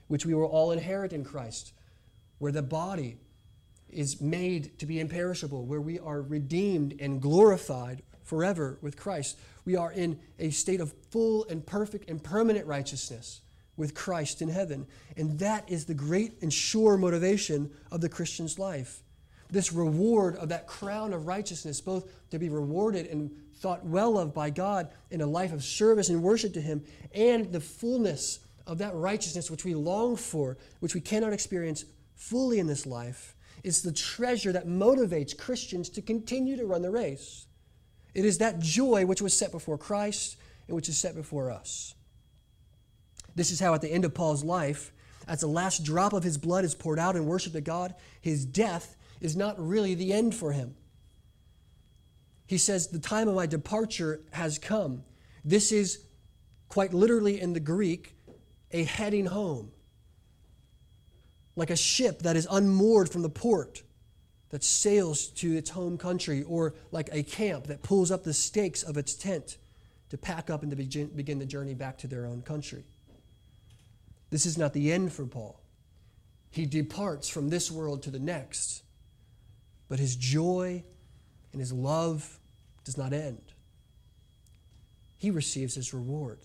which 0.08 0.26
we 0.26 0.34
will 0.34 0.46
all 0.46 0.72
inherit 0.72 1.14
in 1.14 1.24
Christ, 1.24 1.74
where 2.38 2.52
the 2.52 2.62
body 2.62 3.18
is 3.92 4.22
made 4.22 4.78
to 4.80 4.86
be 4.86 5.00
imperishable, 5.00 5.66
where 5.66 5.82
we 5.82 6.00
are 6.00 6.22
redeemed 6.22 6.96
and 7.00 7.22
glorified 7.22 8.02
forever 8.24 8.78
with 8.82 8.96
Christ. 8.98 9.38
We 9.66 9.76
are 9.76 9.92
in 9.92 10.20
a 10.38 10.52
state 10.52 10.82
of 10.82 10.94
full 11.10 11.46
and 11.50 11.66
perfect 11.66 12.10
and 12.10 12.24
permanent 12.24 12.68
righteousness 12.68 13.42
with 13.76 13.96
Christ 13.96 14.42
in 14.42 14.50
heaven. 14.50 14.86
And 15.18 15.40
that 15.40 15.70
is 15.70 15.86
the 15.86 15.94
great 15.94 16.42
and 16.42 16.54
sure 16.54 16.98
motivation 16.98 17.72
of 17.92 18.02
the 18.02 18.10
Christian's 18.10 18.60
life. 18.60 19.02
This 19.50 19.74
reward 19.74 20.36
of 20.36 20.50
that 20.50 20.68
crown 20.68 21.12
of 21.14 21.26
righteousness, 21.26 21.82
both 21.82 22.30
to 22.30 22.38
be 22.38 22.50
rewarded 22.50 23.08
and 23.08 23.32
thought 23.56 23.84
well 23.84 24.18
of 24.20 24.34
by 24.34 24.52
God 24.52 24.90
in 25.10 25.22
a 25.22 25.26
life 25.26 25.52
of 25.52 25.64
service 25.64 26.10
and 26.10 26.22
worship 26.22 26.54
to 26.54 26.62
Him, 26.62 26.84
and 27.14 27.52
the 27.52 27.60
fullness 27.60 28.40
of 28.68 28.78
that 28.78 28.94
righteousness 28.94 29.50
which 29.50 29.66
we 29.66 29.74
long 29.74 30.16
for, 30.16 30.58
which 30.82 30.94
we 30.94 31.02
cannot 31.02 31.34
experience 31.34 31.86
fully 32.16 32.60
in 32.60 32.68
this 32.68 32.86
life 32.86 33.36
it's 33.64 33.82
the 33.82 33.92
treasure 33.92 34.52
that 34.52 34.68
motivates 34.68 35.38
Christians 35.38 35.90
to 35.90 36.02
continue 36.02 36.56
to 36.58 36.66
run 36.66 36.82
the 36.82 36.92
race. 36.92 37.46
It 38.14 38.26
is 38.26 38.38
that 38.40 38.60
joy 38.60 39.06
which 39.06 39.22
was 39.22 39.34
set 39.34 39.52
before 39.52 39.78
Christ 39.78 40.38
and 40.68 40.76
which 40.76 40.90
is 40.90 40.98
set 40.98 41.16
before 41.16 41.52
us. 41.52 41.94
This 43.36 43.52
is 43.52 43.60
how, 43.60 43.74
at 43.74 43.82
the 43.82 43.92
end 43.92 44.06
of 44.06 44.14
Paul's 44.14 44.44
life, 44.44 44.92
as 45.28 45.42
the 45.42 45.48
last 45.48 45.84
drop 45.84 46.14
of 46.14 46.24
his 46.24 46.38
blood 46.38 46.66
is 46.66 46.74
poured 46.74 47.00
out 47.00 47.16
in 47.16 47.26
worship 47.26 47.54
to 47.54 47.62
God, 47.62 47.94
his 48.20 48.46
death 48.46 48.96
is 49.22 49.36
not 49.36 49.56
really 49.60 49.94
the 49.94 50.12
end 50.12 50.34
for 50.34 50.52
him. 50.52 50.76
He 52.48 52.58
says, 52.58 52.88
The 52.88 53.00
time 53.00 53.28
of 53.28 53.36
my 53.36 53.46
departure 53.46 54.22
has 54.32 54.58
come. 54.58 55.04
This 55.46 55.72
is 55.72 56.04
quite 56.68 56.94
literally 56.94 57.40
in 57.40 57.54
the 57.54 57.60
Greek 57.60 58.16
a 58.72 58.84
heading 58.84 59.28
home 59.28 59.72
like 61.60 61.70
a 61.70 61.76
ship 61.76 62.24
that 62.24 62.36
is 62.36 62.48
unmoored 62.50 63.10
from 63.10 63.22
the 63.22 63.30
port 63.30 63.84
that 64.50 64.64
sails 64.64 65.28
to 65.28 65.56
its 65.56 65.70
home 65.70 65.98
country, 65.98 66.42
or 66.44 66.74
like 66.92 67.10
a 67.12 67.22
camp 67.22 67.68
that 67.68 67.84
pulls 67.84 68.10
up 68.10 68.24
the 68.24 68.34
stakes 68.34 68.82
of 68.82 68.98
its 68.98 69.14
tent 69.14 69.58
to 70.10 70.18
pack 70.18 70.50
up 70.50 70.64
and 70.64 70.72
to 70.72 70.76
begin 70.76 71.38
the 71.38 71.46
journey 71.46 71.76
back 71.76 72.00
to 72.00 72.08
their 72.08 72.26
own 72.26 72.42
country. 72.42 72.84
This 74.32 74.48
is 74.48 74.58
not 74.58 74.74
the 74.74 74.92
end 74.92 75.14
for 75.14 75.26
Paul. 75.26 75.62
He 76.50 76.66
departs 76.66 77.30
from 77.30 77.50
this 77.50 77.70
world 77.70 78.02
to 78.04 78.10
the 78.10 78.20
next, 78.20 78.82
but 79.88 80.00
his 80.00 80.16
joy 80.16 80.84
and 81.52 81.60
his 81.60 81.72
love 81.72 82.40
does 82.86 82.98
not 82.98 83.14
end. 83.14 83.54
He 85.18 85.30
receives 85.30 85.76
his 85.76 85.94
reward 85.94 86.40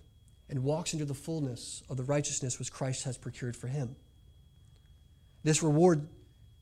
and 0.50 0.62
walks 0.62 0.92
into 0.92 1.06
the 1.06 1.14
fullness 1.14 1.82
of 1.88 1.96
the 1.96 2.02
righteousness 2.02 2.58
which 2.58 2.72
Christ 2.72 3.04
has 3.04 3.16
procured 3.16 3.56
for 3.56 3.68
him. 3.68 3.96
This 5.44 5.62
reward 5.62 6.08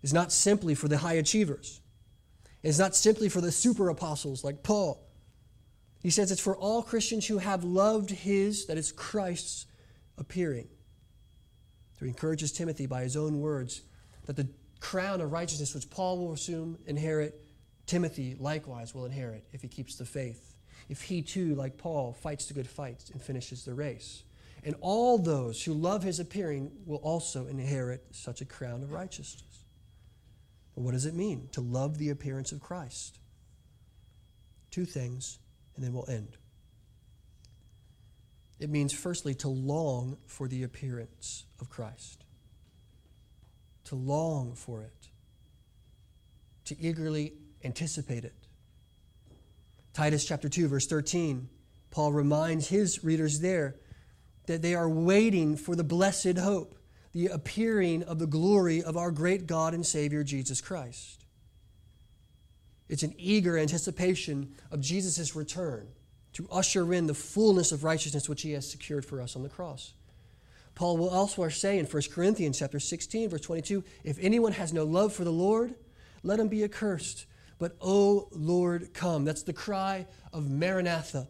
is 0.02 0.12
not 0.12 0.32
simply 0.32 0.74
for 0.74 0.88
the 0.88 0.98
high 0.98 1.14
achievers. 1.14 1.80
It's 2.62 2.78
not 2.78 2.94
simply 2.94 3.28
for 3.28 3.40
the 3.40 3.52
super 3.52 3.88
apostles 3.88 4.44
like 4.44 4.62
Paul. 4.62 5.08
He 6.02 6.10
says 6.10 6.30
it's 6.30 6.40
for 6.40 6.56
all 6.56 6.82
Christians 6.82 7.26
who 7.26 7.38
have 7.38 7.64
loved 7.64 8.10
his, 8.10 8.66
that 8.66 8.76
is 8.76 8.92
Christ's, 8.92 9.66
appearing. 10.18 10.68
So 11.98 12.04
he 12.04 12.08
encourages 12.08 12.52
Timothy 12.52 12.86
by 12.86 13.02
his 13.02 13.16
own 13.16 13.40
words 13.40 13.82
that 14.26 14.36
the 14.36 14.48
crown 14.80 15.20
of 15.20 15.32
righteousness 15.32 15.74
which 15.74 15.88
Paul 15.90 16.18
will 16.18 16.32
assume 16.32 16.78
inherit, 16.86 17.40
Timothy 17.86 18.36
likewise 18.38 18.94
will 18.94 19.06
inherit 19.06 19.44
if 19.52 19.62
he 19.62 19.68
keeps 19.68 19.96
the 19.96 20.04
faith. 20.04 20.56
If 20.88 21.02
he 21.02 21.22
too, 21.22 21.54
like 21.54 21.78
Paul, 21.78 22.12
fights 22.12 22.46
the 22.46 22.54
good 22.54 22.68
fight 22.68 23.04
and 23.12 23.22
finishes 23.22 23.64
the 23.64 23.74
race. 23.74 24.24
And 24.64 24.76
all 24.80 25.18
those 25.18 25.62
who 25.64 25.72
love 25.72 26.02
his 26.04 26.20
appearing 26.20 26.70
will 26.86 26.98
also 26.98 27.46
inherit 27.46 28.04
such 28.12 28.40
a 28.40 28.44
crown 28.44 28.82
of 28.82 28.92
righteousness. 28.92 29.64
But 30.74 30.82
what 30.82 30.92
does 30.92 31.04
it 31.04 31.14
mean 31.14 31.48
to 31.52 31.60
love 31.60 31.98
the 31.98 32.10
appearance 32.10 32.52
of 32.52 32.60
Christ? 32.60 33.18
Two 34.70 34.84
things, 34.84 35.38
and 35.74 35.84
then 35.84 35.92
we'll 35.92 36.08
end. 36.08 36.36
It 38.60 38.70
means, 38.70 38.92
firstly, 38.92 39.34
to 39.36 39.48
long 39.48 40.16
for 40.26 40.46
the 40.46 40.62
appearance 40.62 41.44
of 41.60 41.68
Christ, 41.68 42.24
to 43.84 43.96
long 43.96 44.54
for 44.54 44.82
it, 44.82 45.08
to 46.66 46.80
eagerly 46.80 47.32
anticipate 47.64 48.24
it. 48.24 48.34
Titus 49.92 50.24
chapter 50.24 50.48
2, 50.48 50.68
verse 50.68 50.86
13, 50.86 51.48
Paul 51.90 52.12
reminds 52.12 52.68
his 52.68 53.02
readers 53.02 53.40
there 53.40 53.76
that 54.46 54.62
they 54.62 54.74
are 54.74 54.88
waiting 54.88 55.56
for 55.56 55.76
the 55.76 55.84
blessed 55.84 56.38
hope, 56.38 56.76
the 57.12 57.26
appearing 57.26 58.02
of 58.02 58.18
the 58.18 58.26
glory 58.26 58.82
of 58.82 58.96
our 58.96 59.10
great 59.10 59.46
God 59.46 59.74
and 59.74 59.84
Savior, 59.84 60.24
Jesus 60.24 60.60
Christ. 60.60 61.24
It's 62.88 63.02
an 63.02 63.14
eager 63.16 63.56
anticipation 63.56 64.54
of 64.70 64.80
Jesus' 64.80 65.34
return 65.34 65.88
to 66.34 66.48
usher 66.50 66.92
in 66.92 67.06
the 67.06 67.14
fullness 67.14 67.72
of 67.72 67.84
righteousness 67.84 68.28
which 68.28 68.42
he 68.42 68.52
has 68.52 68.70
secured 68.70 69.04
for 69.04 69.20
us 69.20 69.36
on 69.36 69.42
the 69.42 69.48
cross. 69.48 69.92
Paul 70.74 70.96
will 70.96 71.12
elsewhere 71.12 71.50
say 71.50 71.78
in 71.78 71.86
1 71.86 72.02
Corinthians 72.12 72.58
chapter 72.58 72.80
16, 72.80 73.30
verse 73.30 73.40
22, 73.42 73.84
if 74.04 74.18
anyone 74.20 74.52
has 74.52 74.72
no 74.72 74.84
love 74.84 75.12
for 75.12 75.24
the 75.24 75.32
Lord, 75.32 75.74
let 76.22 76.40
him 76.40 76.48
be 76.48 76.64
accursed. 76.64 77.26
But, 77.58 77.76
O 77.80 78.28
Lord, 78.32 78.92
come. 78.94 79.24
That's 79.24 79.42
the 79.42 79.52
cry 79.52 80.06
of 80.32 80.50
Maranatha. 80.50 81.28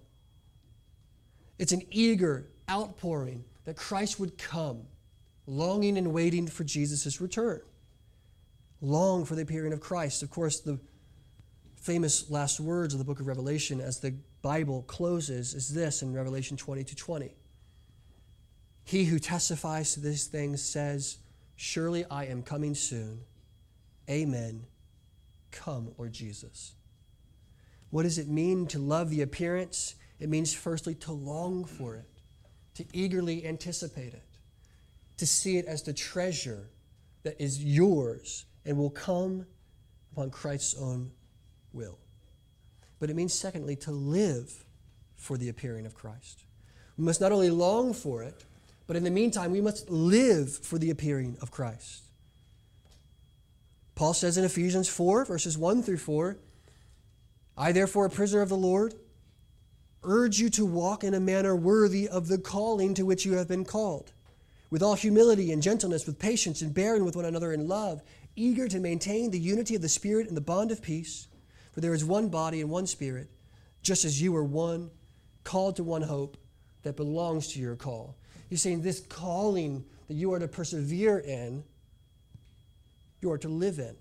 It's 1.59 1.73
an 1.73 1.83
eager 1.91 2.49
outpouring 2.71 3.45
that 3.65 3.77
Christ 3.77 4.19
would 4.19 4.39
come, 4.39 4.83
longing 5.47 5.97
and 5.99 6.13
waiting 6.13 6.47
for 6.47 6.65
Jesus' 6.65 7.21
return. 7.21 7.61
Long 8.81 9.25
for 9.25 9.35
the 9.35 9.43
appearing 9.43 9.73
of 9.73 9.81
Christ. 9.81 10.23
Of 10.23 10.31
course, 10.31 10.61
the 10.61 10.79
famous 11.77 12.31
last 12.31 12.61
words 12.61 12.95
of 12.95 12.99
the 12.99 13.05
book 13.05 13.21
of 13.21 13.27
Revelation 13.27 13.81
as 13.81 14.01
the 14.01 14.15
Bible 14.41 14.83
closes 14.83 15.55
is 15.55 15.73
this 15.73 16.03
in 16.03 16.13
Revelation 16.13 16.57
20 16.57 16.85
to 16.85 16.97
20. 16.97 17.35
He 18.85 19.05
who 19.05 19.19
testifies 19.19 19.95
to 19.95 20.01
these 20.01 20.27
things 20.27 20.63
says, 20.63 21.19
Surely 21.55 22.05
I 22.11 22.25
am 22.25 22.43
coming 22.43 22.75
soon. 22.75 23.21
Amen. 24.11 24.65
Come, 25.53 25.93
Lord 25.97 26.13
Jesus. 26.13 26.75
What 27.91 28.03
does 28.03 28.19
it 28.19 28.27
mean 28.27 28.67
to 28.69 28.79
love 28.79 29.11
the 29.11 29.23
appearance? 29.23 29.95
It 30.19 30.29
means, 30.29 30.53
firstly, 30.53 30.95
to 30.97 31.13
long 31.13 31.65
for 31.65 31.95
it 31.97 32.07
to 32.75 32.85
eagerly 32.93 33.47
anticipate 33.47 34.15
it, 34.15 34.25
to 35.19 35.27
see 35.27 35.59
it 35.59 35.67
as 35.67 35.83
the 35.83 35.93
treasure 35.93 36.69
that 37.23 37.41
is 37.41 37.63
yours 37.63 38.45
and 38.65 38.77
will 38.77 38.91
come 38.91 39.47
upon 40.13 40.31
Christ's 40.31 40.75
own 40.81 41.11
will. 41.73 41.99
But 42.99 43.11
it 43.11 43.17
means, 43.17 43.35
secondly, 43.35 43.77
to 43.77 43.91
live 43.91 44.65
for 45.17 45.37
the 45.37 45.49
appearing 45.49 45.87
of 45.87 45.95
Christ. 45.95 46.45
We 46.97 47.05
must 47.05 47.21
not 47.21 47.33
only 47.33 47.51
long 47.51 47.95
for 47.95 48.23
it, 48.23 48.45
but 48.87 48.97
in 48.97 49.05
the 49.05 49.11
meantime, 49.11 49.53
we 49.53 49.61
must 49.61 49.91
live 49.91 50.51
for 50.51 50.79
the 50.79 50.91
appearing 50.91 51.37
of 51.41 51.51
Christ. 51.51 52.05
Paul 53.95 54.15
says 54.15 54.37
in 54.37 54.45
Ephesians 54.45 54.89
4, 54.89 55.25
verses 55.25 55.57
1 55.57 55.83
through 55.83 55.99
4 55.99 56.37
I, 57.57 57.73
therefore, 57.73 58.07
a 58.07 58.11
prisoner 58.11 58.41
of 58.41 58.49
the 58.49 58.57
Lord, 58.57 58.95
urge 60.05 60.39
you 60.39 60.51
to 60.51 60.65
walk 60.65 61.05
in 61.05 61.15
a 61.15 61.21
manner 61.21 61.55
worthy 61.55 62.09
of 62.09 62.29
the 62.29 62.39
calling 62.39 62.95
to 62.95 63.07
which 63.07 63.25
you 63.25 63.35
have 63.35 63.49
been 63.49 63.65
called, 63.65 64.13
with 64.71 64.83
all 64.83 64.95
humility 64.95 65.53
and 65.53 65.63
gentleness, 65.63 66.07
with 66.07 66.19
patience, 66.19 66.63
and 66.63 66.75
bearing 66.75 67.05
with 67.05 67.17
one 67.17 67.25
another 67.25 67.53
in 67.53 67.69
love, 67.69 68.03
eager 68.35 68.69
to 68.69 68.81
maintain 68.81 69.31
the 69.31 69.39
unity 69.39 69.75
of 69.75 69.83
the 69.83 69.89
Spirit 69.89 70.29
and 70.29 70.37
the 70.37 70.41
bond 70.41 70.71
of 70.71 70.83
peace. 70.83 71.29
For 71.73 71.81
there 71.81 71.95
is 71.95 72.05
one 72.05 72.29
body 72.29 72.61
and 72.61 72.71
one 72.71 72.87
Spirit, 72.87 73.29
just 73.83 74.05
as 74.05 74.21
you 74.21 74.35
are 74.37 74.45
one, 74.45 74.91
called 75.45 75.77
to 75.77 75.85
one 75.85 76.03
hope 76.03 76.37
that 76.83 76.97
belongs 76.97 77.49
to 77.49 77.61
your 77.61 77.77
call. 77.77 78.17
He's 78.49 78.63
saying 78.63 78.83
this 78.83 79.01
calling 79.01 79.85
that 80.09 80.15
you 80.15 80.33
are 80.33 80.39
to 80.39 80.49
persevere 80.49 81.19
in, 81.19 81.65
you 83.21 83.31
are 83.31 83.39
to 83.39 83.49
live 83.49 83.79
in. 83.79 83.97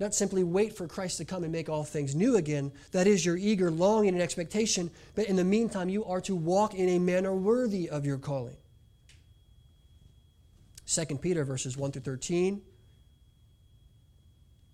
Not 0.00 0.14
simply 0.14 0.42
wait 0.42 0.74
for 0.74 0.88
Christ 0.88 1.18
to 1.18 1.26
come 1.26 1.44
and 1.44 1.52
make 1.52 1.68
all 1.68 1.84
things 1.84 2.14
new 2.14 2.36
again. 2.36 2.72
That 2.92 3.06
is 3.06 3.24
your 3.24 3.36
eager 3.36 3.70
longing 3.70 4.14
and 4.14 4.22
expectation. 4.22 4.90
But 5.14 5.26
in 5.26 5.36
the 5.36 5.44
meantime, 5.44 5.90
you 5.90 6.06
are 6.06 6.22
to 6.22 6.34
walk 6.34 6.74
in 6.74 6.88
a 6.88 6.98
manner 6.98 7.34
worthy 7.34 7.90
of 7.90 8.06
your 8.06 8.16
calling. 8.16 8.56
2 10.86 11.04
Peter 11.18 11.44
verses 11.44 11.76
1 11.76 11.92
through 11.92 12.02
13. 12.02 12.62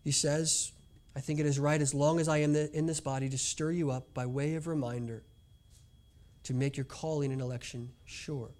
He 0.05 0.13
says, 0.13 0.71
I 1.17 1.21
think 1.21 1.41
it 1.41 1.47
is 1.47 1.59
right 1.59 1.83
as 1.83 1.93
long 1.93 2.21
as 2.21 2.29
I 2.29 2.39
am 2.39 2.55
in 2.55 2.87
this 2.87 3.01
body 3.01 3.29
to 3.29 3.37
stir 3.37 3.73
you 3.73 3.91
up 3.91 4.15
by 4.15 4.27
way 4.27 4.55
of 4.55 4.69
reminder 4.69 5.25
to 6.45 6.55
make 6.55 6.77
your 6.77 6.85
calling 6.85 7.33
and 7.33 7.41
election 7.41 7.91
sure. 8.05 8.51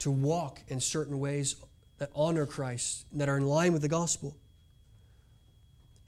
To 0.00 0.10
walk 0.10 0.62
in 0.66 0.80
certain 0.80 1.20
ways 1.20 1.54
that 1.98 2.10
honor 2.12 2.44
Christ, 2.44 3.06
and 3.12 3.20
that 3.20 3.28
are 3.28 3.36
in 3.36 3.46
line 3.46 3.72
with 3.72 3.82
the 3.82 3.88
gospel 3.88 4.36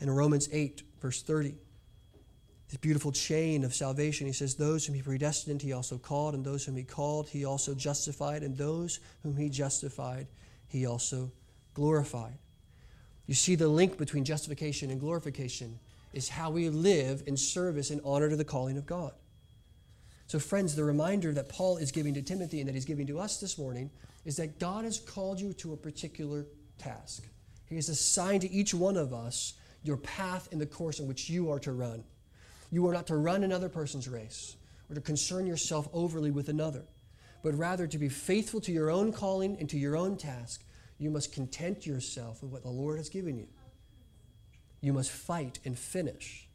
in 0.01 0.11
Romans 0.11 0.49
8, 0.53 0.83
verse 1.01 1.23
30. 1.23 1.55
This 2.69 2.77
beautiful 2.79 3.13
chain 3.13 3.65
of 3.65 3.75
salvation. 3.75 4.27
He 4.27 4.33
says, 4.33 4.55
Those 4.55 4.85
whom 4.85 4.95
he 4.95 5.03
predestined, 5.03 5.63
he 5.63 5.73
also 5.73 5.97
called, 5.97 6.35
and 6.35 6.45
those 6.45 6.65
whom 6.65 6.77
he 6.77 6.85
called, 6.85 7.29
he 7.29 7.45
also 7.45 7.75
justified, 7.75 8.43
and 8.43 8.57
those 8.57 9.01
whom 9.23 9.37
he 9.37 9.49
justified, 9.49 10.27
he 10.67 10.85
also 10.85 11.33
glorified. 11.73 12.39
You 13.27 13.35
see, 13.35 13.55
the 13.55 13.69
link 13.69 13.97
between 13.97 14.25
justification 14.25 14.91
and 14.91 15.01
glorification 15.01 15.79
is 16.13 16.29
how 16.29 16.51
we 16.51 16.69
live 16.69 17.23
in 17.27 17.37
service 17.37 17.91
and 17.91 18.01
honor 18.05 18.29
to 18.29 18.37
the 18.37 18.45
calling 18.45 18.77
of 18.77 18.87
God. 18.87 19.13
So, 20.27 20.39
friends, 20.39 20.77
the 20.77 20.85
reminder 20.85 21.33
that 21.33 21.49
Paul 21.49 21.79
is 21.79 21.91
giving 21.91 22.13
to 22.15 22.23
Timothy 22.23 22.61
and 22.61 22.69
that 22.69 22.75
he's 22.75 22.85
giving 22.85 23.07
to 23.07 23.19
us 23.19 23.41
this 23.41 23.57
morning 23.57 23.91
is 24.27 24.37
that 24.37 24.59
God 24.59 24.85
has 24.85 24.99
called 24.99 25.41
you 25.41 25.55
to 25.55 25.73
a 25.73 25.77
particular 25.77 26.47
task. 26.77 27.25
He 27.67 27.77
has 27.77 27.89
assigned 27.89 28.43
to 28.43 28.51
each 28.51 28.75
one 28.75 28.97
of 28.97 29.15
us 29.15 29.55
your 29.83 29.97
path 29.97 30.49
and 30.53 30.61
the 30.61 30.67
course 30.67 31.01
in 31.01 31.07
which 31.07 31.31
you 31.31 31.51
are 31.51 31.59
to 31.61 31.73
run. 31.73 32.05
You 32.71 32.87
are 32.87 32.93
not 32.93 33.07
to 33.09 33.17
run 33.17 33.45
another 33.45 33.69
person's 33.69 34.09
race 34.09 34.57
or 34.91 34.95
to 34.95 35.01
concern 35.01 35.47
yourself 35.47 35.89
overly 35.93 36.31
with 36.31 36.49
another, 36.49 36.85
but 37.43 37.57
rather 37.57 37.87
to 37.87 37.99
be 37.99 38.09
faithful 38.09 38.61
to 38.63 38.73
your 38.73 38.91
own 38.91 39.13
calling 39.13 39.57
and 39.59 39.69
to 39.71 39.79
your 39.79 39.97
own 39.97 40.17
task. 40.17 40.63
You 40.99 41.11
must 41.11 41.33
content 41.33 41.87
yourself 41.87 42.43
with 42.43 42.51
what 42.51 42.63
the 42.63 42.71
Lord 42.71 42.99
has 42.99 43.09
given 43.09 43.37
you. 43.37 43.47
You 44.81 44.93
must 44.93 45.11
fight 45.11 45.59
and 45.65 45.79
finish. 45.79 46.49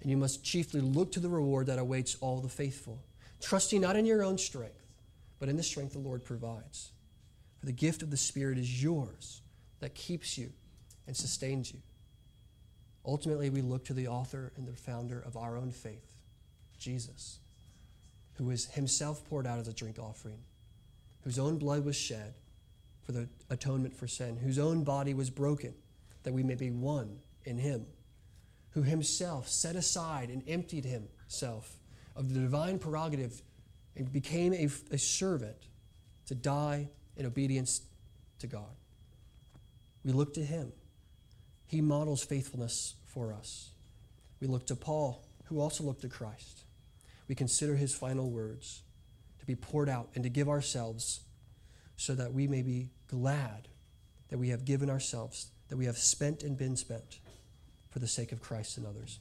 And 0.00 0.10
you 0.10 0.16
must 0.16 0.44
chiefly 0.44 0.80
look 0.80 1.12
to 1.12 1.20
the 1.20 1.28
reward 1.28 1.66
that 1.66 1.78
awaits 1.78 2.16
all 2.20 2.40
the 2.40 2.48
faithful, 2.48 3.02
trusting 3.40 3.80
not 3.80 3.96
in 3.96 4.06
your 4.06 4.22
own 4.22 4.38
strength, 4.38 4.86
but 5.38 5.48
in 5.48 5.56
the 5.56 5.62
strength 5.62 5.92
the 5.92 5.98
Lord 5.98 6.24
provides. 6.24 6.92
For 7.58 7.66
the 7.66 7.72
gift 7.72 8.02
of 8.02 8.10
the 8.10 8.16
Spirit 8.16 8.58
is 8.58 8.82
yours 8.82 9.40
that 9.80 9.94
keeps 9.94 10.38
you 10.38 10.52
and 11.06 11.16
sustains 11.16 11.72
you. 11.72 11.80
Ultimately, 13.06 13.50
we 13.50 13.62
look 13.62 13.84
to 13.84 13.94
the 13.94 14.08
author 14.08 14.52
and 14.56 14.66
the 14.66 14.72
founder 14.72 15.20
of 15.20 15.36
our 15.36 15.56
own 15.56 15.70
faith, 15.70 16.12
Jesus, 16.78 17.38
who 18.34 18.46
was 18.46 18.66
himself 18.66 19.24
poured 19.28 19.46
out 19.46 19.58
as 19.58 19.68
a 19.68 19.72
drink 19.72 19.98
offering, 19.98 20.40
whose 21.22 21.38
own 21.38 21.58
blood 21.58 21.84
was 21.84 21.94
shed 21.94 22.34
for 23.02 23.12
the 23.12 23.28
atonement 23.48 23.94
for 23.94 24.08
sin, 24.08 24.36
whose 24.36 24.58
own 24.58 24.82
body 24.82 25.14
was 25.14 25.30
broken 25.30 25.72
that 26.24 26.32
we 26.32 26.42
may 26.42 26.56
be 26.56 26.70
one 26.70 27.20
in 27.44 27.58
him, 27.58 27.86
who 28.70 28.82
himself 28.82 29.48
set 29.48 29.76
aside 29.76 30.28
and 30.28 30.42
emptied 30.48 30.84
himself 30.84 31.76
of 32.16 32.34
the 32.34 32.40
divine 32.40 32.80
prerogative 32.80 33.40
and 33.94 34.12
became 34.12 34.52
a, 34.52 34.68
a 34.90 34.98
servant 34.98 35.68
to 36.26 36.34
die 36.34 36.88
in 37.16 37.24
obedience 37.24 37.82
to 38.40 38.48
God. 38.48 38.74
We 40.04 40.10
look 40.10 40.34
to 40.34 40.44
him 40.44 40.72
he 41.66 41.80
models 41.80 42.22
faithfulness 42.22 42.94
for 43.06 43.32
us. 43.32 43.70
We 44.40 44.46
look 44.46 44.66
to 44.66 44.76
Paul, 44.76 45.24
who 45.44 45.60
also 45.60 45.84
looked 45.84 46.02
to 46.02 46.08
Christ. 46.08 46.64
We 47.28 47.34
consider 47.34 47.76
his 47.76 47.94
final 47.94 48.30
words 48.30 48.82
to 49.40 49.46
be 49.46 49.56
poured 49.56 49.88
out 49.88 50.08
and 50.14 50.22
to 50.24 50.30
give 50.30 50.48
ourselves 50.48 51.20
so 51.96 52.14
that 52.14 52.32
we 52.32 52.46
may 52.46 52.62
be 52.62 52.90
glad 53.08 53.68
that 54.28 54.38
we 54.38 54.48
have 54.50 54.64
given 54.64 54.90
ourselves, 54.90 55.50
that 55.68 55.76
we 55.76 55.86
have 55.86 55.96
spent 55.96 56.42
and 56.42 56.56
been 56.56 56.76
spent 56.76 57.18
for 57.90 57.98
the 57.98 58.06
sake 58.06 58.32
of 58.32 58.42
Christ 58.42 58.76
and 58.76 58.86
others. 58.86 59.18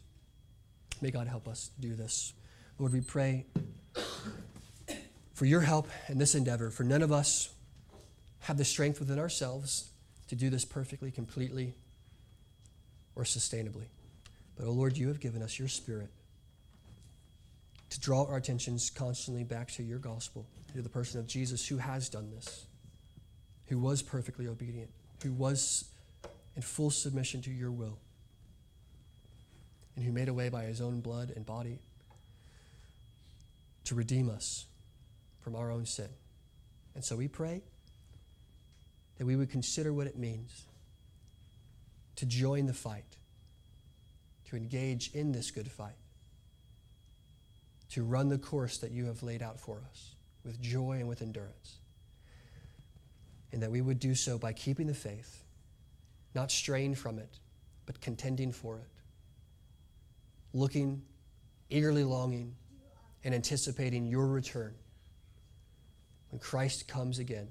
May 1.01 1.11
God 1.11 1.27
help 1.27 1.47
us 1.47 1.71
do 1.79 1.95
this. 1.95 2.33
Lord, 2.77 2.93
we 2.93 3.01
pray 3.01 3.45
for 5.33 5.45
your 5.45 5.61
help 5.61 5.87
in 6.07 6.17
this 6.17 6.35
endeavor, 6.35 6.69
for 6.69 6.83
none 6.83 7.01
of 7.01 7.11
us 7.11 7.49
have 8.39 8.57
the 8.57 8.65
strength 8.65 8.99
within 8.99 9.19
ourselves 9.19 9.89
to 10.27 10.35
do 10.35 10.49
this 10.49 10.65
perfectly, 10.65 11.11
completely, 11.11 11.75
or 13.15 13.23
sustainably. 13.23 13.85
But, 14.55 14.67
oh 14.67 14.71
Lord, 14.71 14.97
you 14.97 15.07
have 15.09 15.19
given 15.19 15.41
us 15.41 15.59
your 15.59 15.67
spirit 15.67 16.09
to 17.89 17.99
draw 17.99 18.25
our 18.25 18.37
attentions 18.37 18.89
constantly 18.89 19.43
back 19.43 19.71
to 19.71 19.83
your 19.83 19.99
gospel, 19.99 20.45
to 20.73 20.81
the 20.81 20.89
person 20.89 21.19
of 21.19 21.27
Jesus 21.27 21.67
who 21.67 21.77
has 21.77 22.09
done 22.09 22.31
this, 22.31 22.65
who 23.67 23.79
was 23.79 24.01
perfectly 24.01 24.47
obedient, 24.47 24.89
who 25.23 25.31
was 25.31 25.85
in 26.55 26.61
full 26.61 26.91
submission 26.91 27.41
to 27.43 27.51
your 27.51 27.71
will, 27.71 27.97
and 29.95 30.03
who 30.05 30.11
made 30.11 30.27
a 30.27 30.33
way 30.33 30.49
by 30.49 30.63
his 30.63 30.81
own 30.81 30.99
blood 30.99 31.31
and 31.35 31.45
body 31.45 31.79
to 33.85 33.95
redeem 33.95 34.29
us 34.29 34.65
from 35.41 35.55
our 35.55 35.71
own 35.71 35.85
sin. 35.85 36.09
And 36.95 37.03
so 37.03 37.15
we 37.15 37.27
pray 37.27 37.61
that 39.17 39.25
we 39.25 39.35
would 39.35 39.49
consider 39.49 39.93
what 39.93 40.07
it 40.07 40.17
means 40.17 40.65
to 42.17 42.25
join 42.25 42.65
the 42.65 42.73
fight, 42.73 43.17
to 44.45 44.55
engage 44.55 45.11
in 45.13 45.31
this 45.31 45.51
good 45.51 45.69
fight, 45.69 45.95
to 47.91 48.03
run 48.03 48.29
the 48.29 48.37
course 48.37 48.77
that 48.79 48.91
you 48.91 49.05
have 49.05 49.23
laid 49.23 49.41
out 49.41 49.59
for 49.59 49.81
us 49.89 50.15
with 50.43 50.61
joy 50.61 50.93
and 50.99 51.07
with 51.07 51.21
endurance. 51.21 51.77
And 53.51 53.61
that 53.63 53.71
we 53.71 53.81
would 53.81 53.99
do 53.99 54.15
so 54.15 54.37
by 54.37 54.53
keeping 54.53 54.87
the 54.87 54.93
faith, 54.93 55.43
not 56.33 56.51
straying 56.51 56.95
from 56.95 57.19
it, 57.19 57.39
but 57.85 58.01
contending 58.01 58.51
for 58.51 58.77
it, 58.77 58.89
looking, 60.53 61.01
eagerly 61.69 62.03
longing, 62.03 62.55
and 63.23 63.33
anticipating 63.33 64.05
your 64.05 64.27
return 64.27 64.73
when 66.29 66.39
Christ 66.39 66.87
comes 66.87 67.19
again 67.19 67.47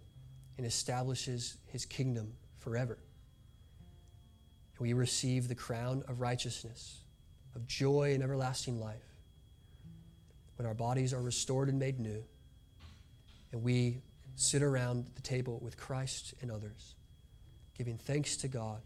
and 0.56 0.66
establishes 0.66 1.56
his 1.66 1.84
kingdom 1.84 2.34
forever 2.58 2.98
we 4.79 4.93
receive 4.93 5.49
the 5.49 5.55
crown 5.55 6.03
of 6.09 6.20
righteousness, 6.20 7.01
of 7.55 7.66
joy 7.66 8.12
and 8.14 8.22
everlasting 8.22 8.81
life. 8.81 9.05
When 10.57 10.66
our 10.66 10.75
bodies 10.75 11.12
are 11.12 11.22
restored 11.22 11.68
and 11.68 11.79
made 11.79 11.99
new, 11.99 12.25
and 13.53 13.62
we 13.62 14.03
sit 14.37 14.62
around 14.62 15.07
the 15.14 15.22
table 15.22 15.59
with 15.62 15.77
Christ 15.77 16.35
and 16.41 16.51
others, 16.51 16.95
giving 17.77 17.99
thanks 17.99 18.37
to 18.39 18.49
God 18.49 18.81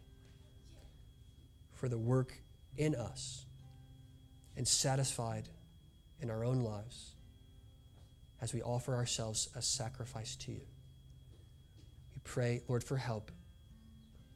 for 1.72 1.88
the 1.88 1.98
work 1.98 2.34
in 2.76 2.94
us 2.94 3.44
and 4.56 4.66
satisfied 4.66 5.48
in 6.20 6.30
our 6.30 6.44
own 6.44 6.60
lives 6.60 7.14
as 8.40 8.52
we 8.52 8.62
offer 8.62 8.94
ourselves 8.94 9.48
as 9.56 9.66
sacrifice 9.66 10.36
to 10.36 10.52
you. 10.52 10.60
We 12.14 12.20
pray, 12.24 12.62
Lord, 12.68 12.84
for 12.84 12.96
help. 12.96 13.30